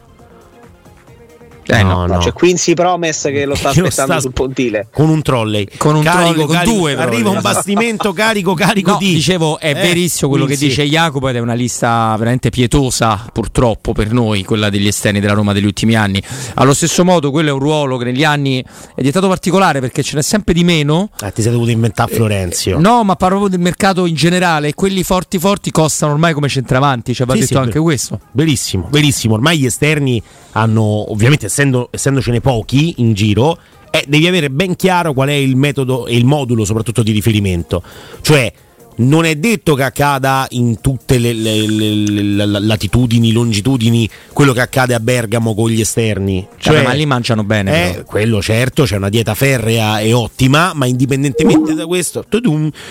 eh 1.66 1.83
no, 1.83 2.07
no, 2.07 2.18
C'è 2.18 2.33
Quincy 2.33 2.75
Promes 2.75 3.22
che 3.22 3.44
lo 3.44 3.55
sta 3.55 3.70
che 3.72 3.81
aspettando 3.81 4.14
lo 4.14 4.18
sta 4.18 4.20
sul 4.20 4.33
pontile 4.33 4.88
con 4.90 5.09
un 5.09 5.22
trolley. 5.22 5.68
Con 5.77 5.96
un 5.96 6.03
carico, 6.03 6.46
trolley, 6.46 6.64
con 6.64 6.75
due. 6.75 6.96
Arriva 6.96 7.31
un 7.31 7.40
bastimento 7.40 8.12
carico, 8.12 8.55
carico 8.55 8.92
no, 8.92 8.98
di. 8.98 9.14
Dicevo, 9.14 9.59
è 9.59 9.70
eh, 9.70 9.75
verissimo 9.75 10.31
quello 10.31 10.44
Quincy. 10.44 10.62
che 10.62 10.68
dice 10.68 10.87
Jacopo 10.87 11.29
ed 11.29 11.37
è 11.37 11.38
una 11.38 11.55
lista 11.55 12.14
veramente 12.18 12.51
pietosa, 12.51 13.29
purtroppo 13.33 13.92
per 13.92 14.12
noi, 14.12 14.44
quella 14.44 14.70
degli 14.70 14.87
esterni 14.87 15.20
della 15.20 15.35
Roma 15.35 15.53
degli 15.53 15.64
ultimi 15.64 15.94
anni. 15.94 16.22
Allo 16.55 16.75
stesso 16.75 17.05
modo, 17.05 17.31
quello 17.31 17.51
è 17.51 17.53
un 17.53 17.59
ruolo 17.59 17.96
che 17.96 18.05
negli 18.05 18.25
anni 18.25 18.62
è 18.62 18.96
diventato 18.96 19.29
particolare 19.29 19.81
perché 19.81 20.03
ce 20.03 20.16
n'è 20.16 20.22
sempre 20.22 20.55
di 20.55 20.64
meno. 20.64 21.11
Ah, 21.20 21.31
ti 21.31 21.42
sei 21.42 21.53
dovuto 21.53 21.70
inventare 21.70 22.12
Florenzio. 22.12 22.79
Eh, 22.79 22.81
no, 22.81 23.05
ma 23.05 23.16
parlo 23.16 23.38
proprio 23.38 23.57
del 23.57 23.64
mercato 23.64 24.07
in 24.07 24.14
generale. 24.14 24.75
Quelli 24.75 25.03
forti, 25.03 25.38
forti 25.38 25.70
costano 25.70 26.12
ormai 26.12 26.35
come 26.35 26.48
centravanti. 26.48 27.14
Cioè, 27.14 27.27
va 27.27 27.35
sì, 27.35 27.40
detto 27.40 27.55
sì, 27.55 27.61
anche 27.61 27.79
questo. 27.79 28.20
Verissimo, 28.33 28.88
verissimo. 28.90 29.35
Ormai 29.35 29.59
gli 29.59 29.66
esterni 29.66 30.22
hanno, 30.53 31.11
ovviamente, 31.11 31.48
essendo, 31.53 31.88
essendocene 31.91 32.41
pochi 32.41 32.95
in 32.99 33.12
giro, 33.12 33.59
eh, 33.91 34.05
devi 34.09 34.27
avere 34.27 34.51
ben 34.51 34.75
chiaro 34.75 35.12
qual 35.12 35.29
è 35.29 35.33
il 35.33 35.55
metodo 35.55 36.07
e 36.07 36.17
il 36.17 36.25
modulo 36.25 36.65
soprattutto 36.65 37.03
di 37.03 37.12
riferimento. 37.12 37.83
Cioè, 38.23 38.53
non 38.95 39.25
è 39.25 39.37
detto 39.37 39.75
che 39.75 39.83
accada 39.83 40.47
in 40.51 40.81
tutte 40.81 41.19
le, 41.19 41.33
le, 41.33 41.67
le, 41.67 41.95
le, 41.95 42.47
latitudini, 42.47 43.33
longitudini, 43.33 44.09
quello 44.33 44.53
che 44.53 44.61
accade 44.61 44.95
a 44.95 45.01
Bergamo 45.01 45.55
con 45.55 45.69
gli 45.69 45.81
esterni. 45.81 46.47
Cioè, 46.57 46.75
cioè 46.75 46.83
ma 46.83 46.93
lì 46.93 47.05
mangiano 47.05 47.45
bene. 47.45 47.99
Eh, 47.99 48.03
quello 48.05 48.41
certo, 48.41 48.85
c'è 48.85 48.97
una 48.97 49.11
dieta 49.11 49.35
ferrea 49.35 50.01
e 50.01 50.12
ottima, 50.15 50.73
ma 50.75 50.87
indipendentemente 50.87 51.75
da 51.75 51.87
questo, 51.87 52.25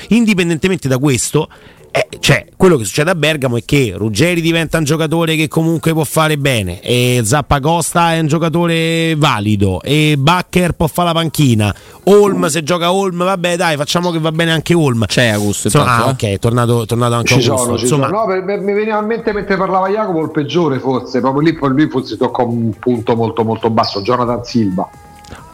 indipendentemente 0.10 0.88
da 0.88 1.00
questo 1.00 1.50
eh, 1.91 2.08
cioè, 2.19 2.45
quello 2.56 2.77
che 2.77 2.86
succede 2.86 3.10
a 3.10 3.15
Bergamo 3.15 3.58
è 3.58 3.65
che 3.65 3.93
Ruggeri 3.97 4.39
diventa 4.39 4.77
un 4.77 4.86
giocatore 4.86 5.36
che 5.36 5.49
comunque 5.49 5.91
può 5.91 6.06
fare 6.06 6.38
bene, 6.38 6.80
e 6.80 7.19
Zappacosta 7.21 8.13
è 8.13 8.19
un 8.19 8.27
giocatore 8.27 9.13
valido, 9.17 9.82
e 9.82 10.15
Bacher 10.17 10.71
può 10.71 10.88
fare 10.88 11.10
la 11.10 11.13
panchina. 11.13 11.75
Olm, 12.06 12.47
se 12.47 12.63
gioca 12.63 12.93
Olm, 12.93 13.17
vabbè, 13.17 13.58
dai, 13.58 13.75
facciamo 13.75 14.10
che 14.12 14.19
va 14.19 14.32
bene 14.32 14.51
anche 14.51 14.73
Olm. 14.73 15.06
C'è 15.06 15.27
Augusto. 15.27 15.67
Insomma, 15.67 16.06
ah, 16.06 16.08
ok, 16.08 16.23
è 16.23 16.39
tornato, 16.39 16.86
tornato 16.86 17.15
anche 17.15 17.41
ci 17.41 17.49
Augusto. 17.49 17.77
Sono, 17.77 17.80
Insomma, 17.80 18.08
no, 18.08 18.25
per, 18.25 18.45
per, 18.45 18.62
mi 18.62 18.71
veniva 18.71 18.99
in 18.99 19.06
mente 19.06 19.34
mentre 19.34 19.58
parlava 19.58 19.89
Jacopo 19.89 20.21
il 20.21 20.32
peggiore, 20.32 20.80
forse, 20.80 21.19
proprio 21.19 21.41
lì, 21.41 21.54
poi 21.54 21.71
lui 21.71 21.89
forse 21.89 22.15
toccò 22.15 22.47
un 22.47 22.71
punto 22.80 23.15
molto, 23.17 23.43
molto 23.43 23.69
basso. 23.69 24.01
Jonathan 24.01 24.45
Silva 24.45 24.89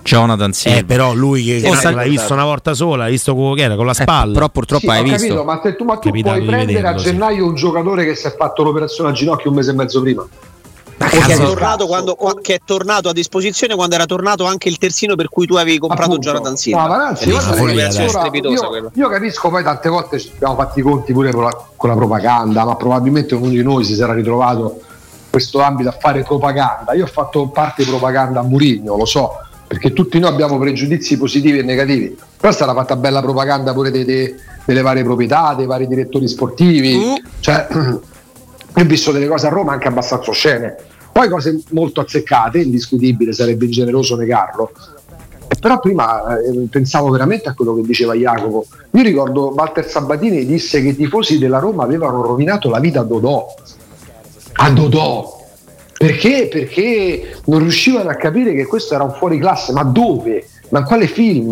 Jonathan 0.07 0.53
Silva. 0.53 0.77
Eh, 0.77 0.85
però 0.85 1.13
lui 1.13 1.43
che 1.43 1.59
sì, 1.59 1.93
l'hai 1.93 2.09
visto 2.09 2.31
una 2.31 2.45
volta 2.45 2.73
sola, 2.73 3.03
hai 3.03 3.11
visto 3.11 3.35
come 3.35 3.61
era 3.61 3.75
con 3.75 3.85
la 3.85 3.91
eh, 3.91 3.95
spalla. 3.95 4.31
Eh, 4.31 4.33
però 4.33 4.49
purtroppo 4.49 4.89
sì, 4.89 4.97
hai 4.97 5.03
visto. 5.03 5.17
Capito, 5.17 5.43
ma, 5.43 5.59
te, 5.59 5.75
tu, 5.75 5.83
ma 5.83 5.97
tu 5.97 6.09
puoi 6.09 6.45
prendere 6.45 6.87
a 6.87 6.93
gennaio 6.95 7.35
sì. 7.35 7.41
un 7.41 7.55
giocatore 7.55 8.05
che 8.05 8.15
si 8.15 8.25
è 8.27 8.33
fatto 8.33 8.63
l'operazione 8.63 9.09
a 9.09 9.13
ginocchio 9.13 9.49
un 9.49 9.57
mese 9.57 9.71
e 9.71 9.73
mezzo 9.73 10.01
prima. 10.01 10.25
Ma 10.97 11.07
che, 11.09 11.19
è 11.19 11.37
tornato 11.37 11.85
quando, 11.85 12.15
che 12.41 12.55
è 12.55 12.59
tornato 12.65 13.09
a 13.09 13.13
disposizione 13.13 13.75
quando 13.75 13.93
era 13.93 14.05
tornato 14.05 14.45
anche 14.45 14.67
il 14.67 14.79
terzino 14.79 15.15
per 15.15 15.29
cui 15.29 15.45
tu 15.45 15.55
avevi 15.55 15.77
comprato 15.77 16.13
Appunto. 16.13 16.27
Jonathan 16.27 16.55
Silva. 16.55 16.81
No, 16.81 16.87
ma 16.87 16.97
ragazzi, 16.97 17.29
io, 17.29 18.91
io, 18.93 19.09
capisco 19.09 19.49
poi 19.49 19.63
tante 19.63 19.89
volte 19.89 20.19
ci 20.19 20.31
abbiamo 20.33 20.55
fatti 20.55 20.79
i 20.79 20.81
conti 20.81 21.13
pure 21.13 21.31
con 21.31 21.43
la, 21.43 21.65
con 21.75 21.89
la 21.89 21.95
propaganda, 21.95 22.65
ma 22.65 22.75
probabilmente 22.75 23.35
ognuno 23.35 23.51
di 23.51 23.61
noi 23.61 23.83
si 23.83 23.93
sarà 23.93 24.13
ritrovato 24.13 24.79
in 24.79 25.29
questo 25.29 25.61
ambito 25.61 25.89
a 25.89 25.95
fare 25.99 26.23
propaganda. 26.23 26.93
Io 26.93 27.03
ho 27.03 27.07
fatto 27.07 27.47
parte 27.49 27.83
di 27.83 27.89
propaganda 27.89 28.39
a 28.39 28.43
Murigno, 28.43 28.97
lo 28.97 29.05
so, 29.05 29.37
perché 29.67 29.91
tutti 29.91 30.17
noi 30.17 30.31
abbiamo 30.31 30.57
pregiudizi 30.57 31.17
positivi 31.17 31.59
e 31.59 31.63
negativi. 31.63 32.17
Però 32.37 32.51
è 32.51 32.55
stata 32.55 32.73
fatta 32.73 32.95
bella 32.95 33.21
propaganda 33.21 33.73
pure 33.73 33.91
dei, 33.91 34.05
dei, 34.05 34.33
delle 34.65 34.81
varie 34.81 35.03
proprietà, 35.03 35.53
dei 35.55 35.65
vari 35.65 35.87
direttori 35.87 36.27
sportivi. 36.27 36.97
Mm. 36.97 37.13
Cioè, 37.41 37.67
ho 38.73 38.83
visto 38.85 39.11
delle 39.11 39.27
cose 39.27 39.47
a 39.47 39.49
Roma 39.49 39.73
anche 39.73 39.89
abbastanza 39.89 40.29
oscene. 40.29 40.75
Poi 41.11 41.27
cose 41.27 41.61
molto 41.71 41.99
azzeccate, 41.99 42.59
indiscutibile, 42.59 43.33
sarebbe 43.33 43.65
ingeneroso 43.65 44.15
negarlo. 44.15 44.71
Però 45.59 45.79
prima 45.79 46.37
eh, 46.39 46.67
pensavo 46.69 47.09
veramente 47.09 47.49
a 47.49 47.53
quello 47.53 47.75
che 47.75 47.81
diceva 47.81 48.13
Jacopo. 48.13 48.67
Io 48.91 49.03
ricordo 49.03 49.53
Walter 49.53 49.85
Sabatini 49.85 50.45
disse 50.45 50.81
che 50.81 50.89
i 50.89 50.95
tifosi 50.95 51.39
della 51.39 51.59
Roma 51.59 51.83
avevano 51.83 52.21
rovinato 52.21 52.69
la 52.69 52.79
vita 52.79 53.01
a 53.01 53.03
Dodò. 53.03 53.53
A 54.59 54.69
Dodò 54.69 55.36
perché? 55.97 56.47
Perché 56.49 57.39
non 57.45 57.59
riuscivano 57.59 58.09
a 58.09 58.15
capire 58.15 58.53
che 58.53 58.65
questo 58.65 58.93
era 58.93 59.03
un 59.03 59.13
fuori 59.13 59.39
classe, 59.39 59.71
ma 59.73 59.83
dove? 59.83 60.47
Ma 60.69 60.79
in 60.79 60.85
quale 60.85 61.07
film? 61.07 61.51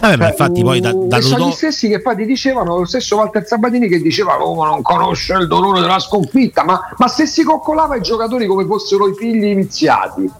Vabbè, 0.00 0.16
ma 0.16 0.28
infatti 0.28 0.62
poi 0.62 0.78
da, 0.78 0.92
da 0.92 1.20
sono 1.20 1.48
gli 1.48 1.52
stessi 1.52 1.88
che 1.88 2.00
poi 2.00 2.14
ti 2.16 2.24
dicevano, 2.26 2.76
lo 2.76 2.84
stesso 2.84 3.16
Walter 3.16 3.44
Sabatini 3.46 3.88
che 3.88 4.00
diceva 4.00 4.34
Roma 4.34 4.68
non 4.68 4.82
conosce 4.82 5.32
il 5.34 5.48
dolore 5.48 5.80
della 5.80 5.98
sconfitta, 5.98 6.62
ma, 6.64 6.78
ma 6.98 7.08
se 7.08 7.26
si 7.26 7.42
coccolava 7.42 7.96
i 7.96 8.02
giocatori 8.02 8.46
come 8.46 8.64
fossero 8.66 9.08
i 9.08 9.14
figli 9.14 9.44
iniziati. 9.44 10.30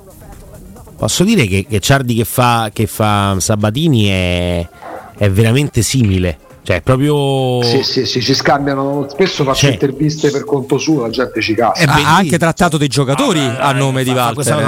Posso 0.96 1.24
dire 1.24 1.46
che, 1.46 1.66
che 1.68 1.80
Ciardi 1.80 2.14
che 2.14 2.24
fa, 2.24 2.70
che 2.72 2.86
fa 2.86 3.36
Sabatini 3.38 4.06
è, 4.06 4.68
è 5.16 5.30
veramente 5.30 5.82
simile 5.82 6.38
cioè, 6.66 6.80
proprio. 6.80 7.62
Sì, 7.62 7.84
sì, 7.84 8.04
sì, 8.04 8.20
ci 8.20 8.34
scambiano. 8.34 9.06
Spesso 9.08 9.44
faccio 9.44 9.66
cioè... 9.66 9.70
interviste 9.70 10.32
per 10.32 10.44
conto 10.44 10.78
suo, 10.78 11.02
la 11.02 11.10
gente 11.10 11.40
ci 11.40 11.54
casa. 11.54 11.84
Ha 11.84 12.16
anche 12.16 12.38
trattato 12.38 12.76
dei 12.76 12.88
giocatori 12.88 13.38
ah, 13.38 13.68
a 13.68 13.72
nome 13.72 14.02
di 14.02 14.10
Walter. 14.10 14.58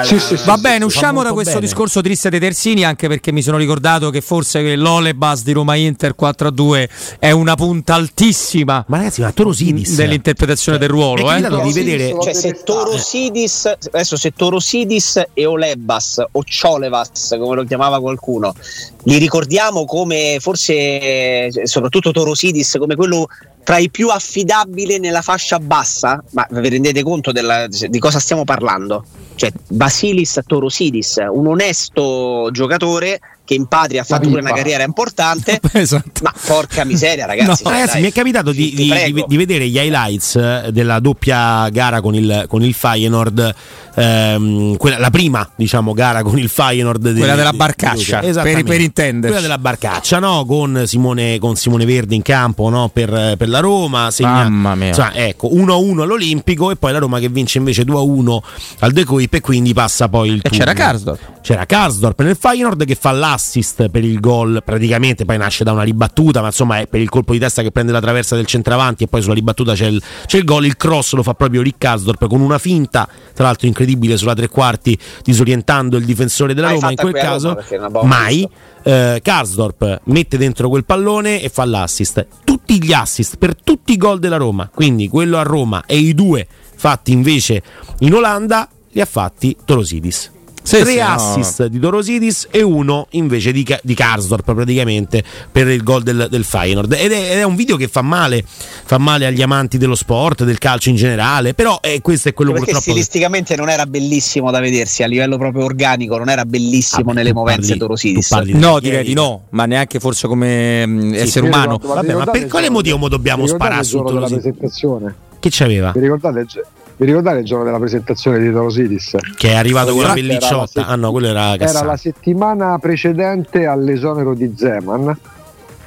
Eh. 0.00 0.04
Sì, 0.04 0.18
sì, 0.18 0.38
Va 0.46 0.56
bene, 0.56 0.86
usciamo 0.86 1.22
da 1.22 1.34
questo 1.34 1.56
bene. 1.56 1.66
discorso 1.66 2.00
triste 2.00 2.30
dei 2.30 2.40
terzini, 2.40 2.84
anche 2.84 3.06
perché 3.06 3.32
mi 3.32 3.42
sono 3.42 3.58
ricordato 3.58 4.08
che 4.08 4.22
forse 4.22 4.76
l'Olebas 4.76 5.42
di 5.42 5.52
Roma 5.52 5.74
Inter 5.74 6.14
4 6.14 6.48
a 6.48 6.50
2 6.50 6.88
è 7.18 7.30
una 7.32 7.54
punta 7.54 7.92
altissima. 7.92 8.82
Ma 8.88 8.96
ragazzi, 8.96 9.20
ma 9.20 9.30
Torosidis 9.30 9.94
dell'interpretazione 9.94 10.78
cioè, 10.78 10.88
del 10.88 10.96
ruolo. 10.96 11.30
Eh? 11.30 11.42
di 11.42 11.72
vedere. 11.72 12.16
Cioè, 12.18 12.32
se 12.32 12.62
Torosidis, 12.64 13.70
adesso 13.92 14.16
se 14.16 14.32
Torosidis 14.34 15.22
e 15.34 15.44
Olebas 15.44 16.24
o 16.32 16.42
Ciolevas, 16.42 17.36
come 17.38 17.56
lo 17.56 17.64
chiamava 17.64 18.00
qualcuno, 18.00 18.54
li 19.02 19.18
ricordiamo 19.18 19.84
come 19.84 20.38
forse 20.40 21.25
soprattutto 21.64 22.10
Torosidis 22.10 22.76
come 22.78 22.94
quello 22.94 23.26
tra 23.62 23.78
i 23.78 23.90
più 23.90 24.08
affidabili 24.10 24.98
nella 24.98 25.22
fascia 25.22 25.58
bassa, 25.58 26.22
ma 26.30 26.46
vi 26.50 26.68
rendete 26.68 27.02
conto 27.02 27.32
della, 27.32 27.66
di 27.66 27.98
cosa 27.98 28.18
stiamo 28.18 28.44
parlando? 28.44 29.04
Cioè 29.34 29.50
Basilis 29.68 30.40
Torosidis, 30.46 31.20
un 31.28 31.46
onesto 31.46 32.48
giocatore 32.52 33.20
che 33.46 33.54
in 33.54 33.66
patria 33.66 34.02
ha 34.02 34.04
fatto 34.04 34.28
pure 34.28 34.40
una 34.40 34.52
carriera 34.52 34.82
importante. 34.82 35.60
esatto. 35.72 36.20
Ma 36.22 36.34
porca 36.44 36.84
miseria, 36.84 37.24
ragazzi. 37.24 37.48
No, 37.48 37.54
cioè, 37.54 37.72
ragazzi, 37.72 37.92
dai, 37.92 38.02
mi 38.02 38.08
è 38.08 38.12
capitato 38.12 38.50
di, 38.50 38.74
di, 38.74 39.24
di, 39.26 39.36
vedere 39.36 39.68
gli 39.68 39.78
highlights 39.78 40.34
eh, 40.36 40.70
della 40.72 40.98
doppia 40.98 41.68
gara 41.70 42.00
con 42.00 42.14
il, 42.14 42.44
con 42.48 42.62
il 42.62 42.74
Feyenoord. 42.74 43.54
Ehm, 43.98 44.76
quella, 44.76 44.98
la 44.98 45.08
prima 45.08 45.48
diciamo 45.56 45.94
gara 45.94 46.22
con 46.22 46.38
il 46.38 46.50
Feyenoord 46.50 47.16
quella 47.16 47.34
della 47.34 47.54
barcaccia 47.54 48.20
per, 48.20 48.62
per 48.62 48.80
intendere 48.82 49.32
quella 49.32 49.40
della 49.40 49.56
barcaccia 49.56 50.18
no? 50.18 50.44
con, 50.44 50.82
Simone, 50.84 51.38
con 51.38 51.56
Simone 51.56 51.86
Verde 51.86 52.14
in 52.14 52.20
campo 52.20 52.68
no? 52.68 52.90
per, 52.92 53.36
per, 53.38 53.48
la 53.48 53.60
Roma 53.60 54.10
segna, 54.10 54.50
mamma 54.50 54.74
mia 54.74 54.88
insomma, 54.88 55.14
ecco 55.14 55.48
1-1 55.48 56.00
all'Olimpico 56.00 56.70
e 56.70 56.76
poi 56.76 56.92
la 56.92 56.98
Roma 56.98 57.18
che 57.20 57.30
vince 57.30 57.56
invece 57.56 57.84
2-1 57.84 58.38
al 58.80 58.92
De 58.92 59.04
Coip 59.04 59.32
e 59.32 59.40
quindi 59.40 59.72
passa 59.72 60.10
poi 60.10 60.28
il 60.28 60.40
e 60.42 60.50
c'era 60.50 60.74
Karsdorp 60.74 61.40
c'era 61.40 61.64
Karsdorp 61.64 62.20
nel 62.20 62.36
Feyenoord 62.36 62.84
che 62.84 62.96
fa 62.96 63.12
l'asso 63.12 63.35
assist 63.36 63.88
per 63.88 64.04
il 64.04 64.18
gol, 64.18 64.62
praticamente 64.64 65.24
poi 65.24 65.36
nasce 65.36 65.62
da 65.62 65.72
una 65.72 65.82
ribattuta, 65.82 66.40
ma 66.40 66.46
insomma 66.46 66.78
è 66.78 66.86
per 66.86 67.00
il 67.00 67.08
colpo 67.08 67.32
di 67.32 67.38
testa 67.38 67.62
che 67.62 67.70
prende 67.70 67.92
la 67.92 68.00
traversa 68.00 68.34
del 68.34 68.46
centravanti 68.46 69.04
e 69.04 69.06
poi 69.06 69.22
sulla 69.22 69.34
ribattuta 69.34 69.74
c'è 69.74 69.86
il, 69.86 70.02
c'è 70.26 70.38
il 70.38 70.44
gol, 70.44 70.64
il 70.64 70.76
cross 70.76 71.12
lo 71.12 71.22
fa 71.22 71.34
proprio 71.34 71.62
Rick 71.62 71.78
Kasdorp 71.78 72.26
con 72.26 72.40
una 72.40 72.58
finta, 72.58 73.08
tra 73.34 73.44
l'altro 73.44 73.66
incredibile 73.66 74.16
sulla 74.16 74.34
tre 74.34 74.48
quarti, 74.48 74.98
disorientando 75.22 75.96
il 75.96 76.04
difensore 76.04 76.54
della 76.54 76.70
Roma 76.70 76.90
in 76.90 76.96
quel 76.96 77.12
caso, 77.12 77.56
mai. 78.02 78.48
Eh, 78.82 79.20
Karsdorp 79.20 80.02
mette 80.04 80.38
dentro 80.38 80.68
quel 80.68 80.84
pallone 80.84 81.42
e 81.42 81.48
fa 81.48 81.64
l'assist. 81.64 82.24
Tutti 82.44 82.80
gli 82.80 82.92
assist 82.92 83.36
per 83.36 83.56
tutti 83.60 83.92
i 83.92 83.96
gol 83.96 84.20
della 84.20 84.36
Roma, 84.36 84.70
quindi 84.72 85.08
quello 85.08 85.38
a 85.38 85.42
Roma 85.42 85.82
e 85.86 85.96
i 85.96 86.14
due 86.14 86.46
fatti 86.76 87.10
invece 87.10 87.62
in 88.00 88.14
Olanda 88.14 88.68
li 88.92 89.00
ha 89.00 89.06
fatti 89.06 89.56
Torosidis. 89.64 90.34
Sì, 90.66 90.80
tre 90.80 90.90
sì, 90.90 90.98
no. 90.98 91.06
assist 91.06 91.66
di 91.66 91.78
Dorosidis 91.78 92.48
e 92.50 92.60
uno 92.62 93.06
invece 93.10 93.52
di, 93.52 93.64
di 93.82 93.94
Karsdorp 93.94 94.52
praticamente 94.52 95.22
per 95.52 95.68
il 95.68 95.82
gol 95.84 96.02
del, 96.02 96.26
del 96.28 96.42
Feyenoord 96.44 96.92
ed 96.92 97.12
è, 97.12 97.32
ed 97.32 97.38
è 97.38 97.42
un 97.44 97.54
video 97.54 97.76
che 97.76 97.86
fa 97.86 98.02
male 98.02 98.44
fa 98.44 98.98
male 98.98 99.26
agli 99.26 99.42
amanti 99.42 99.78
dello 99.78 99.94
sport 99.94 100.42
del 100.44 100.58
calcio 100.58 100.88
in 100.88 100.96
generale 100.96 101.54
però 101.54 101.78
eh, 101.80 102.00
questo 102.00 102.30
è 102.30 102.34
quello 102.34 102.50
perché 102.50 102.72
purtroppo 102.72 102.84
che- 102.92 103.02
stilisticamente 103.04 103.54
non 103.54 103.68
era 103.68 103.86
bellissimo 103.86 104.50
da 104.50 104.58
vedersi 104.58 105.02
a 105.04 105.06
livello 105.06 105.38
proprio 105.38 105.64
organico, 105.64 106.18
non 106.18 106.28
era 106.30 106.44
bellissimo 106.44 107.10
Ah, 107.10 107.14
nelle 107.14 107.30
tu 107.30 107.36
movenze 107.36 107.60
parli- 107.68 107.78
Torosidis. 107.78 108.28
tu 108.28 108.34
parli 108.34 108.52
No, 108.58 108.78
di 108.80 108.88
direi 108.88 109.04
di 109.04 109.14
no, 109.14 109.44
ma 109.50 109.66
neanche 109.66 110.00
forse 110.00 110.26
come 110.26 110.84
mm, 110.86 111.14
essere 111.14 111.46
mi 111.48 111.54
umano. 111.54 111.78
Vabbè, 111.80 112.12
ma 112.14 112.24
per 112.26 112.46
quale 112.48 112.70
motivo 112.70 113.08
dobbiamo 113.08 113.46
sparare 113.46 113.84
su 113.84 114.02
presentazione? 114.02 115.14
che 115.38 115.48
c'aveva? 115.52 115.92
Vi 115.92 116.00
ricordate, 116.00 116.40
il, 116.40 116.46
gi- 116.46 116.60
vi 116.98 117.04
ricordate 117.06 117.38
il 117.40 117.44
giorno 117.44 117.64
della 117.64 117.78
presentazione 117.78 118.38
di 118.38 118.50
Torosidis? 118.50 119.16
che 119.36 119.50
è 119.50 119.54
arrivato 119.54 119.90
con 119.92 120.00
la 120.00 120.06
Era 120.06 120.14
pellicciotta 120.14 120.86
ah 120.86 120.96
no 120.96 121.10
quello 121.10 121.26
era 121.28 121.48
Era 121.54 121.56
Cassano 121.66 121.86
la 121.88 121.96
settimana 121.96 122.78
precedente 122.78 123.66
all'esonero 123.66 124.34
di 124.34 124.54
Zeman 124.56 125.16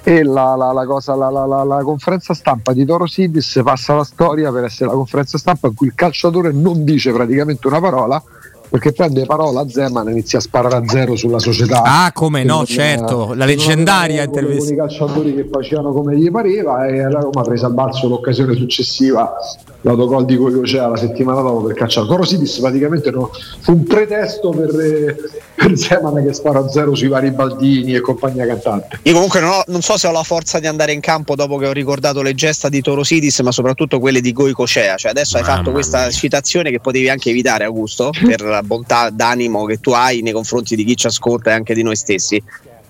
e 0.03 0.23
la, 0.23 0.55
la- 0.55 0.71
la 0.71 0.85
cosa- 0.85 1.15
la- 1.15 1.29
la- 1.29 1.45
la- 1.45 1.63
la 1.63 1.81
conferenza 1.83 2.33
stampa 2.33 2.73
di 2.73 2.85
Toro 2.85 3.05
Sidis 3.05 3.59
passa 3.63 3.95
la 3.95 4.03
storia 4.03 4.51
per 4.51 4.63
essere 4.63 4.89
la 4.89 4.95
conferenza 4.95 5.37
stampa 5.37 5.67
in 5.67 5.75
cui 5.75 5.87
il 5.87 5.93
calciatore 5.95 6.51
non 6.51 6.83
dice 6.83 7.11
praticamente 7.11 7.67
una 7.67 7.79
parola 7.81 8.21
perché 8.69 8.91
prende 8.91 9.25
parola 9.25 9.61
a 9.61 9.69
Zeman 9.69 10.07
e 10.07 10.11
inizia 10.11 10.39
a 10.39 10.41
sparare 10.41 10.75
a 10.75 10.83
zero 10.87 11.15
sulla 11.15 11.39
società. 11.39 11.81
Ah, 11.83 12.11
come 12.13 12.43
no, 12.43 12.65
certo, 12.65 13.33
la 13.33 13.45
che 13.45 13.55
non 13.55 13.65
leggendaria 13.65 14.23
intervista. 14.23 14.65
Con 14.65 14.73
i 14.73 14.77
calciatori 14.77 15.35
che 15.35 15.47
facevano 15.51 15.91
come 15.91 16.17
gli 16.17 16.29
pareva 16.29 16.85
e 16.85 17.01
la 17.09 17.19
Roma 17.19 17.41
ha 17.41 17.43
preso 17.43 17.65
a 17.65 17.69
balzo 17.69 18.07
l'occasione 18.07 18.55
successiva 18.55 19.33
l'autogol 19.81 20.25
di 20.25 20.35
Coio 20.35 20.59
c'era 20.61 20.87
la 20.87 20.97
settimana 20.97 21.39
dopo 21.39 21.67
per 21.67 21.75
cacciare 21.75 22.05
Toro 22.05 22.23
Sidis 22.23 22.59
praticamente 22.59 23.11
no, 23.11 23.31
fu 23.61 23.71
un 23.71 23.83
pretesto 23.85 24.49
per, 24.49 24.77
eh, 24.77 25.15
per 25.55 25.77
Zeman 25.77 26.21
che 26.25 26.33
spara 26.33 26.59
a 26.59 26.69
zero 26.69 26.93
sui 26.95 27.07
vari 27.07 27.31
Baldini 27.31 27.95
e 27.95 28.01
compagnia 28.01 28.45
cantante 28.45 28.99
Io 29.03 29.13
comunque 29.13 29.39
non, 29.39 29.51
ho- 29.51 29.63
non 29.67 29.81
so 29.81 29.97
se 29.97 30.07
ho 30.07 30.11
la 30.11 30.23
forza 30.23 30.59
di 30.59 30.67
andare 30.67 30.91
in 30.91 30.99
campo 30.99 31.35
dopo 31.35 31.57
che 31.57 31.67
ho 31.67 31.71
ricordato 31.71 32.21
le 32.21 32.35
gesta 32.35 32.67
di 32.67 32.81
Torosidis, 32.81 33.39
ma 33.39 33.51
soprattutto 33.51 33.99
quelle 33.99 34.19
di 34.19 34.33
Goico 34.33 34.67
Cea. 34.67 34.95
Cioè 34.97 35.11
adesso 35.11 35.37
hai 35.37 35.43
Mamma 35.43 35.55
fatto 35.55 35.71
questa 35.71 36.01
mia. 36.01 36.11
citazione 36.11 36.71
che 36.71 36.79
potevi 36.79 37.09
anche 37.09 37.29
evitare, 37.29 37.63
Augusto, 37.63 38.09
per 38.11 38.58
la 38.59 38.63
bontà 38.63 39.09
d'animo 39.09 39.65
che 39.65 39.79
tu 39.79 39.91
hai 39.91 40.21
nei 40.21 40.33
confronti 40.33 40.75
di 40.75 40.83
chi 40.83 40.95
ci 40.95 41.07
ascolta 41.07 41.51
e 41.51 41.53
anche 41.53 41.73
di 41.73 41.83
noi 41.83 41.95
stessi. 41.95 42.41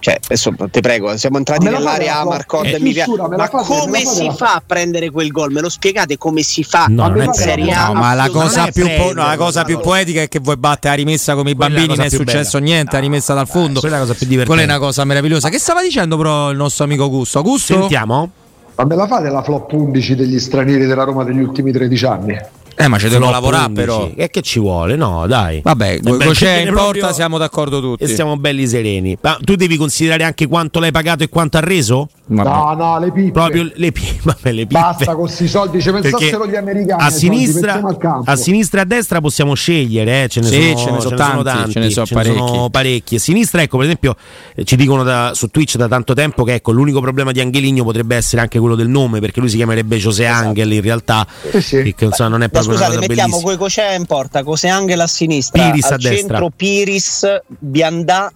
Cioè, 0.02 0.18
adesso 0.24 0.56
ti 0.72 0.80
prego, 0.80 1.18
siamo 1.18 1.40
entrati 1.40 1.66
nell'area 1.66 2.20
la- 2.20 2.24
Marcord 2.24 2.68
eh, 2.68 2.76
e 2.76 2.80
mi 2.80 2.94
piace. 2.94 3.12
Ma 3.36 3.50
come 3.50 4.06
si 4.06 4.32
fa 4.34 4.54
a 4.56 4.64
prendere 4.66 5.12
quel 5.12 5.28
gol? 5.30 5.52
Me 5.52 5.60
lo 5.60 5.68
spiegate 5.68 6.18
come 6.18 6.42
si 6.42 6.64
fa 6.64 6.86
No, 6.88 7.10
non 7.10 7.22
in 7.22 7.30
è 7.30 7.34
Serie. 7.34 7.74
A? 7.74 7.88
No, 7.88 7.96
ma 7.96 8.14
la 8.14 8.24
Non 8.24 8.32
cosa, 8.32 8.68
più, 8.72 8.88
po- 8.96 9.12
no, 9.14 9.26
la 9.28 9.36
cosa 9.36 9.64
più 9.66 9.78
poetica 9.80 10.22
è 10.22 10.30
che 10.30 10.40
vuoi 10.40 10.56
battere 10.56 10.96
la 10.96 11.04
rimessa 11.04 11.36
come 11.36 11.50
i 11.50 11.56
bambini, 11.56 11.88
non 11.88 12.00
è 12.00 12.10
successo 12.10 12.60
bella. 12.60 12.72
niente, 12.72 12.94
la 12.94 13.02
rimessa 13.02 13.34
dal 13.34 13.48
fondo. 13.48 13.82
quella 13.82 13.98
è 13.98 14.00
la 14.00 14.06
cosa 14.06 14.18
più 14.18 14.26
divertente. 14.28 14.58
Quella 14.62 14.74
è 14.74 14.78
una 14.78 14.86
cosa 14.86 15.04
meravigliosa. 15.04 15.50
Che 15.50 15.60
stava 15.60 15.82
dicendo 15.82 16.16
però 16.16 16.50
il 16.50 16.56
nostro 16.58 16.86
amico 16.86 17.04
Augusto? 17.04 17.40
Augusto? 17.40 17.74
sentiamo 17.74 18.32
ma 18.80 18.86
me 18.86 18.96
la 18.96 19.08
fate 19.08 19.28
la 19.28 19.44
flop 19.44 19.74
11 19.74 20.16
degli 20.16 20.40
stranieri 20.40 20.86
della 20.86 21.04
Roma 21.04 21.26
degli 21.26 21.42
ultimi 21.42 21.74
13 21.74 22.06
anni? 22.06 22.40
Eh, 22.82 22.88
ma 22.88 22.98
ci 22.98 23.10
devono 23.10 23.30
lavorare 23.30 23.66
11. 23.68 23.86
però. 23.86 24.10
E 24.16 24.30
che 24.30 24.42
ci 24.42 24.58
vuole? 24.58 24.96
No, 24.96 25.28
dai. 25.28 25.60
Vabbè, 25.62 25.96
Eh 25.96 26.00
viene 26.02 26.62
in 26.62 26.74
porta, 26.74 26.92
proprio- 26.92 27.12
siamo 27.14 27.38
d'accordo 27.38 27.82
tutti. 27.82 28.04
E 28.06 28.08
siamo 28.08 28.38
belli 28.38 28.66
sereni. 28.68 29.18
Ma 29.22 29.38
tu 29.42 29.56
devi 29.56 29.76
considerare 29.76 30.24
anche 30.24 30.48
quanto 30.48 30.80
l'hai 30.80 30.92
pagato 30.92 31.24
e 31.24 31.28
quanto 31.30 31.58
ha 31.58 31.60
reso? 31.60 32.08
Vabbè. 32.28 32.48
No, 32.50 32.74
no, 32.76 33.00
le 33.00 33.12
pippe. 33.12 33.32
Proprio 33.32 33.70
le 33.76 33.92
pippe. 33.92 34.20
Vabbè, 34.24 34.52
le 34.54 34.62
pippe. 34.66 34.80
Basta 34.80 35.06
con 35.08 35.24
questi 35.26 35.48
soldi, 35.50 35.82
ci 35.82 35.92
pensassero 35.92 36.48
gli 36.48 36.56
americani. 36.56 37.02
a 37.04 37.10
sinistra, 37.10 37.82
a 38.24 38.36
sinistra 38.38 38.80
e 38.80 38.84
a 38.84 38.86
destra 38.86 39.20
possiamo 39.20 39.56
scegliere, 39.56 40.24
eh, 40.24 40.28
ce 40.30 40.40
ne 40.40 40.48
Sì, 40.48 40.62
sono, 40.62 40.78
ce 40.78 40.92
ne 40.92 41.00
sono 41.02 41.16
tanti, 41.44 41.72
ce 41.72 41.80
ne 41.80 41.90
sono 41.90 42.06
parecchi. 42.14 42.68
parecchi. 42.72 43.16
A 43.16 43.20
sinistra, 43.20 43.62
ecco, 43.62 43.76
per 43.78 43.88
esempio, 43.88 44.16
eh, 44.56 44.64
ci 44.64 44.78
dicono 44.78 45.04
da- 45.04 45.32
su 45.34 45.48
Twitch 45.48 45.76
da 45.76 45.90
tanto 45.90 46.14
tempo 46.14 46.44
che 46.46 46.54
ecco, 46.54 46.72
l'unico 46.72 47.02
problema 47.02 47.34
di 47.34 47.42
Angeligno 47.42 47.84
potrebbe 47.84 48.16
essere 48.16 48.42
anche 48.42 48.58
quello 48.60 48.76
del 48.76 48.88
nome, 48.88 49.20
perché 49.20 49.42
lui 49.42 49.50
si 49.50 49.58
chiamerebbe 49.58 49.98
José 49.98 50.28
Angel 50.28 50.72
in 50.72 50.82
realtà, 50.82 51.28
Sì, 51.52 51.62
sì. 51.62 51.94
che 51.98 52.06
insomma, 52.06 52.30
non 52.30 52.44
è 52.44 52.50
proprio 52.50 52.68
scusate, 52.74 52.92
una 52.92 52.96
cosa 52.96 53.00
mettiamo 53.08 53.30
bellissima. 53.30 53.42
Goico 53.56 53.70
Cea 53.70 53.94
in 53.94 54.06
porta, 54.06 54.44
Cose 54.44 54.68
Angel 54.68 55.00
a 55.00 55.08
sinistra, 55.08 55.64
Piris 55.70 55.86
al 55.86 55.94
a 55.94 55.98
destra. 55.98 56.16
centro 56.18 56.50
Piris, 56.56 57.40
Biandà 57.60 58.32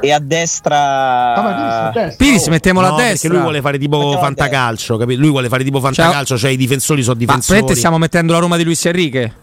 e 0.00 0.12
a 0.12 0.18
destra 0.18 1.34
Ah, 1.34 1.42
ma 1.42 1.54
Piris 1.54 1.72
a 1.74 1.90
destra, 2.06 2.24
Piris, 2.24 2.46
oh. 2.46 2.50
mettiamola 2.50 2.88
No, 2.88 2.92
a 2.92 2.96
perché 2.96 3.12
destra. 3.12 3.28
lui 3.32 3.40
vuole 3.40 3.60
fare 3.60 3.78
tipo 3.78 3.96
Mettiamo 3.98 4.22
fantacalcio, 4.22 4.96
capito? 4.96 5.20
Lui 5.20 5.30
vuole 5.30 5.48
fare 5.48 5.64
tipo 5.64 5.80
fantacalcio, 5.80 6.36
cioè 6.38 6.50
i 6.50 6.56
difensori 6.56 7.02
sono 7.02 7.14
Ma 7.14 7.20
difensori. 7.20 7.52
veramente 7.54 7.78
stiamo 7.78 7.98
mettendo 7.98 8.32
la 8.32 8.38
Roma 8.38 8.56
di 8.56 8.64
Luis 8.64 8.84
Enrique? 8.86 9.34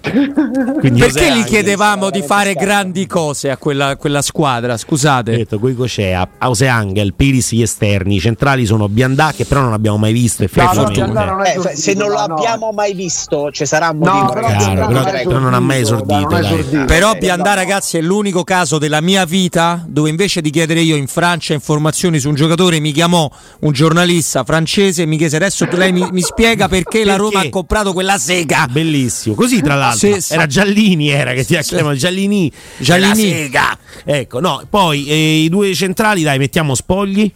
Quindi 0.00 1.00
Perché 1.00 1.32
gli 1.32 1.44
chiedevamo 1.44 2.10
di 2.10 2.22
fare 2.22 2.54
grandi 2.54 3.06
cose 3.06 3.50
a 3.50 3.56
quella, 3.56 3.88
a 3.88 3.96
quella 3.96 4.22
squadra? 4.22 4.74
Ho 4.74 4.76
Scusate. 4.76 5.36
detto 5.36 5.58
Goico 5.58 5.86
Cea, 5.88 6.28
Ause 6.38 6.68
Angel, 6.68 7.14
Piris 7.14 7.52
gli 7.52 7.62
esterni, 7.62 8.16
i 8.16 8.20
centrali 8.20 8.66
sono 8.66 8.88
Biandà 8.88 9.32
che 9.34 9.44
però 9.44 9.60
non 9.62 9.72
abbiamo 9.72 9.98
mai 9.98 10.12
visto 10.12 10.44
No, 10.54 11.06
no, 11.06 11.24
non 11.24 11.42
è 11.44 11.56
Eh, 11.56 11.60
se- 11.60 11.76
se 11.76 11.94
non 11.94 12.08
lo 12.08 12.26
no. 12.26 12.34
abbiamo 12.34 12.72
mai 12.72 12.94
visto, 12.94 13.50
ci 13.50 13.64
sarà 13.66 13.90
un 13.90 13.98
motivo. 13.98 14.16
No, 14.24 14.30
però, 14.30 14.46
Chiaro, 14.56 14.86
però- 14.86 15.02
però 15.02 15.38
non 15.38 15.54
ha 15.54 15.60
mai 15.60 15.80
esordito, 15.80 16.26
dai. 16.28 16.44
esordito. 16.44 16.84
Però 16.84 17.14
Biandà, 17.14 17.54
ragazzi, 17.54 17.96
è 17.98 18.00
l'unico 18.00 18.44
caso 18.44 18.78
della 18.78 19.00
mia 19.00 19.24
vita 19.24 19.84
dove 19.86 20.08
invece 20.08 20.40
di 20.40 20.50
chiedere 20.50 20.80
io 20.80 20.96
in 20.96 21.06
Francia 21.06 21.52
informazioni 21.54 22.18
su 22.18 22.28
un 22.28 22.34
giocatore 22.34 22.80
mi 22.80 22.92
chiamò 22.92 23.28
un 23.60 23.72
giornalista 23.72 24.44
francese 24.44 25.02
e 25.02 25.06
mi 25.06 25.16
chiese 25.16 25.36
adesso 25.36 25.66
lei 25.72 25.92
mi, 25.92 26.06
mi 26.10 26.20
spiega 26.22 26.68
perché, 26.68 27.04
la 27.04 27.16
Roma 27.16 27.30
Perché? 27.32 27.46
ha 27.48 27.50
comprato 27.50 27.92
quella 27.92 28.18
sega. 28.18 28.66
Bellissimo, 28.70 29.34
così 29.34 29.60
tra 29.60 29.74
l'altro 29.74 29.95
Sì, 29.96 30.20
sì. 30.20 30.32
era 30.34 30.46
Giallini 30.46 31.08
era 31.10 31.32
che 31.32 31.44
ti 31.44 31.56
chiamano 31.56 31.94
Giallini, 31.96 32.50
Giallini. 32.78 33.12
della 33.14 33.36
Sega. 33.36 33.78
Ecco, 34.04 34.40
no, 34.40 34.62
poi 34.68 35.06
eh, 35.06 35.42
i 35.44 35.48
due 35.48 35.74
centrali 35.74 36.22
dai, 36.22 36.38
mettiamo 36.38 36.74
Spogli 36.74 37.30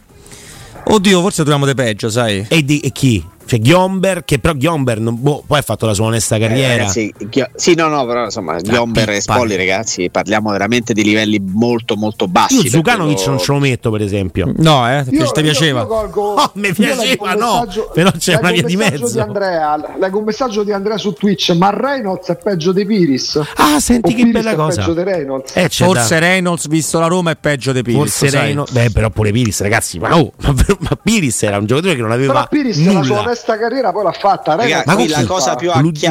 Oddio, 0.83 1.21
forse 1.21 1.43
troviamo 1.43 1.65
di 1.65 1.75
peggio, 1.75 2.09
sai. 2.09 2.45
e, 2.49 2.63
di- 2.65 2.79
e 2.79 2.91
chi? 2.91 3.23
Cioè 3.51 3.59
Ghiomber, 3.59 4.23
che 4.23 4.39
però 4.39 4.53
Ghiomber 4.53 5.01
non- 5.01 5.17
boh, 5.19 5.43
poi 5.45 5.59
ha 5.59 5.61
fatto 5.61 5.85
la 5.85 5.93
sua 5.93 6.05
onesta 6.05 6.37
Eh, 6.37 6.39
carriera. 6.39 6.77
ragazzi, 6.77 7.13
Ghio- 7.17 7.49
sì, 7.53 7.75
no, 7.75 7.89
no, 7.89 8.05
però 8.05 8.23
insomma, 8.23 8.55
Ghiomber 8.61 9.09
e. 9.09 9.19
Spolli, 9.19 9.57
ragazzi, 9.57 10.09
parliamo 10.09 10.51
veramente 10.51 10.93
di 10.93 11.03
livelli 11.03 11.37
molto, 11.45 11.97
molto 11.97 12.29
bassi. 12.29 12.55
Io 12.55 12.61
per 12.61 12.71
Zukanovic 12.71 13.15
quello- 13.17 13.31
non 13.31 13.39
ce 13.39 13.51
lo 13.51 13.59
metto, 13.59 13.91
per 13.91 14.01
esempio. 14.03 14.53
No, 14.55 14.89
eh, 14.89 15.03
ti, 15.05 15.15
Io- 15.15 15.29
ti 15.31 15.41
piaceva. 15.41 15.81
io- 15.81 15.85
io 15.85 15.91
colgo- 15.91 16.33
Oh, 16.35 16.51
mi 16.53 16.71
piaceva, 16.73 17.33
no, 17.33 17.67
però 17.93 18.11
c'è 18.11 18.37
una 18.37 18.47
un 18.47 18.53
via 18.53 18.63
di 18.63 18.75
mezzo. 18.77 19.11
Di 19.11 19.19
Andrea, 19.19 19.95
leggo 19.99 20.19
un 20.19 20.23
messaggio 20.23 20.63
di 20.63 20.71
Andrea 20.71 20.97
su 20.97 21.11
Twitch, 21.11 21.49
ma 21.57 21.71
Reynolds 21.71 22.29
è 22.29 22.37
peggio 22.41 22.71
di 22.71 22.85
Piris. 22.85 23.37
Ah, 23.55 23.81
senti 23.81 24.13
O 24.13 24.15
che 24.15 24.23
Piris 24.23 24.31
bella 24.31 24.51
è 24.51 24.55
cosa. 24.55 24.79
peggio 24.79 24.93
di 24.93 25.03
Reynolds. 25.03 25.55
Eh, 25.57 25.67
Forse 25.69 26.19
da- 26.19 26.19
Reynolds, 26.25 26.67
visto 26.69 26.99
la 26.99 27.07
Roma, 27.07 27.31
è 27.31 27.35
peggio 27.35 27.73
di 27.73 27.81
Piris. 27.81 27.99
Forse. 28.17 28.29
Reynolds, 28.29 28.71
beh, 28.71 28.91
però 28.91 29.09
pure 29.09 29.31
Piris, 29.33 29.59
ragazzi. 29.59 29.99
Ma, 29.99 30.17
oh, 30.17 30.31
ma, 30.41 30.55
ma 30.79 30.97
Piris 31.03 31.43
era 31.43 31.57
un 31.57 31.65
giocatore 31.65 31.95
che 31.95 32.01
non 32.01 32.11
aveva 32.11 32.31
Però 32.31 32.47
Piris 32.49 32.77
la 32.85 33.03
sua 33.03 33.17
nulla. 33.17 33.35
Onesta 33.41 33.57
carriera 33.57 33.91
poi 33.91 34.03
l'ha 34.03 34.11
fatta. 34.11 34.55
Ragazzi, 34.55 35.07
la 35.07 35.25
cosa, 35.25 35.57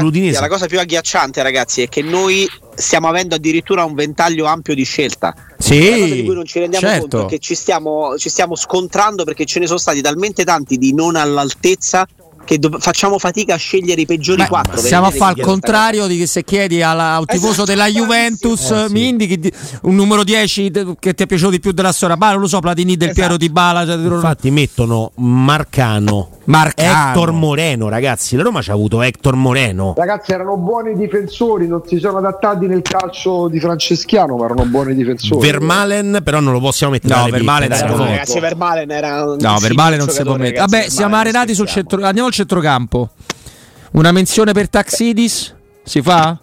l'Udinese. 0.01 0.41
la 0.41 0.49
cosa 0.49 0.67
più 0.67 0.79
agghiacciante, 0.79 1.43
ragazzi, 1.43 1.83
è 1.83 1.89
che 1.89 2.03
noi 2.03 2.49
stiamo 2.75 3.09
avendo 3.09 3.35
addirittura 3.37 3.85
un 3.85 3.95
ventaglio 3.95 4.47
ampio 4.47 4.75
di 4.75 4.85
scelta. 4.85 5.35
Sì, 5.59 6.13
di 6.13 6.25
cui 6.25 6.35
non 6.35 6.45
ci 6.45 6.59
rendiamo 6.59 6.87
certo. 6.87 7.01
conto 7.01 7.19
perché 7.21 7.39
ci 7.39 7.55
stiamo, 7.55 8.17
ci 8.19 8.29
stiamo 8.29 8.57
scontrando 8.57 9.25
perché 9.25 9.45
ce 9.45 9.61
ne 9.61 9.67
sono 9.67 9.79
stati 9.79 10.01
talmente 10.01 10.45
tanti 10.45 10.77
di 10.79 10.93
non 10.95 11.17
all'altezza 11.17 12.07
che 12.45 12.59
do- 12.59 12.77
facciamo 12.81 13.19
fatica 13.19 13.55
a 13.55 13.57
scegliere 13.59 14.01
i 14.01 14.07
peggiori 14.07 14.43
Beh, 14.43 14.49
quattro. 14.49 14.77
Stiamo 14.79 15.07
a 15.07 15.11
fare 15.11 15.35
il 15.41 15.45
contrario 15.47 16.07
di 16.07 16.19
che 16.19 16.27
se 16.27 16.43
chiedi 16.45 16.83
alla- 16.83 17.15
al 17.17 17.27
tifoso 17.27 17.51
Esatto, 17.63 17.65
della. 17.67 17.87
Juventus 17.87 18.71
Eh, 18.71 18.87
sì. 18.87 18.93
mi 18.93 19.09
indichi 19.09 19.39
di- 19.39 19.53
un 19.83 19.95
numero 19.95 20.25
10 20.25 20.71
de- 20.71 20.95
che 20.99 21.15
ti 21.15 21.23
è 21.25 21.27
piaciuto 21.27 21.51
di 21.51 21.61
più 21.61 21.73
della 21.73 21.93
storia. 21.93 22.17
Ma 22.17 22.31
non 22.33 22.41
lo 22.41 22.47
so, 22.49 22.61
Platini 22.61 22.97
del 22.97 23.09
Esatto. 23.11 23.21
Piero 23.21 23.37
di 23.37 23.51
Bala. 23.51 23.85
Cioè, 23.87 23.97
Infatti 23.97 24.51
mettono 24.51 25.13
Marcano, 25.17 26.31
Marcano. 26.45 27.09
Hector 27.09 27.33
Moreno, 27.33 27.89
ragazzi. 27.89 28.37
La 28.37 28.43
Roma 28.43 28.63
ci 28.63 28.71
ha 28.71 28.75
avuto 28.75 29.03
Hector 29.03 29.35
Moreno. 29.35 29.95
Ragazzi 29.97 30.33
erano 30.33 30.57
buoni 30.57 30.97
difensori, 30.97 31.67
non 31.67 31.83
si 31.87 31.99
sono 31.99 32.19
adattati 32.19 32.67
nel 32.67 32.83
calcio 32.83 33.49
di 33.49 33.61
Franceschiano, 33.61 34.37
ma 34.37 34.45
erano 34.47 34.65
buoni 34.65 34.95
difensori. 34.95 35.41
Vermalen, 35.45 36.21
però 36.25 36.41
non 36.41 36.53
lo 36.53 36.61
possiamo 36.61 36.93
mettere 36.93 37.15
No, 37.15 37.23
alle 37.25 37.39
pippe, 37.39 37.59
ragazzi, 37.59 38.39
Vermalen 38.41 38.91
era 38.91 39.25
un 39.25 39.37
No, 39.41 39.59
verbale 39.59 39.97
non 39.97 40.09
si 40.09 40.23
può 40.23 40.37
mettere. 40.37 40.59
Vabbè, 40.61 40.89
siamo 40.89 41.17
arenati 41.17 41.55
sul 41.55 41.67
centro. 41.67 42.03
Andiamo 42.05 42.30
al 42.31 42.35
centrocampo. 42.37 43.11
Una 43.93 44.13
menzione 44.13 44.53
per 44.53 44.69
Taxidis? 44.71 45.55
Si 45.83 46.01
fa? 46.03 46.39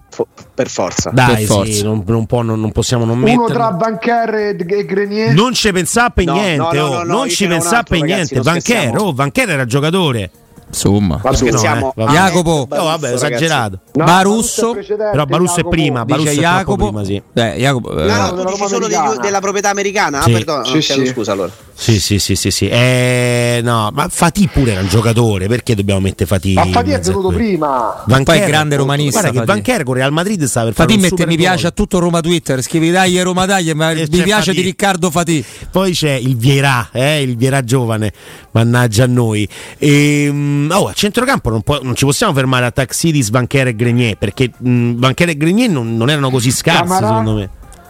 Per 0.53 0.67
forza. 0.69 1.11
Dai, 1.11 1.35
Per 1.35 1.45
forza. 1.45 1.71
sì, 1.71 1.83
non, 1.83 2.03
non 2.07 2.25
può- 2.25 2.41
non- 2.41 2.59
non 2.59 2.71
possiamo 2.71 3.05
non 3.05 3.17
Uno 3.17 3.25
metterlo. 3.25 3.47
tra 3.53 3.71
Bancher 3.71 4.33
e, 4.33 4.55
e 4.67 4.85
Grenier. 4.85 5.33
Non 5.33 5.53
ci 5.53 5.71
pensà 5.71 6.09
per 6.09 6.25
No, 6.25 6.33
niente, 6.33 6.57
no, 6.57 6.71
no, 6.71 6.83
oh, 6.85 6.89
no, 6.89 7.03
no, 7.03 7.13
non 7.17 7.29
ci 7.29 7.45
altro, 7.45 7.83
per 7.87 7.99
ragazzi, 7.99 8.33
niente. 8.33 8.49
scherziamo. 8.49 8.99
oh, 9.01 9.13
Vancher 9.13 9.49
era 9.49 9.65
giocatore. 9.65 10.31
Insomma. 10.67 11.21
Ma 11.23 11.33
Scherziamo. 11.33 11.93
No, 11.95 12.03
eh, 12.03 12.05
vabbè. 12.05 12.11
Jacopo. 12.17 12.67
Oh, 12.69 12.83
vabbè, 12.83 12.99
Barusso, 12.99 13.25
esagerato. 13.25 13.79
No, 13.93 14.03
Barusso, 14.05 14.73
Però 14.97 15.25
Barusso 15.25 15.59
è 15.61 15.67
prima, 15.67 16.03
Dice 16.03 16.17
Barusso 16.17 16.29
è 16.29 16.33
troppo 16.41 16.55
Jacopo. 16.57 16.85
prima, 16.87 17.03
sì. 17.05 17.21
Eh, 17.33 17.55
Jacopo, 17.57 17.97
eh, 18.01 18.05
No, 18.07 18.33
tu 18.33 18.43
dici 18.49 18.67
solo 18.67 18.87
degli- 18.87 19.19
della 19.21 19.39
proprietà 19.39 19.69
americana? 19.69 20.21
Sì. 20.23 20.29
Ah, 20.29 20.33
perdono, 20.33 20.63
Sì, 20.65 20.81
sì. 20.81 21.05
scusa 21.05 21.31
allora. 21.31 21.51
Sì, 21.79 21.99
sì, 21.99 22.17
sì, 22.17 22.35
sì, 22.35 22.49
sì. 22.49 22.67
Eh, 22.67 23.61
no, 23.63 23.91
ma 23.93 24.07
Fatì 24.09 24.49
pure 24.51 24.71
era 24.71 24.81
un 24.81 24.87
giocatore, 24.87 25.47
perché 25.47 25.75
dobbiamo 25.75 25.99
mettere 25.99 26.25
Fatì? 26.25 26.53
Ma 26.53 26.65
Fatì 26.65 26.89
è 26.89 26.99
venuto 26.99 27.29
prima. 27.29 28.03
Van 28.07 28.23
Poi 28.23 28.39
è 28.39 28.47
grande 28.47 28.75
romanista, 28.77 29.21
Guarda 29.29 29.39
che. 29.61 29.61
Van 29.75 29.85
con 29.85 29.93
Real 29.93 30.11
Madrid 30.11 30.43
sta 30.45 30.63
per 30.63 30.73
fare 30.73 30.89
Fatì 30.89 30.99
un 30.99 31.07
mette 31.07 31.27
mi 31.27 31.37
piace 31.37 31.67
a 31.67 31.71
tutto 31.71 31.99
Roma 31.99 32.19
Twitter, 32.19 32.63
scrivi 32.63 32.89
dai 32.89 33.21
Roma 33.21 33.45
dai, 33.45 33.71
ma 33.75 33.91
E 33.91 34.07
mi 34.09 34.17
c'è 34.17 34.23
piace 34.23 34.45
Fatì. 34.45 34.57
di 34.57 34.61
Riccardo 34.63 35.11
Fatì. 35.11 35.45
Poi 35.69 35.91
c'è 35.91 36.13
il 36.13 36.35
Vierà, 36.35 36.89
eh, 36.91 37.21
il 37.21 37.37
Vierà 37.37 37.63
giovane, 37.63 38.11
mannaggia 38.51 39.03
a 39.03 39.07
noi. 39.07 39.47
E, 39.77 40.67
oh, 40.71 40.87
a 40.87 40.93
centrocampo 40.93 41.51
non, 41.51 41.61
può- 41.61 41.79
non 41.83 41.95
ci 41.95 42.05
possiamo 42.05 42.33
fermare 42.33 42.65
a 42.65 42.71
Taxidis, 42.71 43.29
Banchera 43.29 43.69
e 43.69 43.75
Grenier, 43.75 44.17
perché 44.17 44.49
mh, 44.57 44.93
Banchera 44.93 45.29
e 45.29 45.37
Grenier 45.37 45.69
non, 45.69 45.95
non 45.95 46.09
erano 46.09 46.31
così 46.31 46.49
scarsi 46.49 46.81
Camarà? 46.81 47.07
secondo 47.07 47.33
me. 47.35 47.49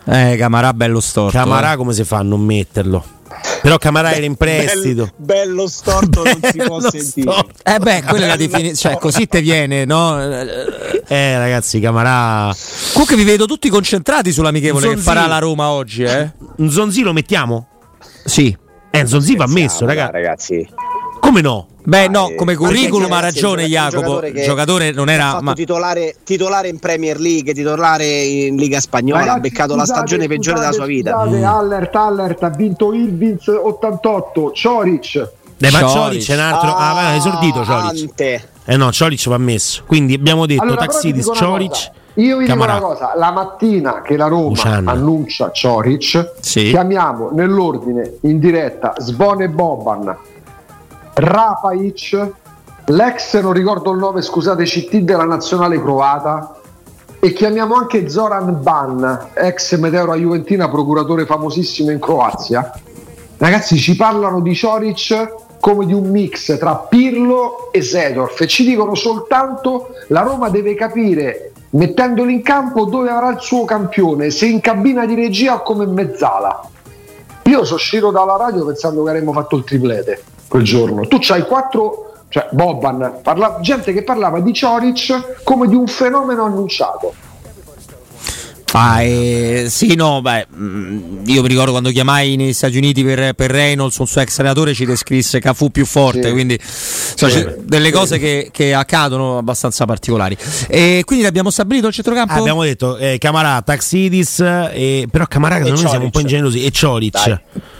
Eh, 0.09 0.35
Camarà 0.37 0.73
bello 0.73 0.99
storto. 0.99 1.37
Camarà 1.37 1.73
eh. 1.73 1.77
come 1.77 1.93
si 1.93 2.03
fa 2.03 2.17
a 2.17 2.21
non 2.23 2.41
metterlo? 2.41 3.15
Però 3.61 3.77
Camarà 3.77 4.13
era 4.13 4.25
in 4.25 4.35
prestito. 4.35 5.09
Bello, 5.15 5.45
bello 5.45 5.67
storto 5.67 6.23
non 6.23 6.39
si 6.41 6.57
può 6.65 6.77
Bello 6.77 6.89
sentire. 6.91 7.31
storto. 7.31 7.51
Eh 7.63 7.79
beh, 7.79 8.03
quella 8.03 8.25
è 8.25 8.27
la 8.29 8.35
definizione, 8.35 8.75
cioè 8.75 8.97
così 8.97 9.27
te 9.27 9.41
viene, 9.41 9.85
no? 9.85 10.19
Eh 10.21 11.37
ragazzi, 11.37 11.79
Camarà... 11.79 12.53
Comunque 12.93 13.15
vi 13.15 13.23
vedo 13.23 13.45
tutti 13.45 13.69
concentrati 13.69 14.31
sull'amichevole 14.31 14.89
che 14.89 14.97
farà 14.97 15.25
la 15.27 15.39
Roma 15.39 15.69
oggi, 15.69 16.03
eh? 16.03 16.31
Un 16.57 16.69
Zonzi 16.71 17.01
lo 17.01 17.13
mettiamo? 17.13 17.67
Sì. 18.25 18.55
Eh, 18.89 19.05
Zonzi 19.05 19.35
va 19.35 19.47
messo, 19.47 19.85
raga. 19.85 20.09
ragazzi. 20.11 20.67
Come 21.27 21.41
no? 21.41 21.67
Beh, 21.83 22.07
no, 22.07 22.31
come 22.37 22.55
curriculum 22.55 23.11
ha 23.11 23.19
ragione 23.19 23.65
Jacopo. 23.65 23.99
giocatore 23.99 24.27
Il 24.29 24.43
giocatore 24.43 24.91
non 24.91 25.09
era. 25.09 25.41
Ma... 25.41 25.51
titolare, 25.51 26.15
titolare 26.23 26.69
in 26.69 26.79
Premier 26.79 27.19
League, 27.19 27.53
titolare 27.53 28.05
in 28.05 28.55
Liga 28.55 28.79
Spagnola, 28.79 29.19
Ragazzi, 29.19 29.37
ha 29.37 29.41
beccato 29.41 29.75
la 29.75 29.81
scusate, 29.81 29.99
stagione 29.99 30.27
peggiore 30.29 30.59
della 30.59 30.71
sua 30.71 30.85
scusate, 30.85 30.93
vita. 30.93 31.23
Scusate, 31.25 31.43
allert, 31.43 31.95
allert, 31.97 32.43
ha 32.43 32.49
vinto 32.49 32.93
Ilvins 32.93 33.45
88, 33.45 34.51
Cioric. 34.53 35.29
Dai, 35.57 35.71
ma 35.71 35.79
Cioric. 35.79 36.21
Cioric 36.21 36.29
è 36.29 36.33
un 36.33 36.39
altro. 36.39 36.73
Ah, 36.73 37.11
è 37.11 37.15
esordito 37.17 37.65
Cioric. 37.65 38.01
Ante. 38.01 38.49
Eh 38.63 38.77
no, 38.77 38.91
Cioric 38.93 39.27
va 39.27 39.37
messo. 39.37 39.83
Quindi 39.85 40.13
abbiamo 40.13 40.45
detto 40.45 40.61
Allora, 40.61 40.85
Taxidis, 40.85 41.29
Cioric. 41.33 41.91
Io 42.13 42.37
vi 42.37 42.45
dico 42.45 42.63
una 42.63 42.79
cosa, 42.79 43.11
la 43.17 43.31
mattina 43.31 44.01
che 44.01 44.15
la 44.15 44.27
Roma 44.27 44.47
Luciano. 44.47 44.89
annuncia 44.89 45.51
Cioric, 45.51 46.35
Sì. 46.39 46.69
chiamiamo 46.69 47.31
nell'ordine 47.33 48.13
in 48.21 48.39
diretta 48.39 48.93
Svone 48.97 49.49
Boban, 49.49 50.17
Rapaic, 51.19 52.31
l'ex, 52.85 53.41
non 53.41 53.51
ricordo 53.51 53.91
il 53.91 53.97
nome, 53.97 54.21
scusate, 54.21 54.65
CT 54.65 54.97
della 54.97 55.23
nazionale 55.23 55.81
croata 55.81 56.59
e 57.19 57.33
chiamiamo 57.33 57.73
anche 57.73 58.07
Zoran 58.07 58.61
Ban, 58.61 59.29
ex 59.33 59.75
Meteora 59.77 60.13
Juventina, 60.13 60.69
procuratore 60.69 61.25
famosissimo 61.25 61.89
in 61.89 61.99
Croazia. 61.99 62.71
Ragazzi, 63.37 63.77
ci 63.77 63.95
parlano 63.95 64.41
di 64.41 64.53
Cioric 64.53 65.33
come 65.59 65.87
di 65.87 65.93
un 65.93 66.07
mix 66.11 66.55
tra 66.59 66.75
Pirlo 66.75 67.71
e 67.71 67.81
Sedorf 67.81 68.39
e 68.41 68.45
ci 68.45 68.63
dicono 68.63 68.93
soltanto 68.93 69.95
la 70.09 70.21
Roma 70.21 70.49
deve 70.49 70.75
capire 70.75 71.51
mettendoli 71.71 72.31
in 72.31 72.43
campo 72.43 72.85
dove 72.85 73.09
avrà 73.09 73.31
il 73.31 73.39
suo 73.39 73.65
campione, 73.65 74.29
se 74.29 74.45
in 74.45 74.61
cabina 74.61 75.03
di 75.07 75.15
regia 75.15 75.55
o 75.55 75.63
come 75.63 75.87
mezzala. 75.87 76.61
Io 77.45 77.63
sono 77.63 77.77
uscito 77.77 78.11
dalla 78.11 78.37
radio 78.37 78.63
pensando 78.63 79.03
che 79.03 79.09
avremmo 79.09 79.33
fatto 79.33 79.55
il 79.55 79.63
triplete 79.63 80.23
quel 80.47 80.63
giorno. 80.63 81.07
Tu 81.07 81.17
c'hai 81.19 81.43
quattro, 81.43 82.13
cioè 82.29 82.47
Boban, 82.51 83.19
parla- 83.21 83.59
gente 83.61 83.93
che 83.93 84.03
parlava 84.03 84.39
di 84.39 84.53
Cioric 84.53 85.43
come 85.43 85.67
di 85.67 85.75
un 85.75 85.87
fenomeno 85.87 86.43
annunciato. 86.45 87.13
Ah, 88.73 89.01
eh, 89.01 89.67
sì, 89.69 89.95
no, 89.95 90.21
beh, 90.21 90.47
mm, 90.55 91.23
io 91.25 91.41
mi 91.41 91.47
ricordo 91.47 91.71
quando 91.71 91.89
chiamai 91.89 92.35
negli 92.35 92.53
Stati 92.53 92.77
Uniti 92.77 93.01
per, 93.03 93.33
per 93.33 93.49
Reynolds, 93.49 93.97
un 93.97 94.05
suo 94.05 94.19
ex 94.21 94.37
allenatore 94.37 94.73
ci 94.73 94.85
descrisse 94.85 95.39
Cafu 95.39 95.71
più 95.71 95.85
forte, 95.85 96.23
Sì. 96.23 96.31
quindi 96.31 96.59
so, 96.61 97.27
c'è 97.27 97.55
delle 97.61 97.91
cose 97.91 98.19
che, 98.19 98.49
che 98.51 98.73
accadono 98.73 99.37
abbastanza 99.37 99.85
particolari. 99.85 100.37
E 100.67 101.01
quindi 101.05 101.25
abbiamo 101.25 101.49
stabilito 101.49 101.87
il 101.87 101.93
centrocampo? 101.93 102.33
Ah, 102.33 102.37
abbiamo 102.37 102.61
detto 102.61 102.97
eh, 102.97 103.17
Camarà, 103.17 103.61
Taxidis, 103.61 104.41
eh, 104.41 105.07
però 105.09 105.25
Camarà 105.27 105.59
me 105.59 105.75
siamo 105.75 106.03
un 106.03 106.11
po' 106.11 106.19
ingenerosi, 106.19 106.63
e 106.63 106.69
Cioric. 106.69 107.13
Dai. 107.13 107.37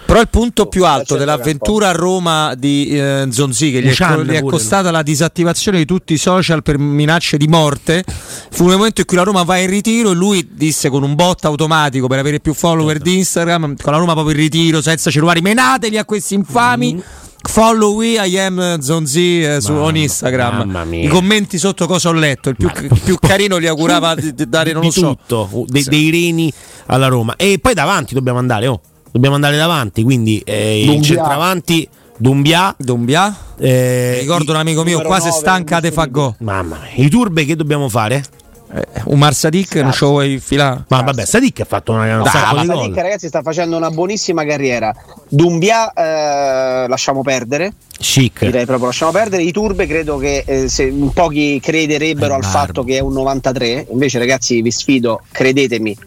Però 0.07 0.21
il 0.21 0.29
punto 0.29 0.67
più 0.67 0.85
alto 0.85 1.13
Al 1.13 1.19
dell'avventura 1.19 1.89
a 1.89 1.91
Roma 1.91 2.55
di 2.55 2.87
eh, 2.97 3.27
Zonzi, 3.29 3.71
che 3.71 3.81
gli 3.81 3.87
è, 3.87 3.91
Ushan 3.91 4.21
gli 4.23 4.29
è 4.31 4.39
pure, 4.39 4.51
costata 4.53 4.89
la 4.89 5.03
disattivazione 5.03 5.79
di 5.79 5.85
tutti 5.85 6.13
i 6.13 6.17
social 6.17 6.63
per 6.63 6.77
minacce 6.77 7.35
di 7.35 7.47
morte, 7.47 8.05
fu 8.49 8.67
nel 8.67 8.77
momento 8.77 9.01
in 9.01 9.05
cui 9.05 9.17
la 9.17 9.23
Roma 9.23 9.43
va 9.43 9.57
in 9.57 9.69
ritiro 9.69 10.11
e 10.11 10.13
lui 10.15 10.47
disse 10.53 10.87
con 10.89 11.03
un 11.03 11.13
bot 11.13 11.43
automatico 11.43 12.07
per 12.07 12.19
avere 12.19 12.39
più 12.39 12.53
follower 12.53 12.95
Certo. 12.95 13.09
di 13.09 13.17
Instagram, 13.17 13.75
con 13.81 13.91
la 13.91 13.99
Roma 13.99 14.13
proprio 14.13 14.33
in 14.33 14.39
ritiro, 14.41 14.81
senza 14.81 15.11
cellulari, 15.11 15.41
menateli 15.41 15.97
a 15.97 16.05
questi 16.05 16.35
infami. 16.35 17.03
Follow 17.43 17.93
we 17.95 18.13
I 18.25 18.37
am 18.39 18.79
Zonzi 18.79 19.41
eh, 19.43 19.61
su, 19.61 19.71
Mm-hmm. 19.71 19.75
Mamma- 19.77 19.87
on 19.89 19.95
Instagram. 19.97 20.55
mamma 20.57 20.83
mia. 20.85 21.03
I 21.03 21.07
commenti 21.09 21.57
sotto 21.57 21.85
cosa 21.85 22.09
ho 22.09 22.13
letto. 22.13 22.49
Il 22.49 22.55
più, 22.55 22.69
il 22.81 22.99
più 23.03 23.17
carino 23.21 23.59
gli 23.59 23.67
augurava 23.67 24.15
di, 24.15 24.33
di 24.33 24.47
dare, 24.49 24.71
non 24.71 24.81
di 24.81 24.87
lo 24.87 24.91
so. 24.93 25.15
tutto, 25.17 25.65
de- 25.67 25.83
dei 25.83 26.09
reni 26.09 26.51
alla 26.87 27.07
Roma. 27.07 27.35
E 27.35 27.59
poi 27.61 27.73
davanti 27.73 28.13
dobbiamo 28.13 28.39
andare, 28.39 28.67
oh. 28.67 28.81
Dobbiamo 29.17 29.33
andare 29.33 29.57
davanti, 29.57 30.03
quindi 30.03 30.39
eh, 30.45 30.81
il 30.81 30.85
Dumbia. 30.85 31.03
centravanti 31.03 31.89
Dumbia. 32.17 32.75
Dombia. 32.77 33.35
eh, 33.57 34.19
Ricordo 34.19 34.51
un 34.51 34.59
amico 34.59 34.83
mio, 34.83 35.01
quasi 35.01 35.29
nove, 35.29 35.39
stanca 35.39 35.79
de 35.79 35.87
indisponibile. 35.87 36.21
Fagò. 36.21 36.35
Mamma 36.37 36.77
mia, 36.83 37.03
i 37.03 37.09
turbe 37.09 37.43
che 37.43 37.55
dobbiamo 37.55 37.89
fare? 37.89 38.23
Eh, 38.71 38.83
un 39.05 39.17
Marsadik 39.17 39.73
non 39.77 39.91
ce 39.91 40.05
lo 40.05 40.11
vuoi 40.11 40.37
filare? 40.39 40.83
Ma 40.89 41.01
vabbè, 41.01 41.25
Sadik 41.25 41.61
ha 41.61 41.65
fatto 41.65 41.93
una, 41.93 42.17
un 42.17 42.21
Dai, 42.21 42.31
sacco 42.31 42.55
ma 42.57 42.61
di 42.61 42.67
Sadik, 42.67 42.95
ragazzi, 42.97 43.27
sta 43.27 43.41
facendo 43.41 43.75
una 43.75 43.89
buonissima 43.89 44.45
carriera. 44.45 44.93
Dumbia, 45.27 45.91
eh, 45.93 46.87
lasciamo 46.87 47.23
perdere. 47.23 47.73
Chic. 47.97 48.41
Direi 48.45 48.65
proprio 48.67 48.85
lasciamo 48.85 49.09
perdere. 49.11 49.41
I 49.41 49.51
turbe 49.51 49.87
credo 49.87 50.17
che 50.19 50.43
eh, 50.45 50.69
se 50.69 50.93
pochi 51.11 51.59
crederebbero 51.59 52.33
Eh, 52.33 52.37
al 52.37 52.45
fatto 52.45 52.83
che 52.83 52.97
è 52.97 52.99
un 52.99 53.13
93. 53.13 53.87
Invece, 53.89 54.19
ragazzi, 54.19 54.61
vi 54.61 54.69
sfido, 54.69 55.21
credetemi. 55.31 55.97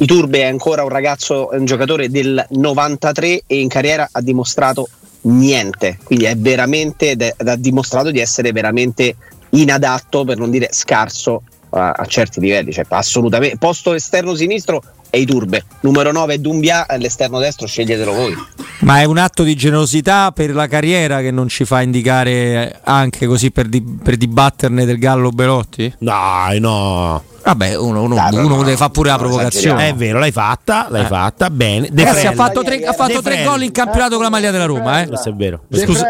I 0.00 0.06
turbe 0.06 0.40
è 0.40 0.44
ancora 0.44 0.84
un 0.84 0.90
ragazzo, 0.90 1.48
un 1.52 1.64
giocatore 1.64 2.08
del 2.08 2.44
93 2.50 3.42
e 3.46 3.60
in 3.60 3.68
carriera 3.68 4.08
ha 4.10 4.20
dimostrato 4.20 4.88
niente. 5.22 5.98
Quindi 6.04 6.24
è 6.26 6.36
veramente 6.36 7.10
ed 7.10 7.22
è- 7.22 7.34
ed 7.36 7.48
ha 7.48 7.56
dimostrato 7.56 8.10
di 8.12 8.20
essere 8.20 8.52
veramente 8.52 9.16
inadatto, 9.50 10.24
per 10.24 10.38
non 10.38 10.50
dire 10.50 10.68
scarso 10.70 11.42
a, 11.70 11.90
a 11.90 12.06
certi 12.06 12.38
livelli. 12.38 12.72
Cioè, 12.72 12.84
assolutamente. 12.88 13.56
Posto 13.58 13.92
esterno 13.92 14.36
sinistro 14.36 14.82
è 15.10 15.16
i 15.16 15.26
turbe. 15.26 15.64
Numero 15.80 16.12
9 16.12 16.34
è 16.34 16.38
Dumbia, 16.38 16.86
l'esterno 16.98 17.40
destro 17.40 17.66
sceglietelo 17.66 18.12
voi. 18.12 18.34
Ma 18.80 19.00
è 19.00 19.04
un 19.04 19.18
atto 19.18 19.42
di 19.42 19.56
generosità 19.56 20.30
per 20.30 20.54
la 20.54 20.68
carriera 20.68 21.20
che 21.20 21.32
non 21.32 21.48
ci 21.48 21.64
fa 21.64 21.82
indicare 21.82 22.78
anche 22.84 23.26
così 23.26 23.50
per, 23.50 23.66
di- 23.66 23.82
per 23.82 24.16
dibatterne 24.16 24.84
del 24.84 24.98
Gallo 24.98 25.30
Belotti? 25.30 25.92
Dai, 25.98 26.60
no. 26.60 27.22
Vabbè, 27.42 27.76
uno, 27.76 28.02
uno, 28.02 28.14
Dai, 28.14 28.34
no, 28.34 28.40
uno 28.46 28.56
no, 28.56 28.62
deve 28.62 28.76
fare 28.76 28.90
pure 28.90 29.10
la 29.10 29.16
provocazione. 29.16 29.88
È 29.88 29.94
vero, 29.94 30.18
l'hai 30.18 30.32
fatta, 30.32 30.86
l'hai 30.90 31.02
Eh. 31.04 31.06
fatta, 31.06 31.48
bene. 31.50 31.88
De 31.90 32.04
Ragazzi, 32.04 32.26
ha 32.26 32.32
fatto 32.32 32.62
tre, 32.62 32.84
ha 32.84 32.92
fatto 32.92 33.22
tre 33.22 33.42
gol 33.44 33.62
in 33.62 33.72
campionato 33.72 34.14
con 34.16 34.24
la 34.24 34.30
maglia 34.30 34.50
della 34.50 34.66
Roma. 34.66 35.00
Eh? 35.02 35.06
Questo 35.08 35.30
è 35.30 35.32
vero. 35.32 35.60
De 35.68 35.78
Scusa- 35.78 36.04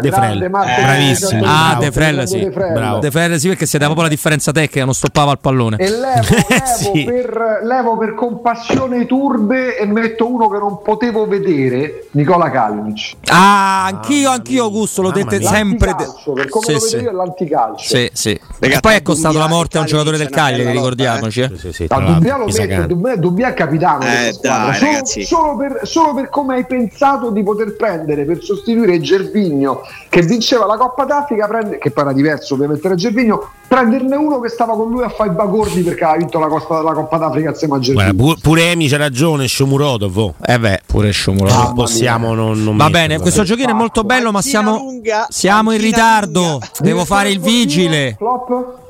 De 0.00 0.08
grande 0.08 0.10
Frel. 0.10 0.50
Marco 0.50 0.68
Eh, 0.80 0.82
bravissimo. 0.82 1.42
Ah. 1.46 1.76
De 1.78 1.90
Frel, 1.92 2.28
sì. 2.28 2.48
Bravo. 2.50 2.98
De 2.98 3.10
Frel 3.10 3.38
sì, 3.40 3.48
perché 3.48 3.64
si 3.66 3.72
dava 3.78 3.92
proprio 3.92 4.04
la 4.08 4.14
differenza 4.14 4.52
tecnica, 4.52 4.84
non 4.84 4.94
stoppava 4.94 5.32
il 5.32 5.38
pallone. 5.40 5.76
E 5.78 5.88
levo, 5.90 6.00
levo, 6.48 6.64
Sì. 6.76 7.04
per, 7.04 7.60
levo 7.64 7.96
per 7.96 8.14
compassione 8.14 8.98
i 9.00 9.06
turbe 9.06 9.76
e 9.78 9.86
metto 9.86 10.30
uno 10.30 10.48
che 10.48 10.58
non 10.58 10.82
potevo 10.82 11.26
vedere, 11.26 12.08
Nicola 12.12 12.50
Kalinic. 12.50 13.14
Ah, 13.28 13.84
anch'io, 13.86 14.30
anch'io 14.30 14.64
Augusto, 14.64 15.00
l'ho 15.02 15.10
detto 15.10 15.40
sempre. 15.40 15.94
Come 15.94 16.06
Sì, 16.16 16.72
lo 16.72 16.78
vedo 16.78 16.78
sì. 16.80 16.96
io 16.96 17.10
è 17.10 17.12
l'anticalcio. 17.12 17.96
Sì, 17.96 18.10
sì. 18.12 18.40
E 18.58 18.78
poi 18.80 18.94
è 18.96 19.02
costato 19.02 19.38
la 19.38 19.48
morte 19.48 19.78
a 19.78 19.80
un 19.80 19.86
giocatore 19.86 20.18
del 20.18 20.28
Cagliari, 20.30 20.71
lotta, 20.74 20.90
ricordiamoci. 20.90 21.40
eh. 21.40 21.50
Sì, 21.56 21.72
sì, 21.72 21.86
Ma 21.88 21.96
tra 21.96 22.04
Dubbia 22.04 22.36
lo 22.36 22.44
che- 22.46 22.86
Dubbia, 22.86 23.16
Dubbia 23.16 23.48
è 23.48 23.54
capitano 23.54 24.04
Eh, 24.04 24.36
dai, 24.40 24.74
solo, 24.74 25.24
solo 25.24 25.56
per, 25.56 25.80
solo 25.84 26.14
per 26.14 26.28
come 26.28 26.54
hai 26.54 26.64
pensato 26.66 27.30
di 27.30 27.42
poter 27.42 27.76
prendere 27.76 28.24
per 28.24 28.42
sostituire 28.42 29.00
Gervigno 29.00 29.80
che 30.08 30.22
vinceva 30.22 30.66
la 30.66 30.76
Coppa 30.76 31.04
d'Africa 31.04 31.46
prende- 31.46 31.78
che 31.78 31.90
poi 31.90 32.04
era 32.04 32.12
diverso 32.12 32.54
ovviamente 32.54 32.88
da 32.88 32.94
Gervigno 32.94 33.50
prenderne 33.68 34.16
uno 34.16 34.38
che 34.40 34.48
stava 34.50 34.74
con 34.74 34.90
lui 34.90 35.02
a 35.02 35.08
fare 35.08 35.30
i 35.30 35.32
bagordi 35.32 35.80
perché 35.82 36.04
aveva 36.04 36.18
vinto 36.18 36.38
la, 36.38 36.46
Costa- 36.48 36.82
la 36.82 36.92
Coppa 36.92 37.16
d'Africa 37.16 37.50
assieme 37.50 37.76
a 37.76 37.78
Gervigno 37.78 38.12
Guarda, 38.14 38.34
pu- 38.34 38.40
pure 38.40 38.70
Emi 38.70 38.88
c'ha 38.88 38.96
ragione, 38.98 39.48
Shomurodov. 39.48 40.16
oh. 40.18 40.34
Eh 40.44 40.58
beh, 40.58 40.80
pure 40.86 41.10
Sciomolo. 41.10 41.50
Non 41.52 41.72
possiamo 41.74 42.34
non, 42.34 42.62
non 42.62 42.76
Va 42.76 42.90
bene, 42.90 43.18
questo 43.18 43.42
giochino 43.44 43.70
è 43.70 43.74
molto 43.74 44.02
bello, 44.04 44.30
ma 44.30 44.42
siamo, 44.42 44.76
lunga, 44.76 45.26
siamo 45.30 45.72
in 45.72 45.80
ritardo. 45.80 46.40
lunga. 46.42 46.66
Devo 46.80 47.04
fare 47.04 47.30
il 47.30 47.40
vigile. 47.40 48.14
Flop? 48.18 48.80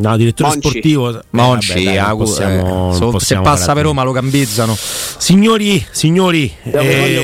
No, 0.00 0.16
direttore 0.16 0.48
Monci. 0.50 0.68
sportivo. 0.68 1.10
eh, 1.18 1.22
Monci, 1.30 1.68
vabbè, 1.72 1.84
dai, 1.84 1.94
non 1.96 2.04
Agu- 2.04 2.24
possiamo- 2.24 3.16
eh, 3.16 3.20
se 3.20 3.38
passa 3.40 3.72
per 3.74 3.82
Roma 3.84 4.02
lo 4.02 4.12
gambizzano. 4.12 4.74
Signori, 4.76 5.84
signori, 5.90 6.52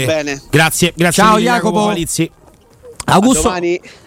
bene. 0.05 0.43
grazie, 0.51 0.93
grazie 0.95 1.22
Ciao, 1.22 1.37
mille, 1.37 1.47
Jacopo. 1.49 1.89
A 3.09 3.12
Augusto, 3.14 3.43
domani. 3.43 3.81